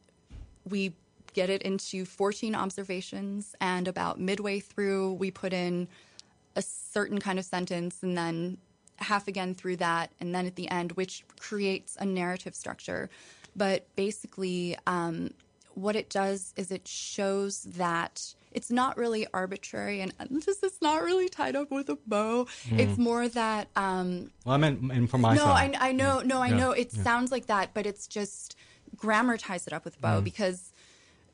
we 0.69 0.95
get 1.33 1.51
it 1.51 1.63
into 1.63 2.05
14 2.05 2.55
observations, 2.55 3.55
and 3.61 3.89
about 3.89 4.21
midway 4.21 4.61
through, 4.61 5.15
we 5.15 5.31
put 5.31 5.53
in 5.53 5.89
a 6.57 6.63
certain 6.63 7.19
kind 7.19 7.39
of 7.39 7.45
sentence 7.45 8.03
and 8.03 8.17
then 8.17 8.59
half 8.97 9.27
again 9.27 9.55
through 9.55 9.77
that 9.77 10.13
and 10.21 10.35
then 10.35 10.47
at 10.47 10.55
the 10.55 10.69
end 10.71 10.93
which 10.93 11.25
creates 11.41 11.97
a 11.99 12.05
narrative 12.05 12.55
structure 12.55 13.11
but 13.57 13.87
basically 13.97 14.77
um, 14.87 15.31
what 15.75 15.97
it 15.97 16.09
does 16.09 16.53
is 16.57 16.71
it 16.71 16.87
shows 16.87 17.63
that 17.63 18.35
it's 18.53 18.71
not 18.71 18.97
really 18.97 19.27
arbitrary 19.35 20.01
and 20.03 20.13
this 20.31 20.63
is 20.63 20.79
not 20.81 21.03
really 21.03 21.29
tied 21.29 21.57
up 21.57 21.71
with 21.71 21.89
a 21.89 21.97
bow 22.07 22.47
it's 22.71 22.99
more 22.99 23.27
that 23.29 23.67
um, 23.75 24.31
Well, 24.45 24.55
I 24.55 24.59
meant 24.59 24.81
and 24.93 25.11
for 25.11 25.19
my 25.19 25.35
no. 25.35 25.47
I, 25.47 25.73
I 25.81 25.93
know, 25.93 26.21
no, 26.21 26.41
I 26.41 26.49
Yeah, 26.49 26.57
know. 26.57 26.71
It 26.73 26.93
yeah. 26.93 27.03
sounds 27.03 27.33
like 27.33 27.47
that, 27.47 27.71
but 27.75 27.87
it's 27.87 28.07
just 28.07 28.57
grammar 28.95 29.37
ties 29.39 29.67
it 29.67 29.73
up 29.73 29.85
with 29.85 30.01
bow 30.01 30.21
because 30.21 30.72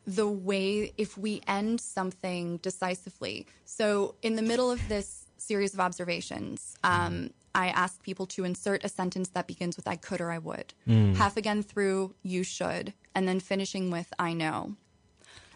the 0.09 0.27
way 0.27 0.95
if 0.97 1.19
we 1.19 1.43
end 1.47 1.83
something 1.83 2.57
decisively. 2.59 3.47
So 3.67 4.15
in 4.23 4.37
the 4.37 4.43
middle 4.43 4.71
of 4.71 4.89
this 4.89 5.27
series 5.37 5.75
of 5.75 5.81
observations, 5.81 6.77
um, 6.83 7.31
I 7.55 7.69
ask 7.69 8.03
people 8.03 8.25
to 8.29 8.45
insert 8.45 8.85
a 8.85 8.89
sentence 8.89 9.29
that 9.31 9.47
begins 9.47 9.77
with 9.77 9.87
"I 9.87 9.97
could" 9.97 10.23
or 10.23 10.31
"I 10.31 10.39
would," 10.39 10.73
half 10.87 11.37
again 11.37 11.63
through 11.63 12.15
"You 12.23 12.43
should," 12.43 12.95
and 13.15 13.29
then 13.29 13.39
finishing 13.39 13.91
with 13.91 14.11
"I 14.19 14.33
know." 14.33 14.77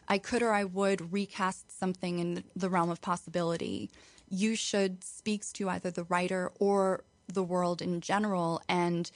I 0.06 0.18
could 0.18 0.42
or 0.42 0.52
I 0.52 0.64
would 0.64 1.12
recast 1.12 1.78
something 1.78 2.18
in 2.18 2.44
the 2.54 2.68
realm 2.68 2.90
of 2.90 3.00
possibility. 3.00 3.90
You 4.28 4.54
should 4.54 5.02
speaks 5.02 5.50
to 5.52 5.70
either 5.70 5.90
the 5.90 6.04
writer 6.04 6.52
or 6.58 7.04
the 7.26 7.42
world 7.42 7.80
in 7.80 8.02
general 8.02 8.60
and 8.68 9.10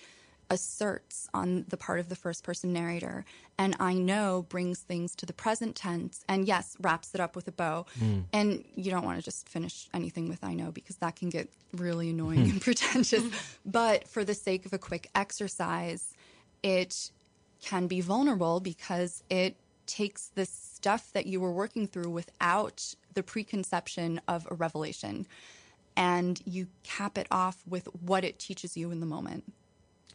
asserts 0.51 1.28
on 1.34 1.64
the 1.68 1.76
part 1.76 1.99
of 1.99 2.09
the 2.09 2.16
first 2.16 2.44
person 2.44 2.72
narrator. 2.72 3.24
And 3.59 3.76
I 3.80 3.94
know 3.94 4.47
brings 4.49 4.80
things 4.80 5.14
to 5.16 5.26
the 5.26 5.32
present 5.32 5.76
tense 5.76 6.24
and 6.28 6.47
yes, 6.47 6.76
wraps 6.80 7.14
it 7.14 7.20
up 7.20 7.34
with 7.34 7.49
a 7.49 7.53
bow. 7.53 7.86
Hmm. 7.99 8.20
And 8.32 8.64
you 8.74 8.90
don't 8.90 9.05
want 9.05 9.18
to 9.18 9.24
just 9.24 9.49
finish 9.49 9.88
anything 9.94 10.28
with 10.28 10.44
I 10.44 10.55
know 10.55 10.70
because 10.70 10.97
that 10.97 11.16
can 11.16 11.30
get 11.30 11.51
really 11.72 12.11
annoying 12.11 12.51
and 12.51 12.61
pretentious. 12.61 13.24
But 13.64 14.09
for 14.09 14.24
the 14.24 14.34
sake 14.34 14.66
of 14.66 14.72
a 14.72 14.78
quick 14.78 15.09
exercise, 15.14 16.14
it 16.62 17.11
can 17.62 17.86
be 17.86 18.01
vulnerable 18.01 18.61
because 18.61 19.22
it 19.30 19.57
takes 19.86 20.30
the 20.34 20.44
stuff 20.44 21.12
that 21.12 21.26
you 21.26 21.40
were 21.40 21.53
working 21.53 21.86
through 21.86 22.11
without 22.11 22.94
the 23.14 23.22
preconception 23.22 24.20
of 24.28 24.47
a 24.51 24.55
revelation 24.55 25.26
and 25.97 26.42
you 26.44 26.66
cap 26.82 27.16
it 27.16 27.26
off 27.30 27.62
with 27.66 27.88
what 28.03 28.22
it 28.24 28.38
teaches 28.38 28.76
you 28.76 28.90
in 28.90 29.01
the 29.01 29.07
moment. 29.07 29.44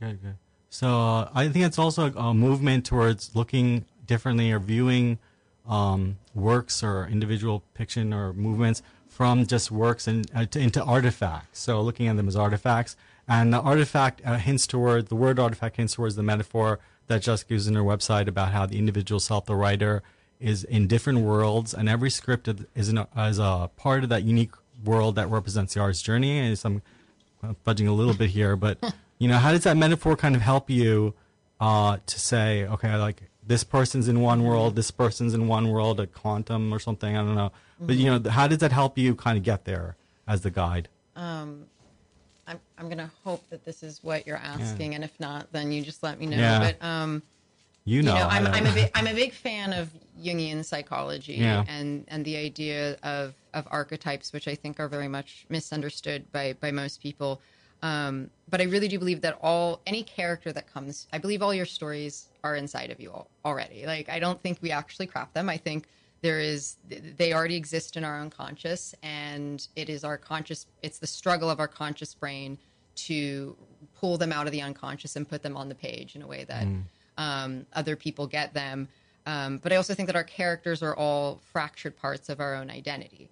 Good, 0.02 0.20
good. 0.22 0.36
So 0.72 0.88
uh, 0.88 1.30
I 1.36 1.48
think 1.50 1.64
it's 1.64 1.78
also 1.78 2.12
a, 2.12 2.18
a 2.18 2.34
movement 2.34 2.88
towards 2.88 3.36
looking 3.36 3.86
differently 4.08 4.52
or 4.52 4.58
viewing 4.58 5.20
um, 5.70 6.18
works 6.34 6.82
or 6.82 7.06
individual 7.06 7.64
fiction 7.76 8.12
or 8.12 8.34
movements 8.34 8.82
from 9.08 9.46
just 9.46 9.70
works 9.70 10.08
and 10.08 10.26
uh, 10.34 10.46
to, 10.46 10.60
into 10.60 10.84
artifacts. 10.84 11.60
So 11.60 11.82
looking 11.82 12.08
at 12.08 12.18
them 12.18 12.28
as 12.28 12.36
artifacts, 12.36 12.96
and 13.28 13.54
the 13.54 13.60
artifact 13.60 14.22
uh, 14.26 14.38
hints 14.38 14.66
toward 14.66 15.10
the 15.10 15.16
word 15.16 15.38
artifact 15.38 15.78
hints 15.78 15.94
towards 15.94 16.16
the 16.16 16.24
metaphor 16.24 16.80
that 17.06 17.22
Jessica 17.22 17.54
uses 17.54 17.68
in 17.68 17.76
her 17.76 17.84
website 17.84 18.28
about 18.28 18.52
how 18.52 18.66
the 18.66 18.80
individual 18.80 19.20
self, 19.20 19.46
the 19.46 19.56
writer, 19.56 20.02
is 20.40 20.64
in 20.64 20.88
different 20.88 21.20
worlds, 21.20 21.76
and 21.76 21.88
every 21.88 22.10
script 22.10 22.48
is, 22.74 22.90
an, 22.90 23.06
is 23.16 23.38
a 23.38 23.70
part 23.78 24.02
of 24.04 24.10
that 24.10 24.24
unique 24.24 24.54
world 24.84 25.14
that 25.16 25.30
represents 25.30 25.76
the 25.76 25.80
artist's 25.80 26.02
journey. 26.04 26.40
And 26.40 26.58
some 26.58 26.82
I'm 27.44 27.56
fudging 27.66 27.88
a 27.88 27.92
little 27.92 28.16
bit 28.16 28.32
here, 28.32 28.56
but 28.56 28.80
you 29.22 29.28
know, 29.28 29.38
how 29.38 29.52
does 29.52 29.64
that 29.66 29.78
metaphor 29.78 30.16
kind 30.16 30.36
of 30.36 30.42
help 30.42 30.70
you 30.70 31.14
uh, 31.60 31.98
to 32.08 32.20
say, 32.20 32.66
okay, 32.66 32.96
like 32.98 33.22
this 33.46 33.64
person's 33.64 34.08
in 34.08 34.20
one 34.22 34.44
world, 34.44 34.76
this 34.76 34.90
person's 34.90 35.34
in 35.36 35.48
one 35.48 35.70
world, 35.70 36.00
a 36.00 36.08
quantum 36.08 36.74
or 36.74 36.80
something? 36.80 37.16
I 37.16 37.20
don't 37.22 37.36
know, 37.36 37.52
but 37.80 37.96
you 37.98 38.08
know, 38.10 38.30
how 38.32 38.48
does 38.48 38.58
that 38.60 38.72
help 38.72 38.98
you 38.98 39.14
kind 39.14 39.38
of 39.38 39.44
get 39.44 39.66
there 39.66 39.96
as 40.28 40.42
the 40.42 40.50
guide? 40.50 40.90
Um, 41.16 41.66
I'm, 42.48 42.60
I'm 42.80 42.86
going 42.86 42.98
to 42.98 43.12
hope 43.24 43.48
that 43.52 43.64
this 43.64 43.84
is 43.84 44.04
what 44.04 44.26
you're 44.26 44.38
asking, 44.58 44.96
and 44.96 45.04
if 45.04 45.20
not, 45.20 45.52
then 45.52 45.72
you 45.72 45.84
just 45.84 46.02
let 46.02 46.20
me 46.20 46.26
know. 46.26 46.38
Yeah. 46.38 46.60
But 46.60 46.84
um, 46.84 47.22
You 47.86 48.02
know, 48.02 48.14
you 48.14 48.20
know, 48.22 48.28
I'm, 48.28 48.48
I'm 48.48 48.66
a 48.66 48.74
big, 48.74 48.92
I'm 48.96 49.08
a 49.08 49.14
big 49.14 49.34
fan 49.34 49.72
of 49.74 49.90
Jungian 50.20 50.66
psychology 50.66 51.34
Yeah. 51.36 51.64
and 51.68 52.06
and 52.08 52.26
the 52.26 52.38
idea 52.38 52.98
of 53.04 53.36
of 53.54 53.68
archetypes, 53.70 54.34
which 54.34 54.48
I 54.48 54.56
think 54.56 54.80
are 54.80 54.88
very 54.88 55.08
much 55.08 55.46
misunderstood 55.50 56.32
by 56.32 56.54
by 56.54 56.72
most 56.72 57.02
people. 57.04 57.40
Um, 57.84 58.30
but 58.50 58.62
I 58.62 58.66
really 58.66 58.88
do 58.88 59.00
believe 59.00 59.22
that 59.22 59.40
all 59.42 59.82
any 59.88 60.04
character 60.04 60.54
that 60.54 60.72
comes, 60.72 61.08
I 61.12 61.18
believe 61.18 61.42
all 61.42 61.54
your 61.54 61.66
stories 61.66 62.28
are 62.44 62.56
inside 62.56 62.92
of 62.92 63.00
you 63.00 63.12
al- 63.12 63.28
already. 63.44 63.86
Like 63.86 64.10
I 64.10 64.20
don't 64.20 64.42
think 64.42 64.60
we 64.62 64.72
actually 64.72 65.08
craft 65.08 65.34
them. 65.34 65.50
I 65.50 65.58
think 65.58 65.88
there 66.22 66.40
is 66.40 66.78
they 67.18 67.34
already 67.34 67.56
exist 67.56 67.98
in 67.98 68.04
our 68.04 68.20
unconscious, 68.22 68.94
and 69.02 69.68
it 69.76 69.90
is 69.90 70.04
our 70.04 70.18
conscious. 70.18 70.68
It's 70.84 71.00
the 71.00 71.08
struggle 71.08 71.50
of 71.50 71.60
our 71.60 71.68
conscious 71.68 72.14
brain 72.14 72.60
to 72.94 73.56
pull 74.00 74.18
them 74.18 74.32
out 74.32 74.46
of 74.46 74.52
the 74.52 74.62
unconscious 74.62 75.16
and 75.16 75.28
put 75.28 75.42
them 75.42 75.58
on 75.58 75.70
the 75.70 75.76
page 75.76 76.16
in 76.16 76.22
a 76.22 76.28
way 76.28 76.44
that 76.44 76.68
um, 77.18 77.66
other 77.74 77.96
people 77.96 78.28
get 78.28 78.54
them. 78.54 78.88
Um, 79.26 79.58
but 79.58 79.72
I 79.72 79.76
also 79.76 79.94
think 79.94 80.08
that 80.08 80.16
our 80.16 80.24
characters 80.24 80.84
are 80.84 80.96
all 80.96 81.42
fractured 81.52 81.96
parts 81.98 82.30
of 82.30 82.40
our 82.40 82.54
own 82.56 82.70
identity. 82.70 83.30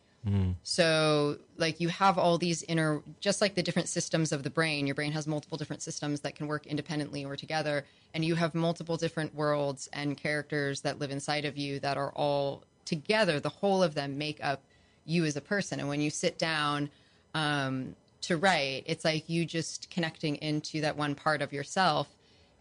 So, 0.64 1.38
like, 1.58 1.80
you 1.80 1.90
have 1.90 2.18
all 2.18 2.38
these 2.38 2.64
inner, 2.64 3.02
just 3.20 3.42
like 3.42 3.56
the 3.56 3.64
different 3.64 3.88
systems 3.88 4.32
of 4.32 4.44
the 4.44 4.50
brain, 4.50 4.86
your 4.86 4.96
brain 4.96 5.12
has 5.14 5.28
multiple 5.28 5.58
different 5.58 5.82
systems 5.82 6.20
that 6.22 6.36
can 6.36 6.48
work 6.48 6.68
independently 6.68 7.26
or 7.26 7.36
together. 7.36 7.86
And 8.14 8.26
you 8.26 8.36
have 8.36 8.54
multiple 8.54 8.98
different 8.98 9.34
worlds 9.34 9.90
and 9.94 10.18
characters 10.18 10.82
that 10.82 11.00
live 11.00 11.12
inside 11.12 11.46
of 11.46 11.58
you 11.58 11.80
that 11.80 11.98
are 11.98 12.12
all 12.12 12.64
together. 12.86 13.40
The 13.40 13.50
whole 13.50 13.82
of 13.82 13.96
them 13.96 14.18
make 14.18 14.44
up 14.44 14.62
you 15.06 15.26
as 15.26 15.38
a 15.38 15.42
person. 15.42 15.80
And 15.80 15.88
when 15.88 16.02
you 16.02 16.10
sit 16.10 16.38
down 16.38 16.90
um, 17.34 17.96
to 18.22 18.38
write, 18.38 18.84
it's 18.86 19.06
like 19.06 19.30
you 19.30 19.46
just 19.46 19.90
connecting 19.90 20.36
into 20.38 20.82
that 20.82 20.98
one 20.98 21.16
part 21.16 21.42
of 21.42 21.54
yourself. 21.54 22.08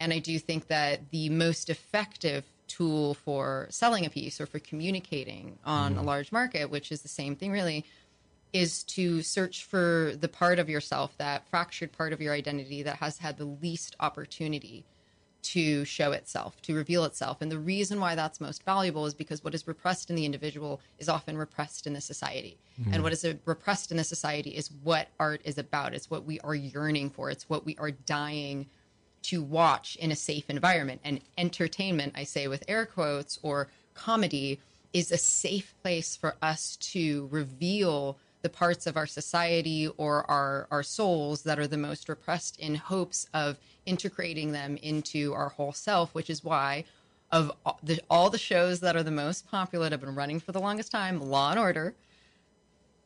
And 0.00 0.12
I 0.12 0.20
do 0.20 0.38
think 0.38 0.68
that 0.68 1.10
the 1.10 1.28
most 1.28 1.70
effective 1.70 2.44
tool 2.68 3.14
for 3.14 3.66
selling 3.70 4.06
a 4.06 4.10
piece 4.10 4.40
or 4.40 4.46
for 4.46 4.58
communicating 4.58 5.58
on 5.64 5.92
a 5.92 5.96
mm-hmm. 5.96 6.06
large 6.06 6.30
market, 6.32 6.70
which 6.70 6.92
is 6.92 7.02
the 7.02 7.08
same 7.08 7.34
thing 7.34 7.50
really, 7.50 7.84
is 8.52 8.82
to 8.84 9.22
search 9.22 9.64
for 9.64 10.12
the 10.18 10.28
part 10.28 10.58
of 10.58 10.68
yourself, 10.68 11.16
that 11.18 11.46
fractured 11.48 11.92
part 11.92 12.12
of 12.12 12.20
your 12.20 12.32
identity 12.32 12.82
that 12.82 12.96
has 12.96 13.18
had 13.18 13.36
the 13.36 13.44
least 13.44 13.96
opportunity 14.00 14.84
to 15.40 15.84
show 15.84 16.12
itself, 16.12 16.60
to 16.62 16.74
reveal 16.74 17.04
itself. 17.04 17.40
And 17.40 17.50
the 17.50 17.58
reason 17.58 18.00
why 18.00 18.14
that's 18.14 18.40
most 18.40 18.64
valuable 18.64 19.06
is 19.06 19.14
because 19.14 19.44
what 19.44 19.54
is 19.54 19.66
repressed 19.66 20.10
in 20.10 20.16
the 20.16 20.24
individual 20.24 20.80
is 20.98 21.08
often 21.08 21.38
repressed 21.38 21.86
in 21.86 21.92
the 21.92 22.00
society. 22.00 22.58
Mm-hmm. 22.80 22.94
And 22.94 23.02
what 23.02 23.12
is 23.12 23.24
repressed 23.44 23.90
in 23.90 23.96
the 23.96 24.04
society 24.04 24.50
is 24.50 24.70
what 24.82 25.08
art 25.20 25.40
is 25.44 25.56
about. 25.56 25.94
It's 25.94 26.10
what 26.10 26.24
we 26.24 26.40
are 26.40 26.54
yearning 26.54 27.10
for. 27.10 27.30
It's 27.30 27.48
what 27.48 27.64
we 27.64 27.76
are 27.78 27.90
dying 27.90 28.66
to 29.28 29.42
watch 29.42 29.96
in 29.96 30.10
a 30.10 30.16
safe 30.16 30.48
environment. 30.48 31.00
And 31.04 31.20
entertainment, 31.36 32.14
I 32.16 32.24
say 32.24 32.48
with 32.48 32.64
air 32.66 32.86
quotes, 32.86 33.38
or 33.42 33.68
comedy 33.92 34.58
is 34.94 35.12
a 35.12 35.18
safe 35.18 35.74
place 35.82 36.16
for 36.16 36.36
us 36.40 36.76
to 36.76 37.28
reveal 37.30 38.16
the 38.40 38.48
parts 38.48 38.86
of 38.86 38.96
our 38.96 39.06
society 39.06 39.86
or 39.98 40.28
our, 40.30 40.66
our 40.70 40.82
souls 40.82 41.42
that 41.42 41.58
are 41.58 41.66
the 41.66 41.76
most 41.76 42.08
repressed 42.08 42.58
in 42.58 42.76
hopes 42.76 43.28
of 43.34 43.58
integrating 43.84 44.52
them 44.52 44.78
into 44.78 45.34
our 45.34 45.50
whole 45.50 45.72
self, 45.72 46.14
which 46.14 46.30
is 46.30 46.42
why 46.42 46.84
of 47.30 47.52
all 47.66 47.78
the, 47.82 48.00
all 48.08 48.30
the 48.30 48.38
shows 48.38 48.80
that 48.80 48.96
are 48.96 49.02
the 49.02 49.10
most 49.10 49.50
popular 49.50 49.84
that 49.84 49.92
have 49.92 50.00
been 50.00 50.14
running 50.14 50.40
for 50.40 50.52
the 50.52 50.60
longest 50.60 50.90
time, 50.90 51.20
Law 51.20 51.50
and 51.50 51.58
Order, 51.58 51.94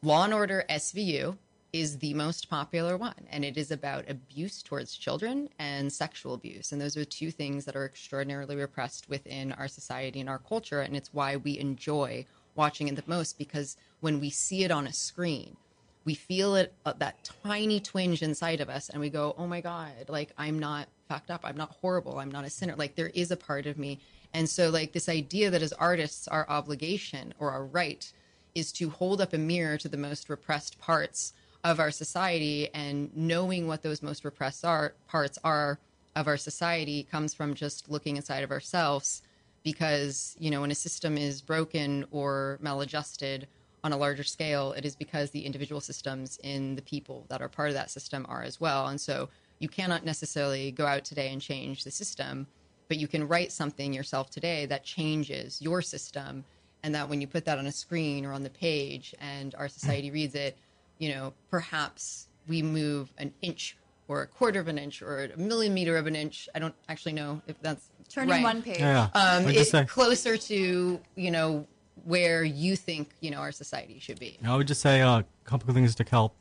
Law 0.02 0.24
and 0.24 0.34
Order 0.34 0.64
SVU 0.70 1.36
is 1.72 1.98
the 1.98 2.12
most 2.12 2.50
popular 2.50 2.98
one, 2.98 3.26
and 3.30 3.44
it 3.44 3.56
is 3.56 3.70
about 3.70 4.08
abuse 4.08 4.62
towards 4.62 4.94
children 4.94 5.48
and 5.58 5.90
sexual 5.90 6.34
abuse. 6.34 6.70
And 6.70 6.80
those 6.80 6.98
are 6.98 7.04
two 7.04 7.30
things 7.30 7.64
that 7.64 7.76
are 7.76 7.86
extraordinarily 7.86 8.56
repressed 8.56 9.08
within 9.08 9.52
our 9.52 9.68
society 9.68 10.20
and 10.20 10.28
our 10.28 10.38
culture. 10.38 10.80
And 10.80 10.94
it's 10.94 11.14
why 11.14 11.36
we 11.36 11.58
enjoy 11.58 12.26
watching 12.54 12.88
it 12.88 12.96
the 12.96 13.02
most 13.06 13.38
because 13.38 13.78
when 14.00 14.20
we 14.20 14.28
see 14.28 14.64
it 14.64 14.70
on 14.70 14.86
a 14.86 14.92
screen, 14.92 15.56
we 16.04 16.14
feel 16.14 16.56
it 16.56 16.74
uh, 16.84 16.92
that 16.98 17.30
tiny 17.42 17.80
twinge 17.80 18.22
inside 18.22 18.60
of 18.60 18.68
us, 18.68 18.90
and 18.90 19.00
we 19.00 19.08
go, 19.08 19.34
"Oh 19.38 19.46
my 19.46 19.60
god! 19.60 20.08
Like 20.08 20.32
I'm 20.36 20.58
not 20.58 20.88
fucked 21.08 21.30
up. 21.30 21.40
I'm 21.44 21.56
not 21.56 21.70
horrible. 21.80 22.18
I'm 22.18 22.30
not 22.30 22.44
a 22.44 22.50
sinner. 22.50 22.74
Like 22.76 22.96
there 22.96 23.12
is 23.14 23.30
a 23.30 23.36
part 23.36 23.66
of 23.66 23.78
me." 23.78 24.00
And 24.34 24.48
so, 24.48 24.70
like, 24.70 24.92
this 24.92 25.08
idea 25.10 25.50
that 25.50 25.62
as 25.62 25.74
artists, 25.74 26.26
our 26.26 26.48
obligation 26.48 27.34
or 27.38 27.50
our 27.50 27.64
right 27.64 28.10
is 28.54 28.72
to 28.72 28.90
hold 28.90 29.20
up 29.20 29.32
a 29.32 29.38
mirror 29.38 29.76
to 29.78 29.88
the 29.88 29.96
most 29.96 30.28
repressed 30.28 30.78
parts 30.78 31.34
of 31.64 31.78
our 31.80 31.90
society, 31.90 32.68
and 32.74 33.14
knowing 33.16 33.66
what 33.66 33.82
those 33.82 34.02
most 34.02 34.24
repressed 34.24 34.64
are, 34.64 34.94
parts 35.08 35.38
are 35.44 35.78
of 36.16 36.26
our 36.26 36.36
society 36.36 37.04
comes 37.04 37.32
from 37.32 37.54
just 37.54 37.88
looking 37.88 38.16
inside 38.16 38.44
of 38.44 38.50
ourselves. 38.50 39.22
Because, 39.62 40.36
you 40.40 40.50
know, 40.50 40.62
when 40.62 40.72
a 40.72 40.74
system 40.74 41.16
is 41.16 41.40
broken 41.40 42.04
or 42.10 42.58
maladjusted 42.60 43.46
on 43.84 43.92
a 43.92 43.96
larger 43.96 44.24
scale, 44.24 44.72
it 44.72 44.84
is 44.84 44.96
because 44.96 45.30
the 45.30 45.46
individual 45.46 45.80
systems 45.80 46.38
in 46.42 46.74
the 46.74 46.82
people 46.82 47.26
that 47.28 47.40
are 47.40 47.48
part 47.48 47.68
of 47.68 47.74
that 47.74 47.90
system 47.90 48.26
are 48.28 48.42
as 48.42 48.60
well. 48.60 48.88
And 48.88 49.00
so, 49.00 49.28
you 49.60 49.68
cannot 49.68 50.04
necessarily 50.04 50.72
go 50.72 50.86
out 50.86 51.04
today 51.04 51.32
and 51.32 51.40
change 51.40 51.84
the 51.84 51.90
system 51.92 52.48
but 52.92 52.98
you 52.98 53.08
can 53.08 53.26
write 53.26 53.50
something 53.50 53.94
yourself 53.94 54.28
today 54.28 54.66
that 54.66 54.84
changes 54.84 55.62
your 55.62 55.80
system 55.80 56.44
and 56.82 56.94
that 56.94 57.08
when 57.08 57.22
you 57.22 57.26
put 57.26 57.46
that 57.46 57.56
on 57.56 57.64
a 57.64 57.72
screen 57.72 58.26
or 58.26 58.34
on 58.34 58.42
the 58.42 58.50
page 58.50 59.14
and 59.18 59.54
our 59.54 59.66
society 59.66 60.10
reads 60.10 60.34
it 60.34 60.58
you 60.98 61.12
know 61.12 61.32
perhaps 61.50 62.28
we 62.48 62.62
move 62.62 63.12
an 63.18 63.32
inch 63.42 63.76
or 64.08 64.22
a 64.22 64.26
quarter 64.26 64.60
of 64.60 64.68
an 64.68 64.78
inch 64.78 65.00
or 65.02 65.30
a 65.34 65.38
millimeter 65.38 65.96
of 65.96 66.06
an 66.06 66.16
inch 66.16 66.48
i 66.54 66.58
don't 66.58 66.74
actually 66.88 67.12
know 67.12 67.40
if 67.46 67.60
that's 67.62 67.88
Turning 68.10 68.30
right. 68.30 68.42
one 68.42 68.60
page. 68.62 68.78
Yeah. 68.78 69.08
um, 69.14 69.44
What'd 69.44 69.54
you 69.54 69.62
it, 69.62 69.68
say? 69.68 69.84
closer 69.86 70.36
to 70.36 71.00
you 71.16 71.30
know 71.30 71.66
where 72.04 72.44
you 72.44 72.76
think 72.76 73.08
you 73.20 73.30
know 73.30 73.38
our 73.38 73.52
society 73.52 73.98
should 74.00 74.18
be 74.20 74.38
I 74.44 74.54
would 74.54 74.66
just 74.66 74.82
say 74.82 75.00
uh, 75.00 75.20
a 75.20 75.24
couple 75.44 75.68
of 75.70 75.74
things 75.74 75.94
to 75.94 76.04
help 76.04 76.34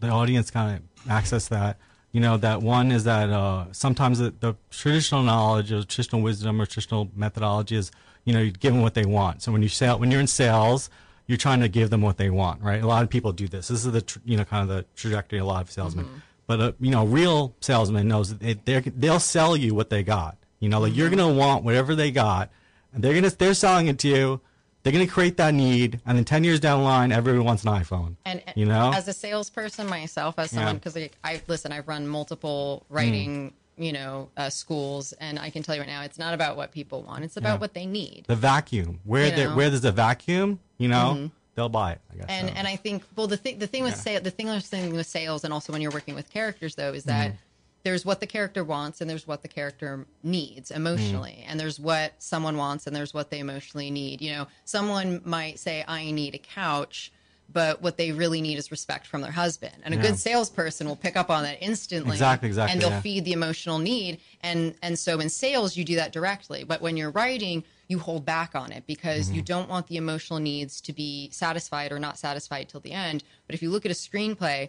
the 0.00 0.08
audience 0.08 0.50
kind 0.50 0.76
of 0.78 1.10
access 1.10 1.48
that. 1.48 1.76
You 2.12 2.20
know, 2.20 2.38
that 2.38 2.62
one 2.62 2.90
is 2.90 3.04
that 3.04 3.28
uh, 3.28 3.66
sometimes 3.72 4.18
the, 4.20 4.32
the 4.40 4.54
traditional 4.70 5.22
knowledge 5.22 5.70
or 5.70 5.82
traditional 5.84 6.22
wisdom 6.22 6.62
or 6.62 6.64
traditional 6.64 7.10
methodology 7.14 7.76
is, 7.76 7.90
you 8.24 8.32
know, 8.32 8.40
you 8.40 8.50
give 8.50 8.72
them 8.72 8.80
what 8.80 8.94
they 8.94 9.04
want. 9.04 9.42
So 9.42 9.52
when 9.52 9.60
you 9.60 9.68
sell, 9.68 9.98
when 9.98 10.10
you're 10.10 10.20
in 10.20 10.26
sales, 10.26 10.88
you're 11.28 11.38
trying 11.38 11.60
to 11.60 11.68
give 11.68 11.90
them 11.90 12.00
what 12.00 12.16
they 12.16 12.30
want, 12.30 12.62
right? 12.62 12.82
A 12.82 12.86
lot 12.86 13.04
of 13.04 13.10
people 13.10 13.32
do 13.32 13.46
this. 13.46 13.68
This 13.68 13.84
is 13.84 13.92
the, 13.92 14.00
tr- 14.00 14.18
you 14.24 14.36
know, 14.36 14.44
kind 14.44 14.68
of 14.68 14.74
the 14.74 14.84
trajectory 14.96 15.38
of 15.38 15.44
a 15.44 15.48
lot 15.48 15.62
of 15.62 15.70
salesmen. 15.70 16.06
Mm-hmm. 16.06 16.16
But, 16.46 16.60
uh, 16.60 16.72
you 16.80 16.90
know, 16.90 17.04
real 17.04 17.54
salesman 17.60 18.08
knows 18.08 18.34
that 18.34 18.64
they, 18.64 18.80
they'll 18.80 19.20
sell 19.20 19.54
you 19.54 19.74
what 19.74 19.90
they 19.90 20.02
got. 20.02 20.38
You 20.58 20.70
know, 20.70 20.80
like 20.80 20.96
you're 20.96 21.08
mm-hmm. 21.08 21.18
going 21.18 21.34
to 21.34 21.38
want 21.38 21.64
whatever 21.64 21.94
they 21.94 22.10
got 22.10 22.50
and 22.94 23.04
they're 23.04 23.20
to, 23.20 23.30
they're 23.36 23.54
selling 23.54 23.88
it 23.88 23.98
to 24.00 24.08
you. 24.08 24.40
They're 24.82 24.92
going 24.92 25.06
to 25.06 25.12
create 25.12 25.36
that 25.36 25.52
need. 25.52 26.00
And 26.06 26.16
then 26.16 26.24
10 26.24 26.44
years 26.44 26.60
down 26.60 26.78
the 26.78 26.84
line, 26.84 27.12
everyone 27.12 27.44
wants 27.44 27.64
an 27.64 27.72
iPhone. 27.72 28.16
and 28.24 28.42
you 28.56 28.64
know, 28.64 28.92
as 28.94 29.06
a 29.06 29.12
salesperson 29.12 29.86
myself 29.86 30.38
as 30.38 30.50
someone 30.50 30.68
Yeah. 30.68 30.72
because 30.74 30.96
like, 30.96 31.16
i 31.22 31.42
listen 31.46 31.72
i've 31.72 31.86
run 31.86 32.08
multiple 32.08 32.86
mm. 32.90 32.96
writing 32.96 33.52
you 33.78 33.92
know 33.92 34.28
uh, 34.36 34.50
schools 34.50 35.12
and 35.20 35.38
i 35.38 35.50
can 35.50 35.62
tell 35.62 35.74
you 35.74 35.80
right 35.80 35.88
now 35.88 36.02
it's 36.02 36.18
not 36.18 36.34
about 36.34 36.56
what 36.56 36.72
people 36.72 37.02
want 37.02 37.24
it's 37.24 37.36
about 37.36 37.54
Yeah. 37.54 37.60
what 37.60 37.74
they 37.74 37.86
need 37.86 38.24
the 38.26 38.36
vacuum 38.36 39.00
where 39.04 39.30
there? 39.30 39.48
Mm-hmm. 39.48 39.56
where 39.56 39.70
there's 39.70 39.84
a 39.84 39.92
vacuum 39.92 40.58
you 40.78 40.88
know 40.88 41.30
they'll 41.54 41.68
buy 41.68 41.92
it 41.92 42.00
i 42.12 42.16
guess 42.16 42.26
and 42.28 42.48
so. 42.48 42.54
and 42.56 42.66
I 42.68 42.76
think 42.76 43.02
well 43.16 43.26
the 43.26 43.36
thing 43.36 43.58
the 43.58 43.66
thing 43.66 43.82
with 43.84 44.00
Yeah. 44.06 44.18
the 44.20 44.30
thing 44.30 44.46
with 44.48 44.64
thing 44.64 44.94
with 44.94 45.06
sales 45.06 45.44
and 45.44 45.52
also 45.52 45.72
when 45.72 45.82
you're 45.82 45.90
working 45.92 46.14
with 46.14 46.28
characters 46.30 46.74
though 46.74 46.92
is 46.92 47.04
that 47.04 47.28
Mm-hmm. 47.32 47.36
there's 47.84 48.04
what 48.04 48.20
the 48.20 48.26
character 48.26 48.62
wants 48.64 49.00
and 49.00 49.08
there's 49.08 49.26
what 49.26 49.42
the 49.42 49.48
character 49.48 50.06
needs 50.22 50.70
emotionally 50.70 51.38
Mm-hmm. 51.40 51.50
and 51.50 51.60
there's 51.60 51.78
what 51.80 52.12
someone 52.18 52.56
wants 52.56 52.86
and 52.86 52.94
there's 52.94 53.12
what 53.14 53.30
they 53.30 53.38
emotionally 53.38 53.90
need 53.90 54.20
you 54.22 54.32
know 54.32 54.46
someone 54.64 55.20
might 55.24 55.58
say 55.58 55.84
I 55.86 56.10
need 56.10 56.34
a 56.34 56.38
couch 56.38 57.12
but 57.50 57.80
what 57.80 57.96
they 57.96 58.12
really 58.12 58.40
need 58.42 58.58
is 58.58 58.70
respect 58.70 59.06
from 59.06 59.20
their 59.22 59.30
husband 59.30 59.74
and 59.82 59.94
a 59.94 59.96
Yeah. 59.96 60.02
good 60.02 60.18
salesperson 60.18 60.86
will 60.86 60.96
pick 60.96 61.16
up 61.16 61.30
on 61.30 61.42
that 61.44 61.58
instantly 61.62 62.12
Exactly, 62.12 62.48
exactly, 62.48 62.72
and 62.72 62.80
they'll 62.82 62.90
yeah. 62.90 63.00
feed 63.00 63.24
the 63.24 63.32
emotional 63.32 63.78
need 63.78 64.20
and 64.42 64.74
and 64.82 64.98
so 64.98 65.18
in 65.20 65.28
sales 65.30 65.76
you 65.76 65.84
do 65.84 65.96
that 65.96 66.12
directly 66.12 66.64
but 66.64 66.80
when 66.82 66.96
you're 66.96 67.10
writing 67.10 67.64
you 67.88 67.98
hold 67.98 68.24
back 68.26 68.54
on 68.54 68.70
it 68.72 68.84
because 68.86 69.26
Mm-hmm. 69.28 69.36
you 69.36 69.42
don't 69.42 69.68
want 69.68 69.86
the 69.86 69.96
emotional 69.96 70.38
needs 70.40 70.80
to 70.82 70.92
be 70.92 71.30
satisfied 71.32 71.90
or 71.90 71.98
not 71.98 72.18
satisfied 72.18 72.68
till 72.68 72.80
the 72.80 72.92
end 72.92 73.24
but 73.46 73.54
if 73.54 73.62
you 73.62 73.70
look 73.70 73.84
at 73.86 73.90
a 73.90 73.94
screenplay 73.94 74.68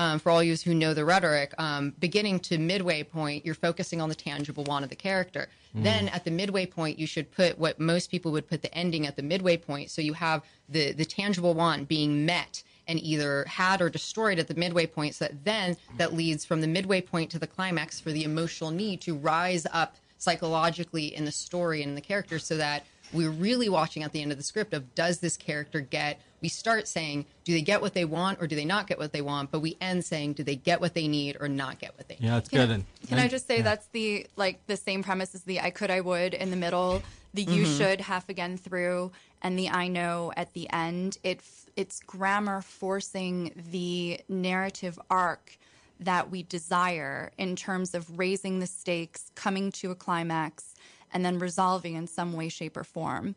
um, 0.00 0.18
for 0.18 0.30
all 0.30 0.42
you 0.42 0.56
who 0.64 0.74
know 0.74 0.94
the 0.94 1.04
rhetoric 1.04 1.52
um, 1.58 1.92
beginning 2.00 2.40
to 2.40 2.56
midway 2.56 3.02
point 3.02 3.44
you're 3.44 3.54
focusing 3.54 4.00
on 4.00 4.08
the 4.08 4.14
tangible 4.14 4.64
want 4.64 4.82
of 4.82 4.88
the 4.88 4.96
character. 4.96 5.48
Mm-hmm. 5.70 5.84
then 5.84 6.08
at 6.08 6.24
the 6.24 6.30
midway 6.30 6.66
point 6.66 6.98
you 6.98 7.06
should 7.06 7.30
put 7.30 7.58
what 7.58 7.78
most 7.78 8.10
people 8.10 8.32
would 8.32 8.48
put 8.48 8.62
the 8.62 8.74
ending 8.74 9.06
at 9.06 9.14
the 9.14 9.22
midway 9.22 9.58
point. 9.58 9.90
So 9.90 10.00
you 10.00 10.14
have 10.14 10.42
the 10.68 10.92
the 10.92 11.04
tangible 11.04 11.52
want 11.52 11.86
being 11.86 12.24
met 12.24 12.62
and 12.88 12.98
either 12.98 13.44
had 13.44 13.82
or 13.82 13.90
destroyed 13.90 14.38
at 14.38 14.48
the 14.48 14.54
midway 14.54 14.86
point. 14.86 15.14
So 15.14 15.26
that 15.26 15.44
then 15.44 15.76
that 15.98 16.14
leads 16.14 16.46
from 16.46 16.62
the 16.62 16.66
midway 16.66 17.02
point 17.02 17.30
to 17.32 17.38
the 17.38 17.46
climax 17.46 18.00
for 18.00 18.10
the 18.10 18.24
emotional 18.24 18.70
need 18.70 19.02
to 19.02 19.14
rise 19.14 19.66
up 19.70 19.96
psychologically 20.16 21.14
in 21.14 21.24
the 21.26 21.32
story 21.32 21.82
and 21.82 21.90
in 21.90 21.94
the 21.94 22.00
character 22.00 22.38
so 22.38 22.56
that 22.56 22.84
we're 23.12 23.30
really 23.30 23.68
watching 23.68 24.02
at 24.02 24.12
the 24.12 24.22
end 24.22 24.32
of 24.32 24.38
the 24.38 24.44
script 24.44 24.72
of 24.72 24.94
does 24.94 25.18
this 25.18 25.36
character 25.36 25.80
get 25.80 26.20
we 26.40 26.48
start 26.48 26.88
saying 26.88 27.26
do 27.44 27.52
they 27.52 27.60
get 27.60 27.82
what 27.82 27.94
they 27.94 28.04
want 28.04 28.40
or 28.40 28.46
do 28.46 28.56
they 28.56 28.64
not 28.64 28.86
get 28.86 28.98
what 28.98 29.12
they 29.12 29.20
want? 29.20 29.50
But 29.50 29.60
we 29.60 29.76
end 29.80 30.04
saying 30.04 30.34
do 30.34 30.42
they 30.42 30.56
get 30.56 30.80
what 30.80 30.94
they 30.94 31.08
need 31.08 31.36
or 31.40 31.48
not 31.48 31.78
get 31.78 31.96
what 31.96 32.08
they 32.08 32.16
need? 32.16 32.26
yeah 32.26 32.38
it's 32.38 32.48
Can, 32.48 32.58
good 32.58 32.70
and, 32.70 32.84
can 33.06 33.18
I 33.18 33.28
just 33.28 33.46
say 33.46 33.58
yeah. 33.58 33.62
that's 33.62 33.86
the 33.88 34.26
like 34.36 34.66
the 34.66 34.76
same 34.76 35.02
premise 35.02 35.34
as 35.34 35.42
the 35.42 35.60
I 35.60 35.70
could 35.70 35.90
I 35.90 36.00
would 36.00 36.34
in 36.34 36.50
the 36.50 36.56
middle, 36.56 37.02
the 37.34 37.42
you 37.42 37.64
mm-hmm. 37.64 37.78
should 37.78 38.00
half 38.00 38.28
again 38.28 38.56
through, 38.56 39.12
and 39.42 39.58
the 39.58 39.68
I 39.68 39.88
know 39.88 40.32
at 40.36 40.52
the 40.54 40.68
end. 40.70 41.18
It 41.22 41.40
it's 41.76 42.00
grammar 42.00 42.62
forcing 42.62 43.52
the 43.70 44.20
narrative 44.28 44.98
arc 45.10 45.58
that 46.00 46.30
we 46.30 46.42
desire 46.42 47.30
in 47.36 47.54
terms 47.56 47.94
of 47.94 48.18
raising 48.18 48.58
the 48.58 48.66
stakes, 48.66 49.30
coming 49.34 49.70
to 49.70 49.90
a 49.90 49.94
climax, 49.94 50.74
and 51.12 51.24
then 51.24 51.38
resolving 51.38 51.94
in 51.94 52.06
some 52.06 52.32
way, 52.32 52.48
shape, 52.48 52.76
or 52.76 52.84
form. 52.84 53.34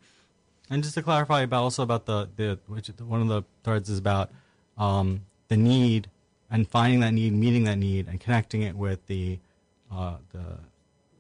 And 0.70 0.82
just 0.84 0.96
to 0.96 1.04
clarify 1.04 1.42
about 1.42 1.64
also 1.64 1.84
about 1.84 2.06
the 2.06 2.30
the 2.36 2.60
which 2.68 2.88
one 3.00 3.22
of 3.22 3.28
the 3.28 3.44
threads 3.64 3.90
is 3.90 4.00
about 4.00 4.32
um, 4.78 5.22
the 5.48 5.58
need 5.58 6.10
and 6.50 6.68
finding 6.68 7.00
that 7.02 7.14
need, 7.14 7.34
meeting 7.34 7.66
that 7.66 7.78
need, 7.78 8.08
and 8.08 8.20
connecting 8.20 8.62
it 8.62 8.76
with 8.76 9.06
the 9.08 9.40
uh, 9.92 10.16
the 10.32 10.60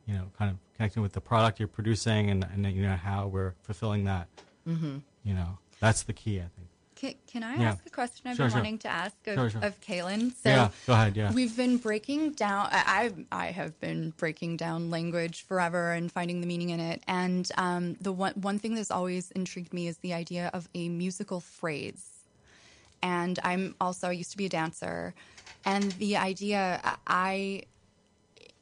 you 0.05 0.13
know 0.13 0.25
kind 0.37 0.51
of 0.51 0.57
connecting 0.75 1.03
with 1.03 1.13
the 1.13 1.21
product 1.21 1.59
you're 1.59 1.67
producing 1.67 2.29
and 2.29 2.45
and 2.53 2.65
you 2.73 2.81
know 2.81 2.95
how 2.95 3.27
we're 3.27 3.53
fulfilling 3.63 4.05
that. 4.05 4.27
Mm-hmm. 4.67 4.97
You 5.23 5.33
know 5.33 5.57
that's 5.79 6.03
the 6.03 6.13
key, 6.13 6.37
I 6.37 6.47
think. 6.55 6.69
Can, 7.03 7.15
can 7.27 7.43
I 7.43 7.57
Yeah. 7.57 7.69
ask 7.71 7.85
a 7.85 7.89
question 7.89 8.29
I've 8.29 8.37
Sure, 8.37 8.45
been 8.45 8.51
sure. 8.51 8.59
wanting 8.61 8.77
to 8.79 8.87
ask 8.87 9.15
of, 9.27 9.35
Sure, 9.35 9.49
sure. 9.49 9.63
of 9.65 9.81
Kaylin? 9.81 10.31
So 10.41 10.49
yeah, 10.49 10.69
go 10.87 10.93
ahead. 10.93 11.17
Yeah, 11.17 11.33
We've 11.33 11.55
been 11.55 11.75
breaking 11.75 12.31
down. 12.31 12.69
I, 12.71 13.11
I 13.31 13.47
I 13.47 13.51
have 13.51 13.77
been 13.81 14.11
breaking 14.11 14.55
down 14.55 14.89
language 14.89 15.43
forever 15.45 15.91
and 15.91 16.09
finding 16.09 16.39
the 16.39 16.47
meaning 16.47 16.69
in 16.69 16.79
it. 16.79 17.03
And 17.05 17.51
um, 17.57 17.97
the 17.99 18.13
one 18.13 18.35
one 18.35 18.57
thing 18.57 18.75
that's 18.75 18.89
always 18.89 19.31
intrigued 19.31 19.73
me 19.73 19.87
is 19.87 19.97
the 19.97 20.13
idea 20.13 20.49
of 20.53 20.69
a 20.73 20.87
musical 20.87 21.41
phrase. 21.41 22.05
And 23.01 23.37
I'm 23.43 23.75
also 23.81 24.07
I 24.07 24.11
used 24.13 24.31
to 24.31 24.37
be 24.37 24.45
a 24.45 24.49
dancer, 24.49 25.13
and 25.65 25.91
the 25.99 26.15
idea 26.15 26.79
I 27.05 27.63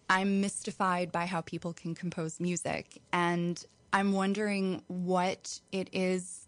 I'm 0.10 0.42
mystified 0.42 1.12
by 1.12 1.28
how 1.28 1.42
people 1.42 1.74
can 1.74 1.94
compose 1.94 2.40
music, 2.40 3.02
and 3.14 3.64
I'm 3.94 4.14
wondering 4.14 4.82
what 4.88 5.60
it 5.72 5.90
is 5.94 6.41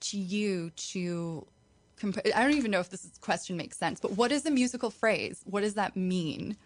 to 0.00 0.18
you 0.18 0.70
to 0.92 1.46
comp- 2.00 2.18
I 2.34 2.42
don't 2.42 2.54
even 2.54 2.70
know 2.70 2.80
if 2.80 2.90
this 2.90 3.10
question 3.20 3.56
makes 3.56 3.76
sense, 3.76 4.00
but 4.00 4.12
what 4.12 4.32
is 4.32 4.44
a 4.46 4.50
musical 4.50 4.90
phrase? 4.90 5.42
What 5.44 5.60
does 5.60 5.74
that 5.74 5.96
mean? 5.96 6.56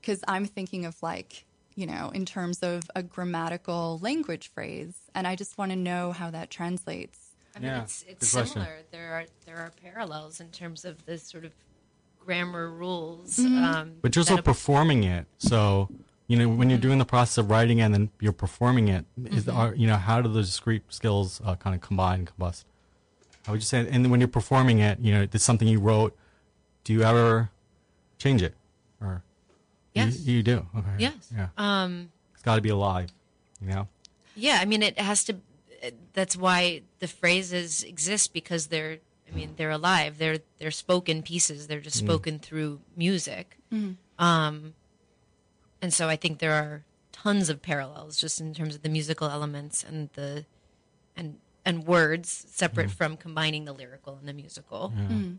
Because 0.00 0.22
I'm 0.28 0.46
thinking 0.46 0.84
of 0.84 1.02
like, 1.02 1.44
you 1.74 1.86
know, 1.86 2.10
in 2.14 2.24
terms 2.24 2.62
of 2.62 2.90
a 2.94 3.02
grammatical 3.02 3.98
language 4.02 4.50
phrase, 4.52 4.94
and 5.14 5.26
I 5.26 5.36
just 5.36 5.58
want 5.58 5.70
to 5.72 5.76
know 5.76 6.12
how 6.12 6.30
that 6.30 6.50
translates. 6.50 7.18
I 7.54 7.60
mean, 7.60 7.70
Yeah, 7.70 7.82
it's 7.82 8.04
it's 8.08 8.32
good 8.32 8.38
question. 8.38 8.62
similar. 8.62 8.78
There 8.90 9.12
are 9.12 9.26
there 9.46 9.56
are 9.56 9.72
parallels 9.82 10.40
in 10.40 10.48
terms 10.50 10.84
of 10.84 11.04
the 11.06 11.18
sort 11.18 11.44
of 11.44 11.52
grammar 12.24 12.70
rules. 12.70 13.38
Mm-hmm. 13.38 13.64
Um, 13.64 13.92
but 14.02 14.14
you're 14.14 14.22
also 14.22 14.40
performing 14.42 15.02
it. 15.04 15.26
So 15.38 15.88
you 16.28 16.36
know 16.38 16.48
when 16.48 16.70
you're 16.70 16.78
doing 16.78 16.98
the 16.98 17.04
process 17.04 17.38
of 17.38 17.50
writing 17.50 17.80
and 17.80 17.92
then 17.92 18.10
you're 18.20 18.32
performing 18.32 18.86
it, 18.88 19.04
is 19.26 19.44
the, 19.46 19.52
are, 19.52 19.74
you 19.74 19.86
know 19.86 19.96
how 19.96 20.20
do 20.22 20.28
those 20.32 20.46
discrete 20.46 20.82
skills 20.88 21.40
uh, 21.44 21.56
kind 21.56 21.74
of 21.74 21.80
combine 21.82 22.20
and 22.20 22.30
combust? 22.38 22.64
How 23.46 23.52
would 23.52 23.60
you 23.60 23.66
say? 23.66 23.88
And 23.90 24.10
when 24.10 24.20
you're 24.20 24.28
performing 24.28 24.78
it, 24.78 25.00
you 25.00 25.12
know, 25.12 25.22
it's 25.22 25.42
something 25.42 25.66
you 25.66 25.80
wrote. 25.80 26.16
Do 26.84 26.92
you 26.92 27.02
ever 27.02 27.50
change 28.18 28.42
it, 28.42 28.54
or 29.00 29.22
you- 29.94 30.02
Yes. 30.04 30.20
you, 30.20 30.42
do? 30.42 30.66
Okay. 30.76 30.86
Yes. 30.98 31.14
Yeah. 31.34 31.48
Um, 31.56 32.12
it's 32.34 32.42
got 32.42 32.54
to 32.56 32.60
be 32.62 32.68
alive. 32.68 33.10
You 33.60 33.68
know. 33.72 33.88
yeah, 34.36 34.58
I 34.60 34.64
mean, 34.66 34.82
it 34.84 34.98
has 35.00 35.24
to. 35.24 35.36
That's 36.12 36.36
why 36.36 36.82
the 37.00 37.08
phrases 37.08 37.82
exist 37.82 38.32
because 38.32 38.66
they're. 38.68 38.98
I 39.30 39.34
mean, 39.34 39.54
they're 39.56 39.70
alive. 39.70 40.18
They're 40.18 40.38
they're 40.58 40.70
spoken 40.70 41.22
pieces. 41.22 41.66
They're 41.66 41.80
just 41.80 41.96
spoken 41.96 42.38
through 42.38 42.80
music. 42.96 43.56
Um, 44.18 44.74
and 45.80 45.92
so 45.92 46.08
I 46.08 46.16
think 46.16 46.38
there 46.38 46.54
are 46.54 46.84
tons 47.12 47.48
of 47.48 47.62
parallels 47.62 48.16
just 48.20 48.40
in 48.40 48.54
terms 48.54 48.74
of 48.74 48.82
the 48.82 48.88
musical 48.88 49.28
elements 49.28 49.84
and 49.84 50.08
the 50.14 50.44
and 51.16 51.38
and 51.64 51.86
words 51.86 52.46
separate 52.48 52.90
from 52.90 53.16
combining 53.16 53.64
the 53.64 53.72
lyrical 53.72 54.16
and 54.16 54.26
the 54.26 54.32
musical, 54.32 54.92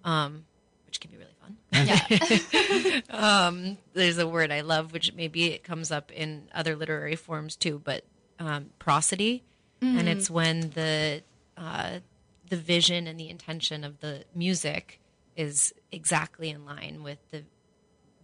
um, 0.03 0.45
which 0.85 0.99
can 0.99 1.09
be 1.09 1.17
really 1.17 1.33
fun. 1.41 1.57
Yeah. 1.71 3.01
um, 3.47 3.77
there's 3.93 4.17
a 4.19 4.27
word 4.27 4.51
I 4.51 4.61
love, 4.61 4.93
which 4.93 5.13
maybe 5.13 5.45
it 5.45 5.63
comes 5.63 5.91
up 5.91 6.11
in 6.11 6.43
other 6.53 6.75
literary 6.75 7.15
forms 7.15 7.55
too, 7.55 7.81
but 7.83 8.03
um, 8.37 8.67
prosody, 8.77 9.43
and 9.81 10.07
it's 10.07 10.29
when 10.29 10.71
the 10.71 11.23
uh, 11.57 11.99
the 12.49 12.57
vision 12.57 13.07
and 13.07 13.19
the 13.19 13.29
intention 13.29 13.83
of 13.83 13.99
the 13.99 14.23
music 14.35 14.99
is 15.35 15.73
exactly 15.91 16.49
in 16.49 16.65
line 16.65 17.01
with 17.01 17.17
the 17.31 17.43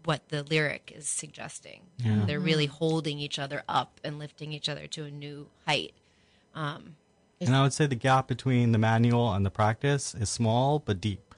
what 0.05 0.29
the 0.29 0.43
lyric 0.43 0.93
is 0.95 1.07
suggesting. 1.07 1.81
They're 2.25 2.39
really 2.39 2.67
holding 2.67 3.19
each 3.19 3.37
other 3.39 3.63
up 3.67 3.99
and 4.03 4.17
lifting 4.19 4.53
each 4.53 4.69
other 4.69 4.87
to 4.87 5.03
a 5.05 5.11
new 5.11 5.47
height. 5.65 5.93
And 6.55 7.53
I 7.55 7.61
would 7.61 7.73
say 7.73 7.85
the 7.85 7.95
gap 7.95 8.27
between 8.27 8.71
the 8.71 8.77
manual 8.77 9.33
and 9.33 9.45
the 9.45 9.49
practice 9.51 10.15
is 10.15 10.29
small 10.29 10.79
but 10.79 11.01
deep. 11.01 11.35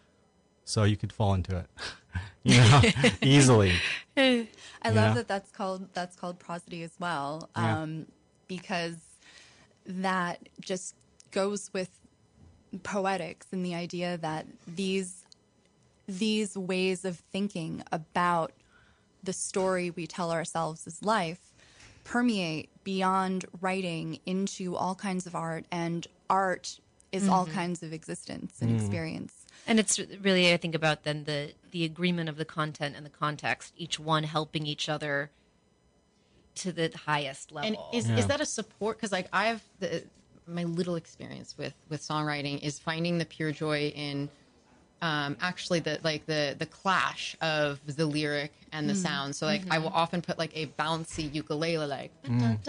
So 0.64 0.84
you 0.84 0.98
could 0.98 1.14
fall 1.14 1.34
into 1.34 1.58
it, 1.58 1.66
you 2.44 2.58
know, 2.58 2.82
easily. 3.22 3.74
I 4.18 4.48
Yeah. 4.86 4.92
love 4.92 5.16
that 5.16 5.28
that's 5.28 5.50
called 5.52 5.94
that's 5.94 6.16
called 6.16 6.40
prosody 6.40 6.84
as 6.84 6.92
well, 7.00 7.50
Yeah. 7.56 7.82
um, 7.84 8.06
because 8.50 8.98
that 9.86 10.50
just 10.60 10.96
goes 11.32 11.70
with 11.74 11.90
poetics 12.84 13.48
and 13.52 13.66
the 13.66 13.76
idea 13.76 14.18
that 14.18 14.46
these 14.68 15.24
these 16.08 16.58
ways 16.58 17.06
of 17.06 17.18
thinking 17.18 17.84
about 17.92 18.54
the 19.24 19.34
story 19.34 19.90
we 19.90 20.08
tell 20.08 20.32
ourselves 20.32 20.88
as 20.88 21.04
life 21.04 21.54
permeate 22.04 22.70
beyond 22.84 23.46
writing 23.60 24.20
into 24.26 24.76
all 24.76 24.96
kinds 24.96 25.28
of 25.28 25.36
art, 25.36 25.66
and 25.72 26.08
art 26.30 26.80
is 27.12 27.28
all 27.28 27.46
mm-hmm. 27.46 27.56
kinds 27.56 27.84
of 27.84 27.92
existence 27.92 28.62
and 28.62 28.72
mm. 28.72 28.80
experience. 28.80 29.46
And 29.66 29.80
it's 29.80 30.00
really, 30.22 30.54
I 30.54 30.58
think, 30.58 30.74
about 30.74 31.04
then 31.04 31.26
the 31.26 31.54
the 31.72 31.84
agreement 31.84 32.30
of 32.30 32.38
the 32.38 32.46
content 32.46 32.96
and 32.96 33.06
the 33.06 33.10
context, 33.10 33.74
each 33.78 34.00
one 34.00 34.24
helping 34.24 34.66
each 34.66 34.88
other 34.88 35.32
to 36.56 36.72
the 36.72 36.92
highest 37.06 37.52
level. 37.52 37.68
And 37.68 37.78
is, 37.94 38.10
Yeah. 38.10 38.18
is 38.18 38.28
that 38.28 38.40
a 38.40 38.46
support? 38.46 38.98
Because 38.98 39.12
like 39.12 39.28
I've 39.34 39.62
the, 39.80 40.04
my 40.48 40.64
little 40.64 40.96
experience 40.96 41.58
with 41.58 41.74
with 41.90 42.02
songwriting 42.02 42.62
is 42.62 42.80
finding 42.80 43.18
the 43.18 43.26
pure 43.26 43.52
joy 43.52 43.90
in 43.90 44.30
um, 45.02 45.38
actually 45.42 45.80
the 45.80 46.00
like 46.04 46.26
the 46.26 46.56
the 46.58 46.66
clash 46.66 47.36
of 47.42 47.80
the 47.96 48.06
lyric 48.06 48.52
and 48.72 48.90
the 48.90 48.96
sound. 48.96 49.36
So 49.36 49.46
like 49.46 49.62
I 49.70 49.78
will 49.80 49.90
often 49.90 50.22
put 50.22 50.38
like 50.38 50.52
a 50.56 50.68
bouncy 50.68 51.34
ukulele 51.34 51.86
like 51.88 52.12
dun, 52.24 52.60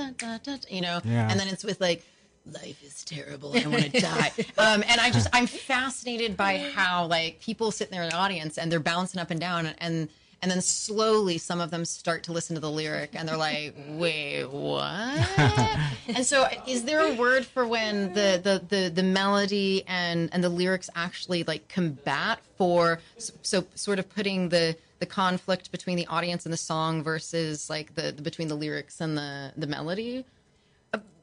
you 0.69 0.81
know, 0.81 1.01
Yeah. 1.05 1.29
and 1.31 1.39
then 1.41 1.49
it's 1.49 1.65
with 1.65 1.81
like 1.81 2.05
life 2.47 2.83
is 2.83 3.05
terrible 3.05 3.53
and 3.53 3.65
I 3.65 3.69
want 3.69 3.93
to 3.93 4.01
die. 4.01 4.33
Um, 4.59 4.83
and 4.87 5.01
I 5.01 5.11
just 5.11 5.29
I'm 5.33 5.47
fascinated 5.47 6.37
by 6.37 6.59
how 6.75 7.07
like 7.07 7.41
people 7.41 7.71
sit 7.71 7.91
there 7.91 8.03
in 8.03 8.11
the 8.11 8.17
audience 8.17 8.59
and 8.59 8.71
they're 8.71 8.81
bouncing 8.81 9.21
up 9.21 9.31
and 9.31 9.41
down 9.41 9.67
and 9.67 9.77
and 9.81 10.09
then 10.51 10.61
slowly 10.61 11.37
some 11.39 11.61
of 11.61 11.71
them 11.71 11.85
start 11.85 12.23
to 12.25 12.33
listen 12.33 12.55
to 12.55 12.61
the 12.61 12.71
lyric 12.71 13.11
and 13.15 13.29
they're 13.29 13.37
like, 13.37 13.75
wait, 13.89 14.45
what? 14.47 15.29
and 16.09 16.25
so 16.25 16.47
is 16.67 16.85
there 16.85 17.01
a 17.01 17.15
word 17.15 17.45
for 17.45 17.67
when 17.67 18.13
the, 18.15 18.41
the, 18.43 18.63
the, 18.69 18.89
the 18.89 19.03
melody 19.03 19.83
and, 19.89 20.31
and 20.33 20.45
the 20.45 20.49
lyrics 20.49 20.89
actually 20.95 21.43
like 21.45 21.69
combat 21.69 22.39
for 22.57 23.01
so 23.43 23.65
sort 23.75 23.99
of 23.99 24.09
putting 24.09 24.49
the 24.51 24.77
the 25.01 25.07
conflict 25.07 25.71
between 25.71 25.97
the 25.97 26.07
audience 26.07 26.45
and 26.45 26.53
the 26.53 26.57
song 26.57 27.05
versus 27.05 27.71
like 27.71 27.95
the, 27.95 28.11
the 28.11 28.21
between 28.23 28.49
the 28.49 28.55
lyrics 28.57 29.01
and 29.01 29.17
the 29.17 29.53
the 29.57 29.67
melody? 29.67 30.25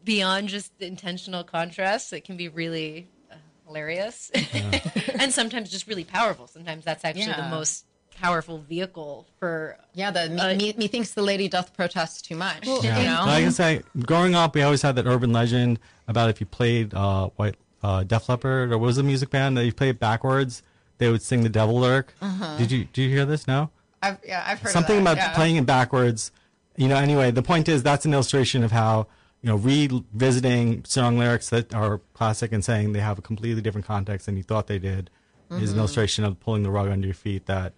beyond 0.03 0.47
just 0.49 0.77
the 0.77 0.85
intentional 0.85 1.43
contrast, 1.43 2.13
it 2.13 2.23
can 2.23 2.37
be 2.37 2.47
really 2.47 3.07
uh, 3.31 3.35
hilarious 3.65 4.29
and 5.19 5.33
sometimes 5.33 5.71
just 5.71 5.87
really 5.87 6.03
powerful. 6.03 6.45
Sometimes 6.47 6.85
that's 6.85 7.03
actually 7.03 7.23
Yeah. 7.25 7.41
the 7.41 7.49
most 7.49 7.85
powerful 8.15 8.57
vehicle 8.59 9.27
for 9.39 9.77
Yeah, 9.93 10.11
the 10.11 10.29
me, 10.29 10.39
Uh, 10.41 10.55
me, 10.55 10.73
methinks 10.77 11.11
the 11.11 11.21
lady 11.21 11.47
doth 11.47 11.73
protest 11.75 12.25
too 12.25 12.35
much. 12.35 12.65
you 12.65 12.79
Yeah. 12.83 13.03
know? 13.03 13.21
But 13.25 13.29
I 13.35 13.41
can 13.41 13.51
say, 13.51 13.81
growing 14.05 14.35
up, 14.35 14.55
we 14.55 14.61
always 14.61 14.81
had 14.81 14.95
that 14.95 15.05
urban 15.05 15.31
legend 15.31 15.79
about 16.07 16.29
if 16.29 16.39
you 16.39 16.45
played 16.45 16.93
uh, 16.93 17.29
White 17.35 17.55
uh, 17.83 18.03
Def 18.03 18.27
Leppard 18.29 18.71
or 18.71 18.77
what 18.77 18.87
was 18.87 18.95
the 18.95 19.03
music 19.03 19.29
band 19.29 19.55
that 19.57 19.65
you 19.65 19.71
played 19.73 19.99
backwards, 19.99 20.63
they 20.97 21.09
would 21.11 21.21
sing 21.21 21.43
the 21.43 21.49
devil 21.49 21.77
lyric. 21.79 22.13
Did 22.57 22.71
you 22.71 22.85
did 22.85 23.01
you 23.03 23.09
hear 23.09 23.25
this? 23.25 23.47
No. 23.47 23.69
I've, 24.01 24.17
yeah, 24.25 24.43
I've 24.47 24.59
heard 24.59 24.71
Something 24.71 24.99
of 24.99 25.03
that, 25.05 25.13
about 25.13 25.17
yeah. 25.23 25.35
playing 25.35 25.55
it 25.57 25.65
backwards. 25.65 26.31
You 26.77 26.87
know. 26.87 26.95
Anyway, 26.95 27.31
the 27.31 27.41
point 27.43 27.67
is 27.69 27.83
that's 27.83 28.05
an 28.05 28.13
illustration 28.13 28.63
of 28.63 28.71
how 28.71 29.07
you 29.41 29.49
know 29.49 29.55
revisiting 29.57 30.83
song 30.85 31.17
lyrics 31.17 31.49
that 31.49 31.73
are 31.73 31.99
classic 32.13 32.51
and 32.51 32.63
saying 32.63 32.93
they 32.93 32.99
have 32.99 33.17
a 33.19 33.21
completely 33.21 33.61
different 33.61 33.85
context 33.85 34.25
than 34.25 34.37
you 34.37 34.43
thought 34.43 34.67
they 34.67 34.79
did 34.79 35.09
is 35.51 35.55
Mm-hmm. 35.57 35.73
an 35.73 35.77
illustration 35.77 36.23
of 36.25 36.39
pulling 36.39 36.63
the 36.63 36.71
rug 36.71 36.87
under 36.89 37.05
your 37.07 37.13
feet 37.13 37.45
that 37.45 37.73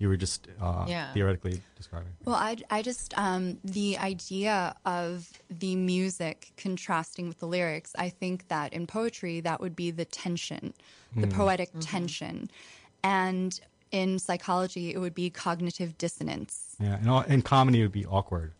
you 0.00 0.08
were 0.08 0.16
just 0.16 0.48
uh, 0.60 0.86
Yeah. 0.88 1.12
theoretically 1.12 1.60
describing. 1.76 2.08
Well, 2.24 2.34
I, 2.34 2.56
I 2.70 2.80
just, 2.82 3.16
um, 3.18 3.58
the 3.62 3.98
idea 3.98 4.74
of 4.86 5.30
the 5.50 5.76
music 5.76 6.52
contrasting 6.56 7.28
with 7.28 7.38
the 7.38 7.46
lyrics, 7.46 7.92
I 7.98 8.08
think 8.08 8.48
that 8.48 8.72
in 8.72 8.86
poetry, 8.88 9.40
that 9.42 9.60
would 9.60 9.76
be 9.76 9.90
the 9.92 10.06
tension, 10.06 10.72
the 11.14 11.26
poetic 11.28 11.68
tension. 11.80 12.50
And 13.04 13.58
in 13.92 14.18
psychology, 14.18 14.92
it 14.94 14.98
would 14.98 15.14
be 15.14 15.28
cognitive 15.30 15.98
dissonance. 15.98 16.76
Yeah, 16.80 16.96
and 16.96 17.10
all, 17.10 17.20
in 17.22 17.42
comedy 17.42 17.80
it 17.80 17.82
would 17.82 17.92
be 17.92 18.06
awkward. 18.06 18.52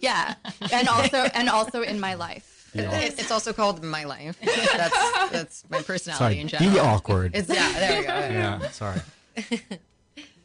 Yeah. 0.00 0.34
and 0.72 0.88
also, 0.88 1.18
and 1.32 1.48
also 1.48 1.82
in 1.82 2.00
my 2.00 2.14
life. 2.14 2.68
Be 2.74 2.84
awkward. 2.84 3.02
It- 3.04 3.18
it's 3.20 3.30
also 3.30 3.52
called 3.52 3.84
my 3.84 4.02
life. 4.04 4.36
That's 4.42 5.30
that's 5.30 5.64
my 5.70 5.80
personality 5.82 6.18
Sorry, 6.24 6.40
in 6.40 6.48
general. 6.48 6.72
be 6.72 6.78
awkward. 6.80 7.36
It's 7.36 7.48
yeah. 7.48 7.72
There 7.72 8.00
we 8.00 8.06
go. 8.06 8.12
yeah, 8.12 8.68
sorry. 8.70 9.00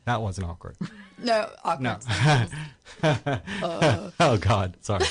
that 0.06 0.22
wasn't 0.22 0.47
awkward. 0.47 0.78
No, 1.24 1.52
awkward. 1.64 1.84
No. 1.84 2.47
oh 4.20 4.38
God, 4.38 4.76
sorry. 4.82 5.06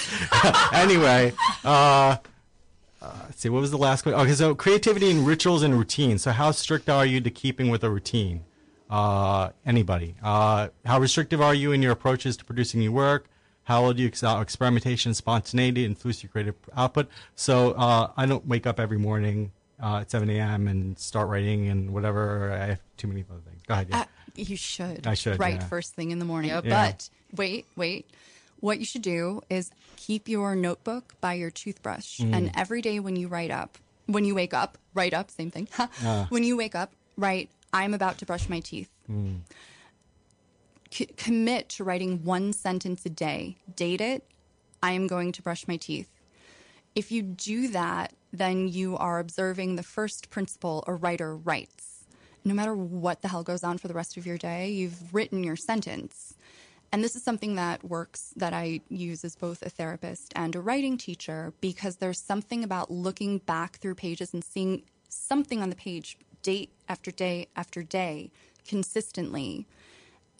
anyway, 0.72 1.32
uh, 1.64 2.16
uh, 3.01 3.12
let's 3.26 3.41
see. 3.41 3.49
What 3.49 3.61
was 3.61 3.70
the 3.70 3.78
last 3.78 4.03
question? 4.03 4.20
Okay, 4.20 4.32
so 4.32 4.57
creativity 4.57 5.09
and 5.11 5.24
rituals 5.24 5.62
and 5.62 5.72
routines. 5.72 6.22
So 6.22 6.32
how 6.32 6.51
strict 6.51 6.88
are 6.88 7.07
you 7.07 7.20
to 7.20 7.30
keeping 7.30 7.70
with 7.70 7.84
a 7.84 7.91
routine? 7.91 8.43
Uh, 8.91 9.51
anybody? 9.64 10.16
Uh, 10.20 10.68
how 10.84 10.99
restrictive 10.99 11.41
are 11.41 11.55
you 11.55 11.70
in 11.70 11.80
your 11.80 11.93
approaches 11.93 12.36
to 12.38 12.45
producing 12.45 12.82
your 12.82 12.91
work? 12.91 13.28
How 13.64 13.82
will 13.84 13.93
do 13.93 14.03
you 14.03 14.09
ex- 14.09 14.24
uh, 14.24 14.41
experimentation, 14.43 15.14
spontaneity 15.14 15.84
influence 15.84 16.24
your 16.24 16.30
creative 16.30 16.57
output? 16.76 17.09
So 17.36 17.70
uh, 17.72 18.11
I 18.16 18.26
don't 18.26 18.45
wake 18.49 18.66
up 18.66 18.80
every 18.80 18.99
morning 18.99 19.53
uh, 19.80 19.99
at 19.99 20.11
7 20.11 20.28
a.m. 20.28 20.66
and 20.66 20.99
start 20.99 21.28
writing 21.28 21.68
and 21.68 21.93
whatever. 21.93 22.53
I 22.53 22.66
have 22.66 22.80
too 22.97 23.07
many 23.07 23.24
other 23.30 23.41
things. 23.49 23.62
Go 23.66 23.74
ahead. 23.74 23.88
Yeah. 23.91 24.05
Uh, 24.39 24.43
you 24.43 24.57
should. 24.57 25.07
I 25.07 25.14
should, 25.14 25.39
Right 25.39 25.55
yeah. 25.61 25.66
first 25.66 25.95
thing 25.95 26.11
in 26.11 26.18
the 26.18 26.24
morning. 26.24 26.51
Yep. 26.51 26.64
Yeah. 26.64 26.87
But 26.87 27.11
wait, 27.37 27.66
wait. 27.76 28.11
What 28.61 28.78
you 28.78 28.85
should 28.85 29.03
do 29.03 29.41
is 29.49 29.70
keep 29.97 30.28
your 30.28 30.55
notebook 30.55 31.14
by 31.20 31.35
your 31.35 31.51
toothbrush. 31.51 32.20
Mm. 32.20 32.35
And 32.35 32.51
every 32.55 32.83
day 32.83 33.01
when 33.01 33.16
you 33.16 33.28
write 33.28 33.51
up, 33.51 33.78
when 34.07 34.24
you 34.24 34.35
wake 34.35 34.53
up, 34.53 34.76
write 34.95 35.14
up, 35.14 35.31
same 35.31 35.51
thing. 35.51 35.68
When 36.28 36.45
you 36.45 36.57
wake 36.57 36.74
up, 36.74 36.93
write, 37.16 37.49
I'm 37.72 37.95
about 37.95 38.18
to 38.18 38.26
brush 38.26 38.49
my 38.49 38.61
teeth. 38.61 38.91
Mm. 39.11 39.41
C- 40.91 41.07
commit 41.16 41.68
to 41.70 41.85
writing 41.85 42.24
one 42.24 42.53
sentence 42.53 43.07
a 43.07 43.11
day. 43.11 43.57
Date 43.76 44.01
it. 44.01 44.24
I 44.83 44.93
am 44.93 45.07
going 45.07 45.33
to 45.33 45.43
brush 45.43 45.68
my 45.68 45.76
teeth. 45.76 46.09
If 46.95 47.12
you 47.12 47.22
do 47.22 47.68
that, 47.68 48.12
then 48.33 48.68
you 48.68 48.97
are 48.97 49.18
observing 49.20 49.76
the 49.76 49.83
first 49.83 50.31
principle 50.31 50.83
a 50.87 50.95
writer 50.95 51.37
writes. 51.37 51.89
No 52.45 52.55
matter 52.55 52.74
what 52.74 53.22
the 53.22 53.28
hell 53.28 53.43
goes 53.43 53.62
on 53.62 53.78
for 53.78 53.88
the 53.88 53.95
rest 53.95 54.16
of 54.16 54.26
your 54.26 54.38
day, 54.38 54.70
you've 54.70 55.14
written 55.14 55.45
your 55.45 55.57
sentence. 55.57 56.34
And 56.93 57.05
this 57.05 57.14
is 57.14 57.22
something 57.22 57.55
that 57.55 57.84
works 57.84 58.32
that 58.36 58.53
I 58.53 58.80
use 58.88 59.24
as 59.24 59.36
both 59.36 59.62
a 59.62 59.70
therapist 59.70 60.32
and 60.34 60.57
a 60.57 60.61
writing 60.61 60.99
teacher 60.99 61.53
because 61.61 61.97
there's 61.97 62.20
something 62.20 62.64
about 62.64 62.91
looking 62.91 63.38
back 63.38 63.78
through 63.78 63.95
pages 63.95 64.34
and 64.34 64.43
seeing 64.43 64.82
something 65.09 65.62
on 65.62 65.70
the 65.70 65.76
page 65.76 66.18
date 66.43 66.70
after 66.88 67.11
day 67.11 67.47
after 67.55 67.82
day 67.82 68.32
consistently. 68.66 69.66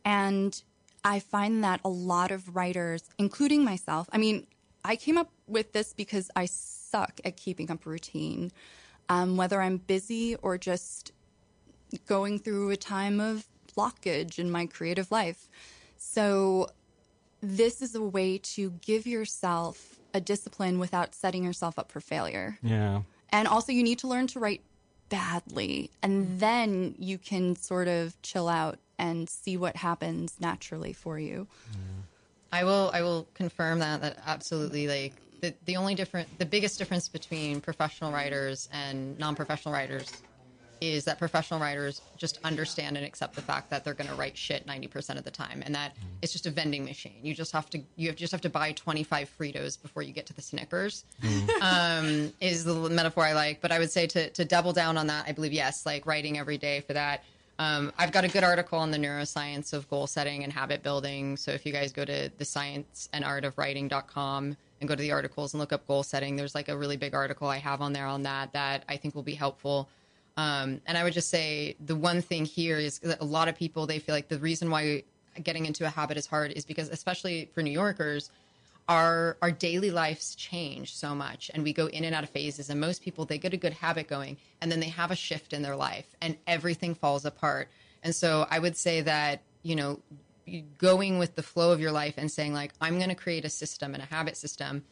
And 0.05 0.61
I 1.05 1.20
find 1.20 1.62
that 1.62 1.80
a 1.84 1.88
lot 1.88 2.30
of 2.30 2.57
writers, 2.57 3.05
including 3.18 3.64
myself, 3.64 4.09
I 4.12 4.18
mean, 4.18 4.46
I 4.84 4.96
came 4.96 5.18
up 5.18 5.30
with 5.46 5.72
this 5.72 5.92
because 5.92 6.30
I 6.34 6.46
suck 6.46 7.20
at 7.24 7.36
keeping 7.36 7.70
up 7.70 7.86
a 7.86 7.90
routine. 7.90 8.51
Um, 9.09 9.36
whether 9.36 9.61
I'm 9.61 9.78
busy 9.78 10.36
or 10.36 10.57
just 10.57 11.12
going 12.07 12.38
through 12.38 12.70
a 12.70 12.76
time 12.76 13.20
of 13.20 13.47
blockage 13.76 14.38
in 14.38 14.51
my 14.51 14.66
creative 14.66 15.11
life. 15.11 15.49
So, 15.97 16.68
this 17.43 17.80
is 17.80 17.95
a 17.95 18.03
way 18.03 18.38
to 18.38 18.70
give 18.82 19.07
yourself 19.07 19.97
a 20.12 20.20
discipline 20.20 20.78
without 20.78 21.14
setting 21.14 21.45
yourself 21.45 21.78
up 21.78 21.91
for 21.91 22.01
failure. 22.01 22.59
Yeah. 22.62 23.03
And 23.30 23.49
also, 23.49 23.72
you 23.72 23.82
need 23.82 23.99
to 24.01 24.09
learn 24.09 24.26
to 24.28 24.41
write 24.41 24.62
badly, 25.09 25.91
and 26.03 26.41
then 26.41 26.95
you 26.99 27.18
can 27.18 27.57
sort 27.57 27.88
of 27.88 28.20
chill 28.22 28.49
out 28.49 28.78
and 28.99 29.28
see 29.28 29.57
what 29.57 29.76
happens 29.76 30.36
naturally 30.41 30.93
for 30.93 31.18
you. 31.18 31.47
I 32.53 32.64
will 32.64 32.91
I 32.93 33.03
will 33.03 33.26
confirm 33.34 33.78
that 33.80 34.01
that 34.03 34.18
absolutely 34.26 34.88
like 34.88 35.12
the 35.41 35.55
the 35.64 35.76
only 35.76 35.95
different 35.95 36.38
the 36.38 36.47
biggest 36.47 36.78
difference 36.78 37.09
between 37.09 37.61
professional 37.61 38.12
writers 38.12 38.68
and 38.72 39.18
non-professional 39.18 39.72
writers 39.72 40.12
is 40.81 41.05
that 41.05 41.18
professional 41.18 41.61
writers 41.61 42.01
just 42.16 42.39
understand 42.45 42.97
and 42.97 43.05
accept 43.05 43.35
the 43.35 43.43
fact 43.43 43.70
that 43.70 43.85
they're 43.85 43.95
going 43.95 44.09
to 44.09 44.14
write 44.14 44.37
shit 44.37 44.66
90% 44.66 45.18
of 45.18 45.24
the 45.24 45.31
time 45.31 45.62
and 45.64 45.74
that 45.74 45.95
it's 46.22 46.33
just 46.33 46.47
a 46.47 46.51
vending 46.51 46.85
machine. 46.85 47.18
You 47.22 47.35
just 47.35 47.53
have 47.53 47.68
to 47.70 47.81
you 47.97 48.12
just 48.12 48.33
have 48.33 48.41
to 48.43 48.51
buy 48.51 48.72
25 48.72 49.31
Fritos 49.39 49.81
before 49.81 50.03
you 50.03 50.12
get 50.12 50.26
to 50.26 50.35
the 50.35 50.43
Snickers. 50.43 51.05
Um, 51.61 52.33
is 52.41 52.64
the 52.64 52.74
metaphor 52.74 53.24
I 53.24 53.33
like, 53.35 53.61
but 53.61 53.70
I 53.70 53.78
would 53.78 53.91
say 53.91 54.07
to 54.09 54.31
to 54.31 54.45
double 54.45 54.72
down 54.72 54.97
on 54.97 55.07
that, 55.09 55.26
I 55.26 55.33
believe 55.33 55.53
yes, 55.53 55.85
like 55.85 56.07
writing 56.07 56.39
every 56.39 56.59
day 56.59 56.81
for 56.81 56.95
that. 56.95 57.22
Um, 57.61 57.93
I've 57.99 58.11
got 58.11 58.24
a 58.24 58.28
good 58.28 58.43
article 58.43 58.78
on 58.78 58.91
the 58.91 58.97
neuroscience 58.97 59.74
of 59.74 59.89
goal 59.91 60.07
setting 60.07 60.45
and 60.45 60.51
habit 60.51 60.83
building. 60.83 61.37
So 61.37 61.51
if 61.51 61.66
you 61.66 61.72
guys 61.72 61.93
go 61.93 62.07
to 62.07 62.31
the 62.39 62.45
science 62.47 63.11
and 63.12 63.22
art 63.22 63.45
of 63.45 63.59
writing.com 63.59 64.57
and 64.81 64.89
go 64.89 64.95
to 64.95 65.03
the 65.03 65.12
articles 65.12 65.53
and 65.53 65.61
look 65.61 65.70
up 65.70 65.87
goal 65.87 66.03
setting, 66.03 66.37
there's 66.37 66.55
like 66.55 66.70
a 66.70 66.76
really 66.76 66.97
big 66.97 67.14
article 67.14 67.49
I 67.49 67.59
have 67.59 67.83
on 67.83 67.93
there 67.93 68.07
on 68.07 68.22
that 68.22 68.55
that 68.55 68.85
I 68.89 68.97
think 68.97 69.14
will 69.14 69.22
be 69.22 69.35
helpful. 69.35 69.91
Um, 70.41 70.80
and 70.86 70.97
I 70.97 71.05
would 71.05 71.12
just 71.12 71.28
say 71.28 71.76
the 71.84 71.95
one 71.95 72.22
thing 72.22 72.47
here 72.47 72.78
is 72.78 72.99
that 73.01 73.20
a 73.20 73.24
lot 73.24 73.49
of 73.49 73.57
people 73.57 73.86
they 73.86 73.99
feel 73.99 74.14
like 74.14 74.28
the 74.28 74.38
reason 74.38 74.70
why 74.70 75.03
getting 75.43 75.66
into 75.66 75.84
a 75.84 75.91
habit 75.91 76.16
is 76.16 76.26
hard 76.26 76.53
is 76.53 76.64
because 76.64 76.88
especially 76.88 77.51
for 77.53 77.62
New 77.62 77.70
Yorkers, 77.70 78.30
our 78.88 79.36
our 79.43 79.51
daily 79.51 79.91
lives 79.91 80.34
change 80.34 80.97
so 80.97 81.14
much 81.14 81.51
and 81.53 81.62
we 81.62 81.74
go 81.74 81.88
in 81.88 82.05
and 82.05 82.14
out 82.14 82.24
of 82.24 82.30
phases 82.30 82.70
and 82.70 82.80
most 82.80 83.03
people 83.03 83.26
they 83.26 83.36
get 83.36 83.53
a 83.53 83.59
good 83.59 83.74
habit 83.74 84.09
going 84.09 84.38
and 84.62 84.72
then 84.72 84.80
they 84.80 84.88
have 84.88 85.11
a 85.11 85.14
shift 85.14 85.53
in 85.53 85.61
their 85.61 85.76
life 85.76 86.07
and 86.22 86.38
everything 86.47 86.95
falls 86.95 87.26
apart. 87.26 87.68
And 88.03 88.14
so 88.14 88.47
I 88.51 88.59
would 88.59 88.78
say 88.78 89.03
that, 89.03 89.43
you 89.62 89.76
know, 89.76 90.01
going 90.78 91.18
with 91.18 91.34
the 91.36 91.43
flow 91.43 91.70
of 91.70 91.80
your 91.80 91.93
life 91.93 92.14
and 92.16 92.30
saying 92.30 92.55
like 92.55 92.72
I'm 92.80 92.97
going 92.97 93.11
to 93.11 93.14
create 93.14 93.45
a 93.45 93.51
system 93.51 93.93
and 93.93 94.03
a 94.03 94.07
habit 94.07 94.38
system 94.38 94.84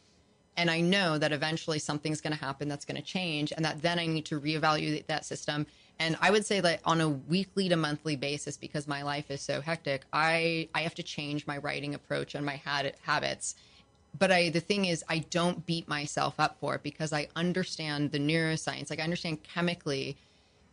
and 0.59 0.73
I 0.73 0.81
know 0.81 1.19
that 1.19 1.31
eventually 1.31 1.79
something's 1.79 2.21
going 2.21 2.37
to 2.37 2.45
happen 2.45 2.69
that's 2.69 2.85
going 2.85 3.01
to 3.01 3.07
change, 3.07 3.53
and 3.53 3.65
that 3.65 3.81
then 3.81 3.99
I 4.01 4.07
need 4.07 4.27
to 4.27 4.41
reevaluate 4.41 5.07
that 5.07 5.25
system. 5.25 5.67
And 6.01 6.19
I 6.21 6.33
would 6.33 6.45
say 6.45 6.59
that 6.61 6.81
on 6.85 7.01
a 7.01 7.09
weekly 7.09 7.69
to 7.69 7.77
monthly 7.77 8.17
basis, 8.17 8.57
because 8.57 8.89
my 8.89 9.03
life 9.03 9.31
is 9.31 9.41
so 9.41 9.61
hectic, 9.61 10.03
I 10.13 10.69
I 10.75 10.81
have 10.81 10.97
to 10.97 11.03
change 11.05 11.47
my 11.47 11.59
writing 11.59 11.95
approach 11.95 12.35
and 12.35 12.45
my 12.45 12.57
had, 12.57 12.93
habits. 13.03 13.55
But 14.19 14.33
I 14.33 14.51
the 14.51 14.61
thing 14.61 14.87
is, 14.87 15.05
I 15.09 15.19
don't 15.31 15.65
beat 15.65 15.89
myself 15.89 16.35
up 16.41 16.57
for 16.59 16.75
it 16.75 16.83
because 16.83 17.13
I 17.13 17.29
understand 17.37 18.11
the 18.11 18.19
neuroscience. 18.19 18.91
Like 18.91 18.99
I 18.99 19.05
understand 19.05 19.45
chemically 19.45 20.17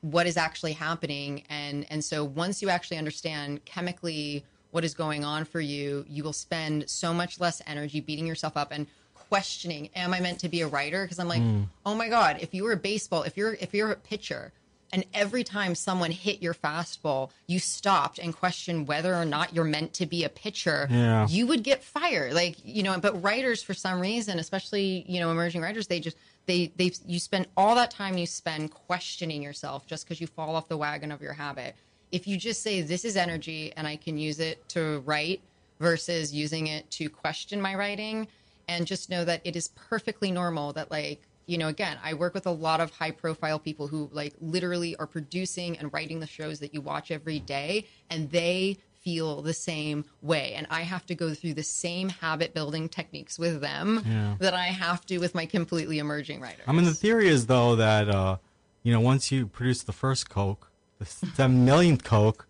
what 0.02 0.26
is 0.26 0.36
actually 0.36 0.74
happening, 0.74 1.44
and 1.48 1.86
and 1.92 2.04
so 2.04 2.24
once 2.24 2.64
you 2.64 2.70
actually 2.70 2.98
understand 2.98 3.64
chemically 3.66 4.44
what 4.72 4.84
is 4.84 4.96
going 4.96 5.24
on 5.24 5.46
for 5.46 5.62
you, 5.62 6.06
you 6.10 6.24
will 6.24 6.34
spend 6.34 6.90
so 6.90 7.14
much 7.14 7.40
less 7.40 7.62
energy 7.68 8.02
beating 8.02 8.26
yourself 8.26 8.58
up 8.58 8.72
and 8.72 8.88
questioning 9.30 9.90
am 9.96 10.14
i 10.14 10.20
meant 10.20 10.40
to 10.40 10.50
be 10.50 10.62
a 10.62 10.68
writer? 10.68 11.04
Because 11.04 11.20
i'm 11.20 11.28
like 11.28 11.42
hmm. 11.42 11.64
oh 11.86 11.96
my 11.96 12.10
god 12.10 12.38
if 12.42 12.54
you 12.54 12.64
were 12.64 12.72
a 12.74 12.78
baseball 12.78 13.24
if 13.24 13.38
you're 13.38 13.54
if 13.56 13.74
you're 13.74 13.92
a 13.92 13.96
pitcher 13.96 14.52
and 14.94 15.04
every 15.14 15.44
time 15.44 15.76
someone 15.76 16.12
hit 16.12 16.42
your 16.42 16.54
fastball 16.54 17.30
you 17.48 17.60
stopped 17.60 18.18
and 18.20 18.36
questioned 18.36 18.88
whether 18.88 19.14
or 19.16 19.26
not 19.26 19.54
you're 19.54 19.66
meant 19.66 19.94
to 19.94 20.06
be 20.06 20.24
a 20.24 20.30
pitcher 20.30 20.88
Yeah. 20.90 21.28
you 21.28 21.48
would 21.48 21.64
get 21.64 21.84
fired. 21.84 22.34
Like 22.34 22.56
you 22.64 22.84
know 22.84 22.98
but 23.00 23.22
writers 23.22 23.62
for 23.64 23.74
some 23.74 24.00
reason 24.00 24.40
especially 24.40 25.04
you 25.08 25.20
know 25.20 25.32
emerging 25.32 25.62
writers 25.62 25.88
they 25.88 26.00
just 26.00 26.18
they 26.46 26.72
they 26.78 26.92
you 27.08 27.20
spend 27.20 27.48
all 27.58 27.74
that 27.76 27.90
time 27.92 28.18
you 28.18 28.28
spend 28.28 28.72
questioning 28.72 29.42
yourself 29.42 29.86
just 29.88 30.06
because 30.06 30.22
you 30.22 30.28
fall 30.28 30.56
off 30.56 30.68
the 30.70 30.78
wagon 30.78 31.12
of 31.12 31.22
your 31.22 31.34
habit. 31.34 31.76
If 32.12 32.28
you 32.28 32.38
just 32.38 32.62
say 32.62 32.82
this 32.82 33.04
is 33.04 33.18
energy 33.18 33.74
and 33.76 33.88
i 33.88 33.96
can 33.98 34.18
use 34.18 34.40
it 34.40 34.70
to 34.70 35.00
write 35.06 35.42
versus 35.80 36.34
using 36.34 36.68
it 36.68 36.90
to 36.92 37.10
question 37.10 37.60
my 37.60 37.76
writing 37.76 38.28
and 38.68 38.86
just 38.88 39.10
know 39.10 39.24
that 39.26 39.42
it 39.44 39.56
is 39.56 39.70
perfectly 39.70 40.32
normal 40.32 40.74
that 40.74 40.90
like 40.92 41.22
you 41.46 41.58
know 41.58 41.68
again 41.68 41.98
i 42.04 42.14
work 42.14 42.34
with 42.34 42.46
a 42.48 42.52
lot 42.52 42.80
of 42.82 42.90
high 42.92 43.12
profile 43.12 43.60
people 43.60 43.88
who 43.88 44.10
like 44.12 44.34
literally 44.40 44.96
are 44.98 45.08
producing 45.08 45.78
and 45.78 45.92
writing 45.94 46.20
the 46.20 46.28
shows 46.28 46.60
that 46.60 46.74
you 46.74 46.82
watch 46.82 47.12
every 47.12 47.40
day 47.40 47.86
and 48.10 48.32
they 48.32 48.78
feel 49.02 49.42
the 49.44 49.54
same 49.54 50.04
way 50.24 50.54
and 50.56 50.66
i 50.72 50.82
have 50.82 51.06
to 51.06 51.14
go 51.14 51.34
through 51.34 51.54
the 51.54 51.62
same 51.64 52.10
habit 52.10 52.54
building 52.56 52.90
techniques 52.90 53.38
with 53.38 53.62
them 53.62 54.04
Yeah. 54.08 54.36
that 54.40 54.54
i 54.56 54.66
have 54.66 55.06
to 55.08 55.20
with 55.20 55.36
my 55.36 55.46
completely 55.46 56.00
emerging 56.00 56.42
writers 56.42 56.64
I 56.68 56.72
mean, 56.72 56.86
the 56.86 56.94
theory 56.94 57.28
is 57.28 57.46
though 57.46 57.76
that 57.76 58.10
uh, 58.10 58.38
you 58.82 58.92
know 58.92 59.00
once 59.00 59.32
you 59.32 59.46
produce 59.46 59.84
the 59.84 59.94
first 59.94 60.30
Coke, 60.30 60.72
the 60.98 61.06
seven 61.06 61.66
millionth 61.66 62.04
Coke 62.04 62.48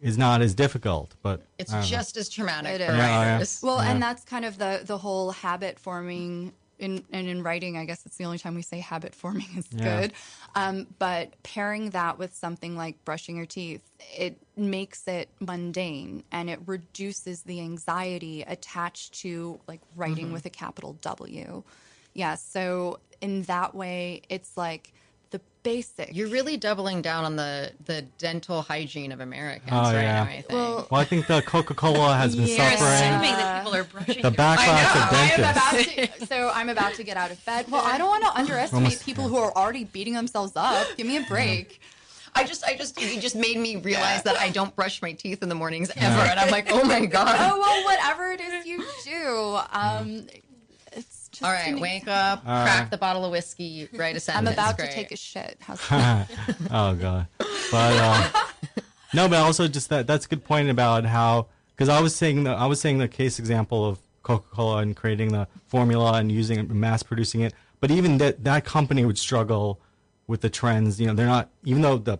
is 0.00 0.16
not 0.18 0.40
as 0.42 0.54
difficult. 0.54 1.14
But 1.22 1.42
it's 1.58 1.72
I 1.72 1.76
don't 1.76 1.82
know. 1.82 1.88
just 1.96 2.16
as 2.16 2.28
traumatic 2.28 2.72
It 2.72 2.78
for 2.86 2.92
is. 2.92 2.96
Yeah, 2.98 3.38
yeah. 3.38 3.44
Well, 3.62 3.82
Yeah. 3.82 3.90
and 3.92 4.02
that's 4.02 4.24
kind 4.24 4.44
of 4.44 4.58
the 4.58 4.82
the 4.84 4.98
whole 4.98 5.30
habit 5.32 5.78
forming 5.78 6.52
in 6.78 7.02
and 7.12 7.26
in 7.26 7.42
writing. 7.42 7.76
I 7.76 7.84
guess 7.84 8.06
it's 8.06 8.16
the 8.16 8.24
only 8.24 8.38
time 8.38 8.54
we 8.54 8.62
say 8.62 8.78
habit 8.78 9.14
forming 9.14 9.48
is 9.56 9.66
Yeah. 9.72 10.00
good. 10.00 10.12
Um, 10.54 10.86
but 10.98 11.40
pairing 11.42 11.90
that 11.90 12.18
with 12.18 12.34
something 12.34 12.76
like 12.76 13.04
brushing 13.04 13.36
your 13.36 13.46
teeth, 13.46 13.82
it 14.16 14.38
makes 14.56 15.06
it 15.08 15.28
mundane 15.40 16.22
and 16.30 16.48
it 16.48 16.60
reduces 16.66 17.42
the 17.42 17.60
anxiety 17.60 18.42
attached 18.42 19.14
to 19.22 19.58
like 19.66 19.80
writing 19.96 20.26
Mm-hmm. 20.26 20.34
with 20.34 20.46
a 20.46 20.50
capital 20.50 20.92
W. 21.00 21.64
Yeah. 22.14 22.36
So 22.36 23.00
in 23.20 23.42
that 23.42 23.74
way, 23.74 24.22
it's 24.28 24.56
like 24.56 24.92
the 25.30 25.40
basics. 25.62 26.12
you're 26.12 26.28
really 26.28 26.56
doubling 26.56 27.02
down 27.02 27.24
on 27.24 27.36
the 27.36 27.70
the 27.84 28.02
dental 28.16 28.62
hygiene 28.62 29.12
of 29.12 29.20
americans 29.20 29.70
Oh, 29.72 29.82
right 29.82 29.92
yeah. 30.02 30.12
now 30.14 30.22
i 30.22 30.26
think 30.40 30.48
Well, 30.50 30.88
Well, 30.90 31.00
I 31.00 31.04
think 31.04 31.26
the 31.26 31.42
Coca 31.42 31.74
Cola 31.74 32.14
has 32.16 32.34
been 32.34 32.46
Yeah. 32.46 32.70
You're 32.70 32.78
suffering. 32.78 33.10
assuming 33.10 33.32
that 33.32 33.62
people 33.64 33.76
are 33.76 33.84
brushing 33.84 34.22
The 34.22 34.30
their 34.30 34.30
backlash 34.30 34.96
of 34.96 35.12
I 35.12 35.30
am 35.30 35.40
dentists. 35.40 35.98
about 35.98 36.18
to, 36.20 36.26
so 36.26 36.50
I'm 36.54 36.68
about 36.70 36.94
to 36.94 37.04
get 37.04 37.16
out 37.18 37.30
of 37.30 37.44
bed. 37.44 37.66
Well, 37.70 37.84
I 37.84 37.98
don't 37.98 38.08
want 38.08 38.24
to 38.24 38.34
underestimate 38.38 38.84
Almost- 38.84 39.04
people 39.04 39.28
who 39.28 39.36
are 39.36 39.52
already 39.52 39.84
beating 39.84 40.14
themselves 40.14 40.52
up. 40.56 40.86
Give 40.96 41.06
me 41.06 41.18
a 41.18 41.22
break. 41.24 41.80
I 42.34 42.44
just, 42.44 42.62
I 42.64 42.76
just, 42.76 43.00
you 43.00 43.20
just 43.20 43.34
made 43.36 43.56
me 43.58 43.76
realize 43.76 44.22
that 44.22 44.36
I 44.36 44.50
don't 44.50 44.74
brush 44.76 45.02
my 45.02 45.12
teeth 45.12 45.42
in 45.42 45.48
the 45.48 45.54
mornings 45.56 45.90
ever, 45.96 46.20
and 46.30 46.38
I'm 46.38 46.50
like, 46.50 46.68
oh 46.70 46.84
my 46.84 47.04
god. 47.04 47.36
Oh 47.40 47.58
well, 47.58 47.84
whatever 47.84 48.30
it 48.30 48.40
is 48.40 48.64
you 48.66 48.84
do, 49.04 49.58
um, 49.72 50.26
it's 50.32 50.46
just. 51.38 51.42
All 51.44 51.50
right, 51.52 51.68
an- 51.74 51.80
wake 51.80 52.08
up, 52.08 52.38
All 52.46 52.64
crack 52.64 52.80
right. 52.80 52.90
the 52.90 52.98
bottle 52.98 53.24
of 53.24 53.30
whiskey, 53.30 53.88
write 53.92 54.16
a 54.16 54.20
sentence. 54.20 54.28
I'm 54.48 54.54
sentence. 54.54 54.74
about 54.74 54.78
to 54.78 54.92
take 54.94 55.12
a 55.12 55.16
shit. 55.16 55.56
How's 55.60 55.86
that? 55.88 56.28
oh 56.70 56.94
god 56.94 57.26
but 57.70 57.96
uh, 57.96 58.30
no 59.14 59.28
but 59.28 59.38
also 59.38 59.68
just 59.68 59.88
that 59.90 60.06
that's 60.06 60.26
a 60.26 60.28
good 60.28 60.44
point 60.44 60.68
about 60.70 61.04
how 61.04 61.46
because 61.74 61.88
i 61.88 62.00
was 62.00 62.14
saying 62.16 62.44
the 62.44 62.50
i 62.50 62.66
was 62.66 62.80
saying 62.80 62.98
the 62.98 63.08
case 63.08 63.38
example 63.38 63.84
of 63.86 63.98
coca-cola 64.22 64.78
and 64.78 64.96
creating 64.96 65.32
the 65.32 65.46
formula 65.66 66.14
and 66.14 66.30
using 66.32 66.58
it 66.58 66.68
mass 66.70 67.02
producing 67.02 67.40
it 67.42 67.52
but 67.80 67.90
even 67.90 68.18
that 68.18 68.42
that 68.44 68.64
company 68.64 69.04
would 69.04 69.18
struggle 69.18 69.80
with 70.26 70.40
the 70.40 70.50
trends 70.50 71.00
you 71.00 71.06
know 71.06 71.14
they're 71.14 71.26
not 71.26 71.50
even 71.64 71.82
though 71.82 71.96
the 71.98 72.18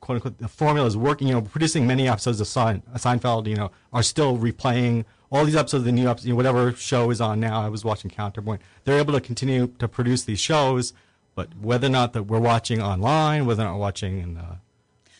quote 0.00 0.16
unquote 0.16 0.38
the 0.38 0.48
formula 0.48 0.86
is 0.86 0.96
working 0.96 1.28
you 1.28 1.34
know 1.34 1.40
producing 1.42 1.86
many 1.86 2.08
episodes 2.08 2.40
of 2.40 2.46
Sein, 2.48 2.82
seinfeld 2.96 3.46
you 3.46 3.56
know 3.56 3.70
are 3.92 4.02
still 4.02 4.36
replaying 4.36 5.04
all 5.30 5.44
these 5.44 5.56
episodes 5.56 5.82
of 5.82 5.84
the 5.84 5.92
new 5.92 6.08
episodes, 6.08 6.26
you 6.26 6.32
know, 6.32 6.36
whatever 6.36 6.72
show 6.72 7.10
is 7.10 7.20
on 7.20 7.38
now 7.40 7.62
i 7.62 7.68
was 7.68 7.84
watching 7.84 8.10
counterpoint 8.10 8.60
they're 8.84 8.98
able 8.98 9.12
to 9.12 9.20
continue 9.20 9.68
to 9.78 9.86
produce 9.88 10.24
these 10.24 10.40
shows 10.40 10.92
but 11.36 11.48
whether 11.60 11.86
or 11.86 11.90
not 11.90 12.12
that 12.12 12.24
we're 12.24 12.40
watching 12.40 12.82
online, 12.82 13.46
whether 13.46 13.62
or 13.62 13.66
not 13.66 13.74
we're 13.74 13.80
watching 13.80 14.18
in 14.18 14.36
uh, 14.36 14.56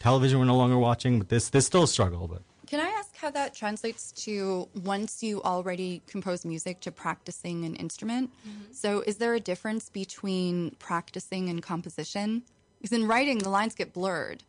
television, 0.00 0.38
we're 0.40 0.44
no 0.44 0.56
longer 0.56 0.76
watching. 0.76 1.18
But 1.18 1.28
this 1.28 1.48
this 1.48 1.66
still 1.66 1.84
a 1.84 1.88
struggle. 1.88 2.26
But 2.26 2.42
Can 2.66 2.80
I 2.80 2.88
ask 2.98 3.16
how 3.16 3.30
that 3.30 3.54
translates 3.54 4.10
to 4.24 4.68
once 4.84 5.22
you 5.22 5.40
already 5.42 6.02
compose 6.08 6.44
music 6.44 6.80
to 6.80 6.90
practicing 6.90 7.64
an 7.64 7.76
instrument? 7.76 8.30
So, 8.72 9.02
is 9.06 9.16
there 9.16 9.34
a 9.34 9.40
difference 9.40 9.88
between 9.88 10.72
practicing 10.80 11.48
and 11.48 11.62
composition? 11.62 12.42
Because 12.82 12.98
in 12.98 13.06
writing, 13.06 13.38
the 13.38 13.48
lines 13.48 13.74
get 13.74 13.92
blurred 13.92 14.42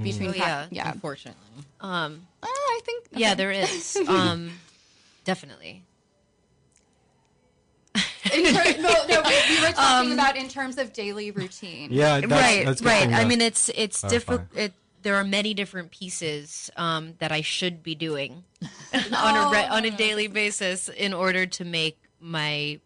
between. 0.00 0.28
Oh, 0.28 0.32
prac- 0.34 0.46
yeah. 0.70 0.84
yeah. 0.84 0.92
Unfortunately, 0.92 1.40
Oh, 1.80 2.18
I 2.42 2.80
think. 2.84 3.06
Yeah, 3.12 3.34
there 3.34 3.50
is. 3.50 3.96
Um, 4.06 4.52
definitely. 5.24 5.84
In 8.32 8.54
ter- 8.54 8.80
no, 8.80 8.94
no, 9.08 9.22
we 9.26 9.56
we 9.56 9.60
were 9.60 9.72
talking 9.72 10.12
about 10.12 10.36
in 10.36 10.48
terms 10.48 10.78
of 10.78 10.92
daily 10.92 11.30
routine. 11.30 11.88
yeah, 11.90 12.20
that's, 12.20 12.30
right, 12.30 12.64
that's 12.64 12.82
right. 12.82 13.02
thing 13.04 13.14
I 13.14 13.24
mean, 13.24 13.40
it's 13.40 13.68
it's 13.74 14.00
clarify. 14.00 14.14
difficult. 14.14 14.56
It, 14.56 14.72
there 15.02 15.16
are 15.16 15.24
many 15.24 15.54
different 15.54 15.90
pieces 15.90 16.70
um, 16.76 17.14
that 17.18 17.32
I 17.32 17.40
should 17.40 17.82
be 17.82 17.94
doing 17.94 18.44
on 18.94 19.36
a 19.36 19.50
re- 19.50 19.66
on 19.68 19.84
a 19.84 19.90
daily 19.90 20.28
basis 20.28 20.88
in 20.88 21.12
order 21.14 21.46
to 21.46 21.64
make 21.64 21.98
my 22.20 22.80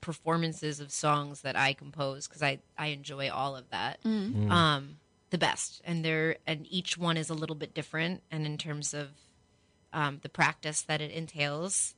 performances 0.00 0.80
of 0.80 0.90
songs 0.90 1.42
that 1.42 1.56
I 1.56 1.72
compose 1.72 2.26
because 2.26 2.42
I 2.42 2.58
I 2.76 2.88
enjoy 2.88 3.30
all 3.30 3.56
of 3.56 3.70
that 3.70 4.00
um, 4.04 4.96
the 5.30 5.38
best, 5.38 5.80
and 5.84 6.04
there 6.04 6.36
and 6.46 6.66
each 6.68 6.98
one 6.98 7.16
is 7.16 7.30
a 7.30 7.34
little 7.34 7.56
bit 7.56 7.72
different, 7.72 8.22
and 8.30 8.44
in 8.44 8.58
terms 8.58 8.92
of 8.92 9.08
um, 9.92 10.18
the 10.22 10.28
practice 10.28 10.82
that 10.82 11.00
it 11.00 11.10
entails, 11.10 11.94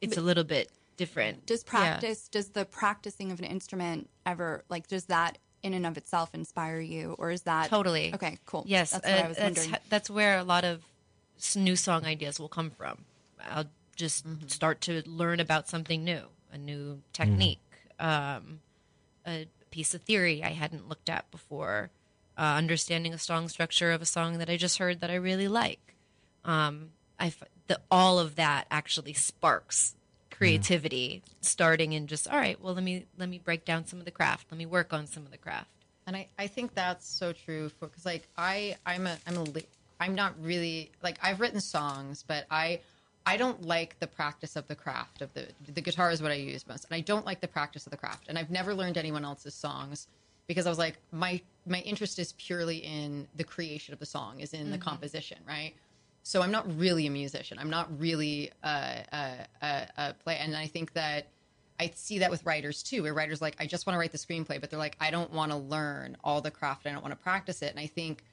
it's 0.00 0.16
a 0.16 0.20
little 0.20 0.44
bit 0.44 0.70
different. 0.96 1.46
Does 1.46 1.62
Yeah. 1.64 1.70
practice, 1.70 2.28
does 2.28 2.50
the 2.50 2.64
practicing 2.64 3.32
of 3.32 3.38
an 3.38 3.44
instrument 3.46 4.10
ever, 4.26 4.64
like, 4.68 4.86
does 4.88 5.04
that 5.06 5.38
in 5.62 5.74
and 5.74 5.84
of 5.86 5.96
itself 5.96 6.34
inspire 6.34 6.78
you, 6.80 7.16
or 7.18 7.30
is 7.30 7.42
that 7.42 7.68
Totally. 7.68 8.14
Okay, 8.14 8.38
cool. 8.46 8.64
Yes, 8.66 8.92
that's 8.92 9.06
what 9.06 9.14
uh, 9.14 9.22
I 9.24 9.28
was 9.28 9.36
that's, 9.36 9.58
wondering. 9.58 9.80
that's 9.88 10.10
where 10.10 10.38
a 10.38 10.44
lot 10.44 10.64
of 10.64 10.82
new 11.56 11.74
song 11.76 12.04
ideas 12.04 12.38
will 12.38 12.48
come 12.48 12.70
from. 12.70 13.04
I'll 13.50 13.66
just 13.96 14.26
Mm-hmm. 14.26 14.46
start 14.48 14.80
to 14.82 15.02
learn 15.08 15.40
about 15.40 15.68
something 15.68 16.04
new, 16.04 16.22
a 16.52 16.58
new 16.58 17.02
technique, 17.12 17.60
um, 17.98 18.60
a 19.26 19.48
piece 19.70 19.92
of 19.94 20.02
theory 20.02 20.42
I 20.44 20.50
hadn't 20.50 20.88
looked 20.88 21.08
at 21.10 21.30
before. 21.30 21.90
uh, 22.36 22.54
understanding 22.56 23.12
a 23.12 23.18
song 23.18 23.48
structure 23.48 23.90
of 23.90 24.00
a 24.00 24.06
song 24.06 24.38
that 24.38 24.48
I 24.48 24.56
just 24.56 24.78
heard 24.78 25.00
that 25.00 25.10
I 25.10 25.16
really 25.16 25.48
like. 25.48 25.96
Um, 26.44 26.90
I 27.18 27.32
the, 27.66 27.80
all 27.90 28.18
of 28.18 28.36
that 28.36 28.66
actually 28.70 29.12
sparks 29.12 29.94
creativity, 30.38 31.22
starting 31.40 31.92
in 31.92 32.06
just 32.06 32.28
all 32.28 32.38
right. 32.38 32.60
Well, 32.62 32.74
let 32.74 32.84
me 32.84 33.06
let 33.18 33.28
me 33.28 33.38
break 33.38 33.64
down 33.64 33.86
some 33.86 33.98
of 33.98 34.04
the 34.04 34.10
craft. 34.10 34.46
Let 34.50 34.58
me 34.58 34.66
work 34.66 34.92
on 34.92 35.06
some 35.06 35.24
of 35.24 35.30
the 35.30 35.38
craft. 35.38 35.70
And 36.06 36.16
I, 36.16 36.28
I 36.38 36.46
think 36.46 36.74
that's 36.74 37.06
so 37.06 37.32
true 37.32 37.68
for 37.68 37.88
because 37.88 38.06
like 38.06 38.28
I 38.36 38.76
I'm 38.86 39.06
a 39.06 39.18
I'm 39.26 39.36
a 39.36 39.46
I'm 40.00 40.14
not 40.14 40.34
really 40.40 40.92
like 41.02 41.18
I've 41.22 41.40
written 41.40 41.60
songs, 41.60 42.24
but 42.26 42.46
I 42.50 42.80
I 43.26 43.36
don't 43.36 43.62
like 43.66 43.98
the 43.98 44.06
practice 44.06 44.56
of 44.56 44.66
the 44.68 44.76
craft 44.76 45.22
of 45.22 45.34
the 45.34 45.48
the 45.74 45.80
guitar 45.80 46.10
is 46.10 46.22
what 46.22 46.30
I 46.30 46.36
use 46.36 46.66
most, 46.66 46.86
and 46.88 46.94
I 46.94 47.00
don't 47.00 47.26
like 47.26 47.40
the 47.40 47.48
practice 47.48 47.86
of 47.86 47.90
the 47.90 47.98
craft. 47.98 48.26
And 48.28 48.38
I've 48.38 48.50
never 48.50 48.74
learned 48.74 48.96
anyone 48.96 49.24
else's 49.24 49.54
songs 49.54 50.06
because 50.46 50.66
I 50.66 50.70
was 50.70 50.78
like 50.78 50.96
my 51.10 51.40
my 51.66 51.80
interest 51.80 52.18
is 52.18 52.32
purely 52.34 52.78
in 52.78 53.26
the 53.36 53.44
creation 53.44 53.92
of 53.92 54.00
the 54.00 54.06
song, 54.06 54.40
is 54.40 54.54
in 54.54 54.70
the 54.70 54.78
mm-hmm. 54.78 54.88
composition, 54.88 55.38
right? 55.46 55.74
So 56.28 56.42
I'm 56.42 56.50
not 56.50 56.78
really 56.78 57.06
a 57.06 57.10
musician. 57.10 57.58
I'm 57.58 57.70
not 57.70 57.88
really 57.98 58.50
a, 58.62 58.68
a, 59.10 59.32
a, 59.62 59.88
a 59.96 60.14
play, 60.22 60.36
and 60.36 60.54
I 60.54 60.66
think 60.66 60.92
that 60.92 61.28
I 61.80 61.90
see 61.94 62.18
that 62.18 62.30
with 62.30 62.44
writers 62.44 62.82
too, 62.82 63.04
where 63.04 63.14
writers 63.14 63.40
like 63.40 63.56
I 63.58 63.64
just 63.64 63.86
want 63.86 63.94
to 63.94 63.98
write 63.98 64.12
the 64.12 64.18
screenplay, 64.18 64.60
but 64.60 64.68
they're 64.68 64.78
like 64.78 64.94
I 65.00 65.10
don't 65.10 65.32
want 65.32 65.52
to 65.52 65.56
learn 65.56 66.18
all 66.22 66.42
the 66.42 66.50
craft. 66.50 66.86
I 66.86 66.92
don't 66.92 67.00
want 67.00 67.12
to 67.12 67.22
practice 67.22 67.62
it. 67.62 67.70
And 67.70 67.80
I 67.80 67.86
think, 67.86 68.24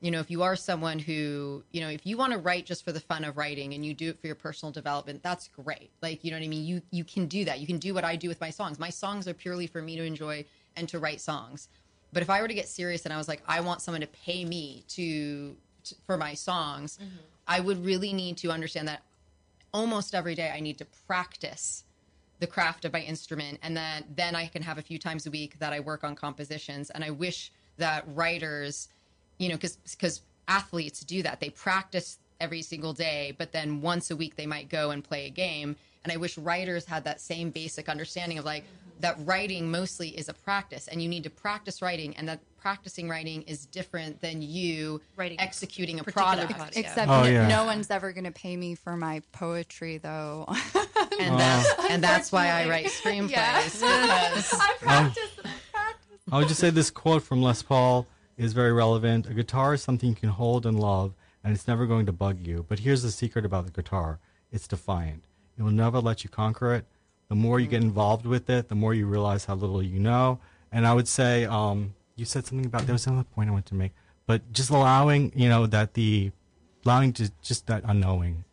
you 0.00 0.12
know, 0.12 0.20
if 0.20 0.30
you 0.30 0.44
are 0.44 0.54
someone 0.54 1.00
who, 1.00 1.64
you 1.72 1.80
know, 1.80 1.88
if 1.88 2.06
you 2.06 2.16
want 2.16 2.34
to 2.34 2.38
write 2.38 2.66
just 2.66 2.84
for 2.84 2.92
the 2.92 3.00
fun 3.00 3.24
of 3.24 3.36
writing 3.36 3.74
and 3.74 3.84
you 3.84 3.94
do 3.94 4.10
it 4.10 4.20
for 4.20 4.28
your 4.28 4.36
personal 4.36 4.70
development, 4.70 5.20
that's 5.24 5.48
great. 5.48 5.90
Like 6.00 6.22
you 6.22 6.30
know 6.30 6.36
what 6.36 6.44
I 6.44 6.48
mean. 6.48 6.64
You 6.64 6.82
you 6.92 7.02
can 7.02 7.26
do 7.26 7.44
that. 7.46 7.58
You 7.58 7.66
can 7.66 7.78
do 7.78 7.94
what 7.94 8.04
I 8.04 8.14
do 8.14 8.28
with 8.28 8.40
my 8.40 8.50
songs. 8.50 8.78
My 8.78 8.90
songs 8.90 9.26
are 9.26 9.34
purely 9.34 9.66
for 9.66 9.82
me 9.82 9.96
to 9.96 10.04
enjoy 10.04 10.44
and 10.76 10.88
to 10.90 11.00
write 11.00 11.20
songs. 11.20 11.68
But 12.12 12.22
if 12.22 12.30
I 12.30 12.42
were 12.42 12.46
to 12.46 12.54
get 12.54 12.68
serious 12.68 13.06
and 13.06 13.12
I 13.12 13.16
was 13.16 13.26
like, 13.26 13.42
I 13.48 13.60
want 13.60 13.82
someone 13.82 14.02
to 14.02 14.06
pay 14.06 14.44
me 14.44 14.84
to, 14.90 15.56
to 15.82 15.94
for 16.06 16.16
my 16.16 16.34
songs, 16.34 16.96
mm-hmm. 17.02 17.16
I 17.50 17.58
would 17.58 17.84
really 17.84 18.12
need 18.12 18.36
to 18.38 18.52
understand 18.52 18.86
that 18.86 19.02
almost 19.74 20.14
every 20.14 20.36
day 20.36 20.52
I 20.54 20.60
need 20.60 20.78
to 20.78 20.86
practice 21.08 21.82
the 22.38 22.46
craft 22.46 22.84
of 22.84 22.92
my 22.92 23.00
instrument 23.00 23.58
and 23.62 23.76
then 23.76 24.04
then 24.14 24.36
I 24.36 24.46
can 24.46 24.62
have 24.62 24.78
a 24.78 24.82
few 24.82 25.00
times 25.00 25.26
a 25.26 25.32
week 25.32 25.58
that 25.58 25.72
I 25.72 25.80
work 25.80 26.04
on 26.04 26.14
compositions. 26.14 26.90
And 26.90 27.02
I 27.02 27.10
wish 27.10 27.52
that 27.76 28.04
writers 28.14 28.88
you 29.38 29.48
know 29.48 29.58
cuz 29.58 29.76
cuz 29.98 30.22
athletes 30.46 31.00
do 31.00 31.24
that. 31.24 31.40
They 31.40 31.50
practice 31.50 32.18
every 32.40 32.62
single 32.62 32.92
day 32.92 33.34
but 33.38 33.52
then 33.52 33.80
once 33.80 34.10
a 34.10 34.16
week 34.16 34.36
they 34.36 34.46
might 34.46 34.68
go 34.68 34.90
and 34.90 35.04
play 35.04 35.26
a 35.26 35.30
game 35.30 35.76
and 36.04 36.12
I 36.12 36.16
wish 36.16 36.38
writers 36.38 36.84
had 36.86 37.04
that 37.04 37.20
same 37.20 37.50
basic 37.50 37.88
understanding 37.88 38.38
of 38.38 38.44
like 38.44 38.64
that 39.00 39.16
writing 39.24 39.70
mostly 39.70 40.08
is 40.08 40.28
a 40.28 40.34
practice 40.34 40.88
and 40.88 41.02
you 41.02 41.08
need 41.08 41.24
to 41.24 41.30
practice 41.30 41.80
writing 41.80 42.14
and 42.16 42.28
that 42.28 42.40
practicing 42.60 43.08
writing 43.08 43.42
is 43.42 43.66
different 43.66 44.20
than 44.20 44.42
you 44.42 45.00
Writing 45.16 45.40
executing 45.40 45.98
a 45.98 46.04
product 46.04 46.52
product. 46.52 46.76
Except 46.76 47.08
Oh, 47.10 47.22
no, 47.22 47.28
yeah. 47.28 47.48
no 47.48 47.64
one's 47.64 47.90
ever 47.90 48.12
going 48.12 48.24
to 48.24 48.30
pay 48.30 48.56
me 48.56 48.74
for 48.74 48.96
my 48.96 49.22
poetry, 49.32 49.96
though. 49.98 50.46
and 51.18 51.38
that's 51.40 51.90
and 51.90 52.04
that's 52.04 52.30
why 52.30 52.48
I 52.48 52.68
write 52.68 52.86
screenplays 52.86 53.30
Yeah. 53.30 53.62
I 53.82 54.28
practice. 54.28 54.52
I 54.52 54.74
practice. 54.80 56.18
I 56.30 56.38
would 56.38 56.48
just 56.48 56.60
say 56.60 56.70
this 56.70 56.90
quote 56.90 57.22
from 57.22 57.42
Les 57.42 57.62
Paul 57.62 58.06
is 58.36 58.52
very 58.52 58.72
relevant. 58.72 59.26
A 59.26 59.34
guitar 59.34 59.74
is 59.74 59.82
something 59.82 60.10
you 60.10 60.14
can 60.14 60.28
hold 60.28 60.66
and 60.66 60.78
love, 60.78 61.14
and 61.42 61.52
it's 61.54 61.66
never 61.68 61.86
going 61.86 62.06
to 62.06 62.12
bug 62.12 62.46
you. 62.46 62.64
But 62.68 62.80
here's 62.80 63.02
the 63.02 63.10
secret 63.10 63.44
about 63.44 63.66
the 63.66 63.72
guitar 63.72 64.18
it's 64.52 64.66
defiant. 64.66 65.24
It 65.58 65.62
will 65.62 65.70
never 65.70 66.00
let 66.00 66.24
you 66.24 66.30
conquer 66.30 66.74
it. 66.74 66.84
The 67.28 67.34
more 67.36 67.60
you 67.60 67.68
get 67.68 67.82
involved 67.82 68.26
with 68.26 68.50
it, 68.50 68.68
the 68.68 68.74
more 68.74 68.92
you 68.94 69.06
realize 69.06 69.44
how 69.44 69.54
little 69.54 69.82
you 69.82 70.00
know. 70.00 70.40
And 70.72 70.86
I 70.86 70.92
would 70.94 71.06
say, 71.06 71.44
um, 71.44 71.94
you 72.16 72.24
said 72.24 72.46
something 72.46 72.66
about 72.66 72.86
there 72.86 72.94
was 72.94 73.06
another 73.06 73.24
point 73.34 73.48
I 73.48 73.52
wanted 73.52 73.66
to 73.66 73.74
make, 73.76 73.92
but 74.26 74.52
just 74.52 74.70
allowing, 74.70 75.32
you 75.36 75.48
know, 75.48 75.66
that 75.66 75.94
the 75.94 76.32
allowing 76.84 77.12
to 77.14 77.30
just 77.42 77.66
that 77.68 77.82
unknowing. 77.84 78.44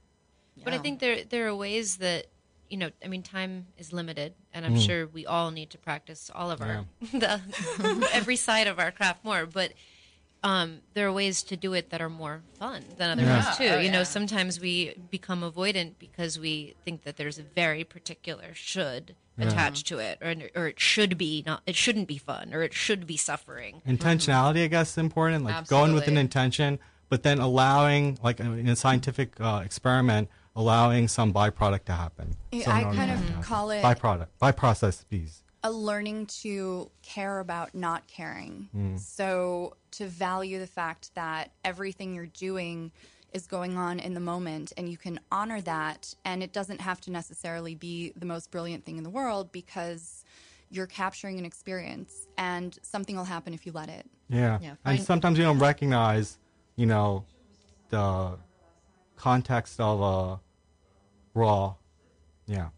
But 0.64 0.74
I 0.74 0.78
think 0.80 1.00
there 1.00 1.24
there 1.24 1.48
are 1.48 1.56
ways 1.56 1.98
that 1.98 2.28
you 2.70 2.78
know. 2.78 2.92
I 3.04 3.08
mean, 3.08 3.24
time 3.24 3.68
is 3.78 3.94
limited, 3.94 4.34
and 4.54 4.66
Mm. 4.66 4.70
I'm 4.70 4.80
sure 4.80 5.08
we 5.08 5.26
all 5.26 5.50
need 5.52 5.70
to 5.72 5.78
practice 5.78 6.30
all 6.36 6.52
of 6.52 6.62
our 6.62 6.86
the, 7.14 7.42
every 8.12 8.36
side 8.36 8.68
of 8.68 8.78
our 8.78 8.92
craft 8.92 9.24
more. 9.24 9.46
But 9.46 9.72
um, 10.44 10.80
there 10.94 11.08
are 11.08 11.12
ways 11.12 11.44
to 11.44 11.58
do 11.58 11.74
it 11.74 11.90
that 11.90 12.00
are 12.02 12.10
more 12.10 12.42
fun 12.60 12.84
than 12.98 13.10
other 13.12 13.24
Yeah. 13.24 13.46
ways 13.48 13.58
too. 13.58 13.68
Oh, 13.68 13.80
you 13.80 13.92
know, 13.92 14.04
sometimes 14.04 14.60
we 14.60 14.94
become 15.10 15.42
avoidant 15.42 15.94
because 16.00 16.38
we 16.40 16.76
think 16.86 17.04
that 17.04 17.18
there's 17.18 17.40
a 17.40 17.44
very 17.44 17.84
particular 17.84 18.54
should 18.54 19.16
Yeah. 19.38 19.48
attached 19.48 19.88
to 19.88 20.00
it, 20.00 20.20
or 20.22 20.34
or 20.60 20.68
it 20.68 20.80
should 20.80 21.18
be 21.18 21.44
not. 21.46 21.62
It 21.66 21.76
shouldn't 21.76 22.08
be 22.08 22.18
fun, 22.18 22.54
or 22.54 22.62
it 22.64 22.74
should 22.74 23.06
be 23.08 23.18
suffering. 23.18 23.82
intentionality 23.88 24.64
i 24.64 24.68
guess 24.68 24.92
is 24.92 24.98
important 24.98 25.44
like 25.44 25.68
going 25.68 25.94
with 25.94 26.08
an 26.08 26.18
intention 26.18 26.80
but 27.10 27.24
then 27.24 27.40
allowing 27.40 28.18
like 28.24 28.40
in 28.40 28.68
a 28.68 28.76
scientific 28.76 29.40
uh, 29.40 29.62
experiment 29.64 30.30
allowing 30.56 31.08
some 31.08 31.32
byproduct 31.34 31.86
to 31.86 31.94
happen 31.94 32.36
Yeah, 32.52 32.64
Some 32.66 32.74
I 32.74 32.82
non- 32.84 32.96
kind 32.96 33.12
of 33.12 33.20
byproduct. 33.20 33.44
call 33.44 33.70
it- 33.72 33.84
byproduct 33.84 34.28
byprocess 34.42 35.04
bees 35.10 35.44
a 35.68 35.72
learning 35.72 36.26
to 36.26 36.90
care 37.04 37.40
about 37.40 37.76
not 37.76 38.08
caring. 38.08 38.70
Mm. 38.76 38.98
So 38.98 39.76
to 39.92 40.08
value 40.08 40.60
the 40.60 40.68
fact 40.68 41.14
that 41.16 41.52
everything 41.66 42.16
you're 42.16 42.28
doing 42.28 42.92
is 43.34 43.48
going 43.48 43.78
on 43.78 44.00
in 44.00 44.14
the 44.14 44.22
moment 44.22 44.72
and 44.78 44.88
you 44.88 44.98
can 44.98 45.20
honor 45.30 45.60
that 45.62 46.16
and 46.24 46.42
it 46.42 46.54
doesn't 46.54 46.80
have 46.80 47.02
to 47.02 47.12
necessarily 47.12 47.76
be 47.76 48.14
the 48.16 48.26
most 48.26 48.50
brilliant 48.50 48.86
thing 48.86 48.98
in 48.98 49.04
the 49.04 49.10
world 49.10 49.52
because 49.52 50.24
you're 50.70 50.88
capturing 50.88 51.38
an 51.38 51.44
experience 51.46 52.28
and 52.38 52.80
something 52.82 53.18
will 53.18 53.26
happen 53.26 53.54
if 53.54 53.66
you 53.66 53.74
let 53.74 53.90
it. 53.90 54.06
yeah, 54.30 54.60
Yeah, 54.62 54.70
and 54.86 54.98
find- 54.98 55.04
sometimes 55.04 55.38
you 55.38 55.44
don't 55.44 55.60
recognize 55.60 56.40
you 56.78 56.86
know 56.86 57.26
the 57.90 58.38
context 59.18 59.80
of 59.82 60.02
a 60.02 60.40
raw 61.34 61.74
yeah 62.46 62.70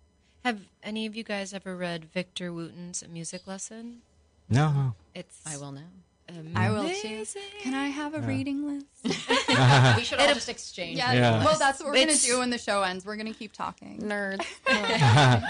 Have 0.46 0.62
any 0.84 1.06
of 1.06 1.16
you 1.16 1.24
guys 1.24 1.54
ever 1.54 1.76
read 1.76 2.06
Victor 2.06 2.52
Wooten's 2.54 3.04
Music 3.10 3.46
Lesson? 3.48 4.02
no 4.50 4.96
It's 5.14 5.40
I 5.46 5.58
will 5.58 5.72
now. 5.72 5.82
I 6.56 6.70
will 6.70 6.84
too. 6.84 7.08
amazing. 7.08 7.42
Can 7.62 7.74
I 7.74 7.88
have 7.88 8.14
a 8.14 8.20
reading 8.20 8.66
list? 8.68 8.86
We 9.98 10.04
should 10.04 10.20
all 10.20 10.34
just 10.34 10.48
exchange. 10.50 10.98
Yeah. 10.98 11.14
Yeah. 11.14 11.44
Well, 11.44 11.58
that's 11.58 11.80
what 11.80 11.88
we're 11.90 11.96
going 11.96 12.10
to 12.10 12.18
do 12.24 12.38
when 12.40 12.50
the 12.52 12.58
show 12.60 12.84
ends. 12.84 13.04
We're 13.06 13.16
going 13.16 13.32
to 13.34 13.38
keep 13.38 13.52
talking. 13.52 14.00
nerds. 14.00 14.46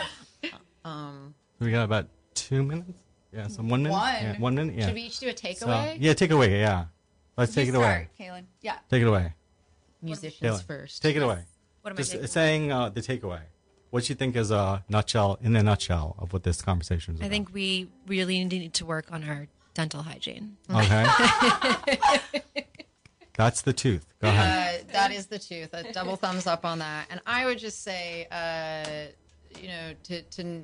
um, 0.85 1.33
we 1.59 1.71
got 1.71 1.83
about 1.83 2.07
two 2.33 2.63
minutes 2.63 2.93
yeah 3.33 3.47
so 3.47 3.61
one 3.61 3.83
minute 3.83 3.91
One. 3.95 4.13
yeah, 4.15 4.37
one 4.39 4.55
minute 4.55 4.75
yeah 4.75 4.85
Should 4.87 4.95
we 4.95 5.01
each 5.03 5.19
do 5.19 5.27
a 5.27 5.31
So, 5.37 5.67
takeaway? 5.67 5.97
yeah 5.99 6.13
take 6.13 6.31
it 6.31 6.33
away 6.33 6.59
yeah 6.59 6.85
let's 7.37 7.53
take 7.53 7.67
You 7.67 7.73
it 7.73 7.77
away 7.77 8.07
start, 8.15 8.31
Kaylin. 8.31 8.43
Yeah. 8.61 8.77
take 8.89 9.01
it 9.03 9.07
away 9.07 9.33
Musicians 10.01 10.61
Dylan, 10.61 10.63
first. 10.65 11.01
take 11.01 11.15
it 11.15 11.21
away 11.21 11.43
What 11.81 11.91
am 11.91 11.97
Just 11.97 12.11
I 12.11 12.15
taking? 12.15 12.27
saying 12.27 12.71
uh, 12.71 12.89
the 12.89 13.01
takeaway. 13.01 13.41
What 13.91 14.07
you 14.07 14.15
think 14.15 14.35
is 14.35 14.51
a 14.51 14.83
nutshell, 14.87 15.39
in 15.41 15.55
a 15.55 15.63
nutshell, 15.63 16.15
of 16.19 16.31
what 16.31 16.43
this 16.43 16.61
conversation 16.61 17.15
is 17.15 17.21
I 17.21 17.25
about? 17.25 17.31
think 17.33 17.53
we 17.53 17.89
really 18.07 18.43
need 18.45 18.73
to 18.75 18.85
work 18.85 19.11
on 19.11 19.23
our 19.23 19.47
dental 19.73 20.03
hygiene. 20.03 20.57
Okay. 20.73 21.05
That's 23.35 23.61
the 23.61 23.73
tooth. 23.73 24.05
Go 24.21 24.27
ahead. 24.27 24.81
Uh, 24.81 24.91
that 24.91 25.11
is 25.11 25.27
the 25.27 25.39
truth. 25.39 25.69
A 25.73 25.91
double 25.93 26.17
thumbs 26.17 26.45
up 26.45 26.65
on 26.65 26.79
that. 26.79 27.07
And 27.09 27.21
I 27.25 27.45
would 27.45 27.57
just 27.57 27.83
say, 27.83 28.27
uh, 28.31 29.07
you 29.59 29.69
know, 29.69 29.93
to 30.03 30.21
to 30.23 30.63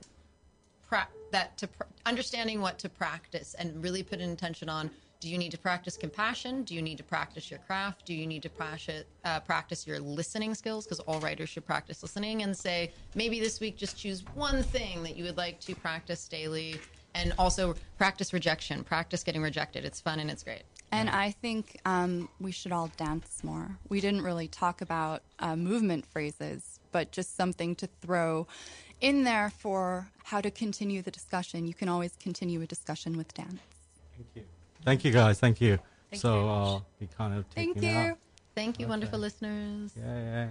pra- 0.87 1.07
that 1.31 1.57
to 1.59 1.67
pr- 1.67 1.83
understanding 2.05 2.59
what 2.59 2.77
to 2.79 2.89
practice 2.89 3.55
and 3.57 3.81
really 3.81 4.03
put 4.03 4.19
an 4.19 4.29
intention 4.29 4.67
on. 4.69 4.91
Do 5.19 5.29
you 5.29 5.37
need 5.37 5.51
to 5.51 5.57
practice 5.57 5.97
compassion? 5.97 6.63
Do 6.63 6.75
you 6.75 6.81
need 6.81 6.97
to 6.97 7.03
practice 7.03 7.49
your 7.49 7.59
craft? 7.59 8.05
Do 8.05 8.13
you 8.13 8.27
need 8.27 8.43
to 8.43 8.49
practice 8.49 9.05
uh, 9.23 9.39
practice 9.39 9.87
your 9.87 9.99
listening 9.99 10.53
skills? 10.53 10.85
Because 10.85 10.99
all 11.01 11.19
writers 11.19 11.49
should 11.49 11.65
practice 11.65 12.03
listening. 12.03 12.43
And 12.43 12.55
say 12.55 12.91
maybe 13.15 13.39
this 13.39 13.59
week 13.59 13.77
just 13.77 13.97
choose 13.97 14.23
one 14.35 14.61
thing 14.61 15.03
that 15.03 15.15
you 15.15 15.23
would 15.23 15.37
like 15.37 15.59
to 15.61 15.75
practice 15.75 16.27
daily, 16.27 16.79
and 17.15 17.33
also 17.39 17.75
practice 17.97 18.33
rejection. 18.33 18.83
Practice 18.83 19.23
getting 19.23 19.41
rejected. 19.41 19.85
It's 19.85 20.01
fun 20.01 20.19
and 20.19 20.29
it's 20.29 20.43
great. 20.43 20.63
And 20.91 21.09
I 21.09 21.31
think 21.31 21.79
um, 21.85 22.29
we 22.39 22.51
should 22.51 22.71
all 22.71 22.89
dance 22.95 23.43
more. 23.43 23.79
We 23.89 23.99
didn't 23.99 24.21
really 24.21 24.47
talk 24.47 24.81
about 24.81 25.23
uh, 25.39 25.55
movement 25.55 26.05
phrases, 26.05 26.79
but 26.91 27.11
just 27.11 27.35
something 27.35 27.75
to 27.75 27.87
throw 28.01 28.47
in 29.01 29.23
there 29.23 29.49
for 29.49 30.09
how 30.23 30.39
to 30.39 30.51
continue 30.51 31.01
the 31.01 31.11
discussion. 31.11 31.67
You 31.67 31.73
can 31.73 31.89
always 31.89 32.15
continue 32.17 32.61
a 32.61 32.67
discussion 32.67 33.17
with 33.17 33.33
dance. 33.33 33.59
Thank 34.15 34.27
you. 34.35 34.43
Thank 34.85 35.03
you, 35.03 35.11
guys. 35.11 35.39
Thank 35.39 35.59
you. 35.59 35.79
Thank 36.11 36.21
so 36.21 36.41
you. 36.41 36.49
uh, 36.49 36.79
we 36.99 37.07
kind 37.07 37.33
of 37.37 37.45
Thank 37.47 37.73
taking 37.75 37.89
you. 37.89 37.97
out. 37.97 38.17
Thank 38.55 38.79
you, 38.79 38.87
wonderful 38.87 39.19
listeners. 39.19 39.91
Yeah, 39.97 40.17
yeah. 40.17 40.47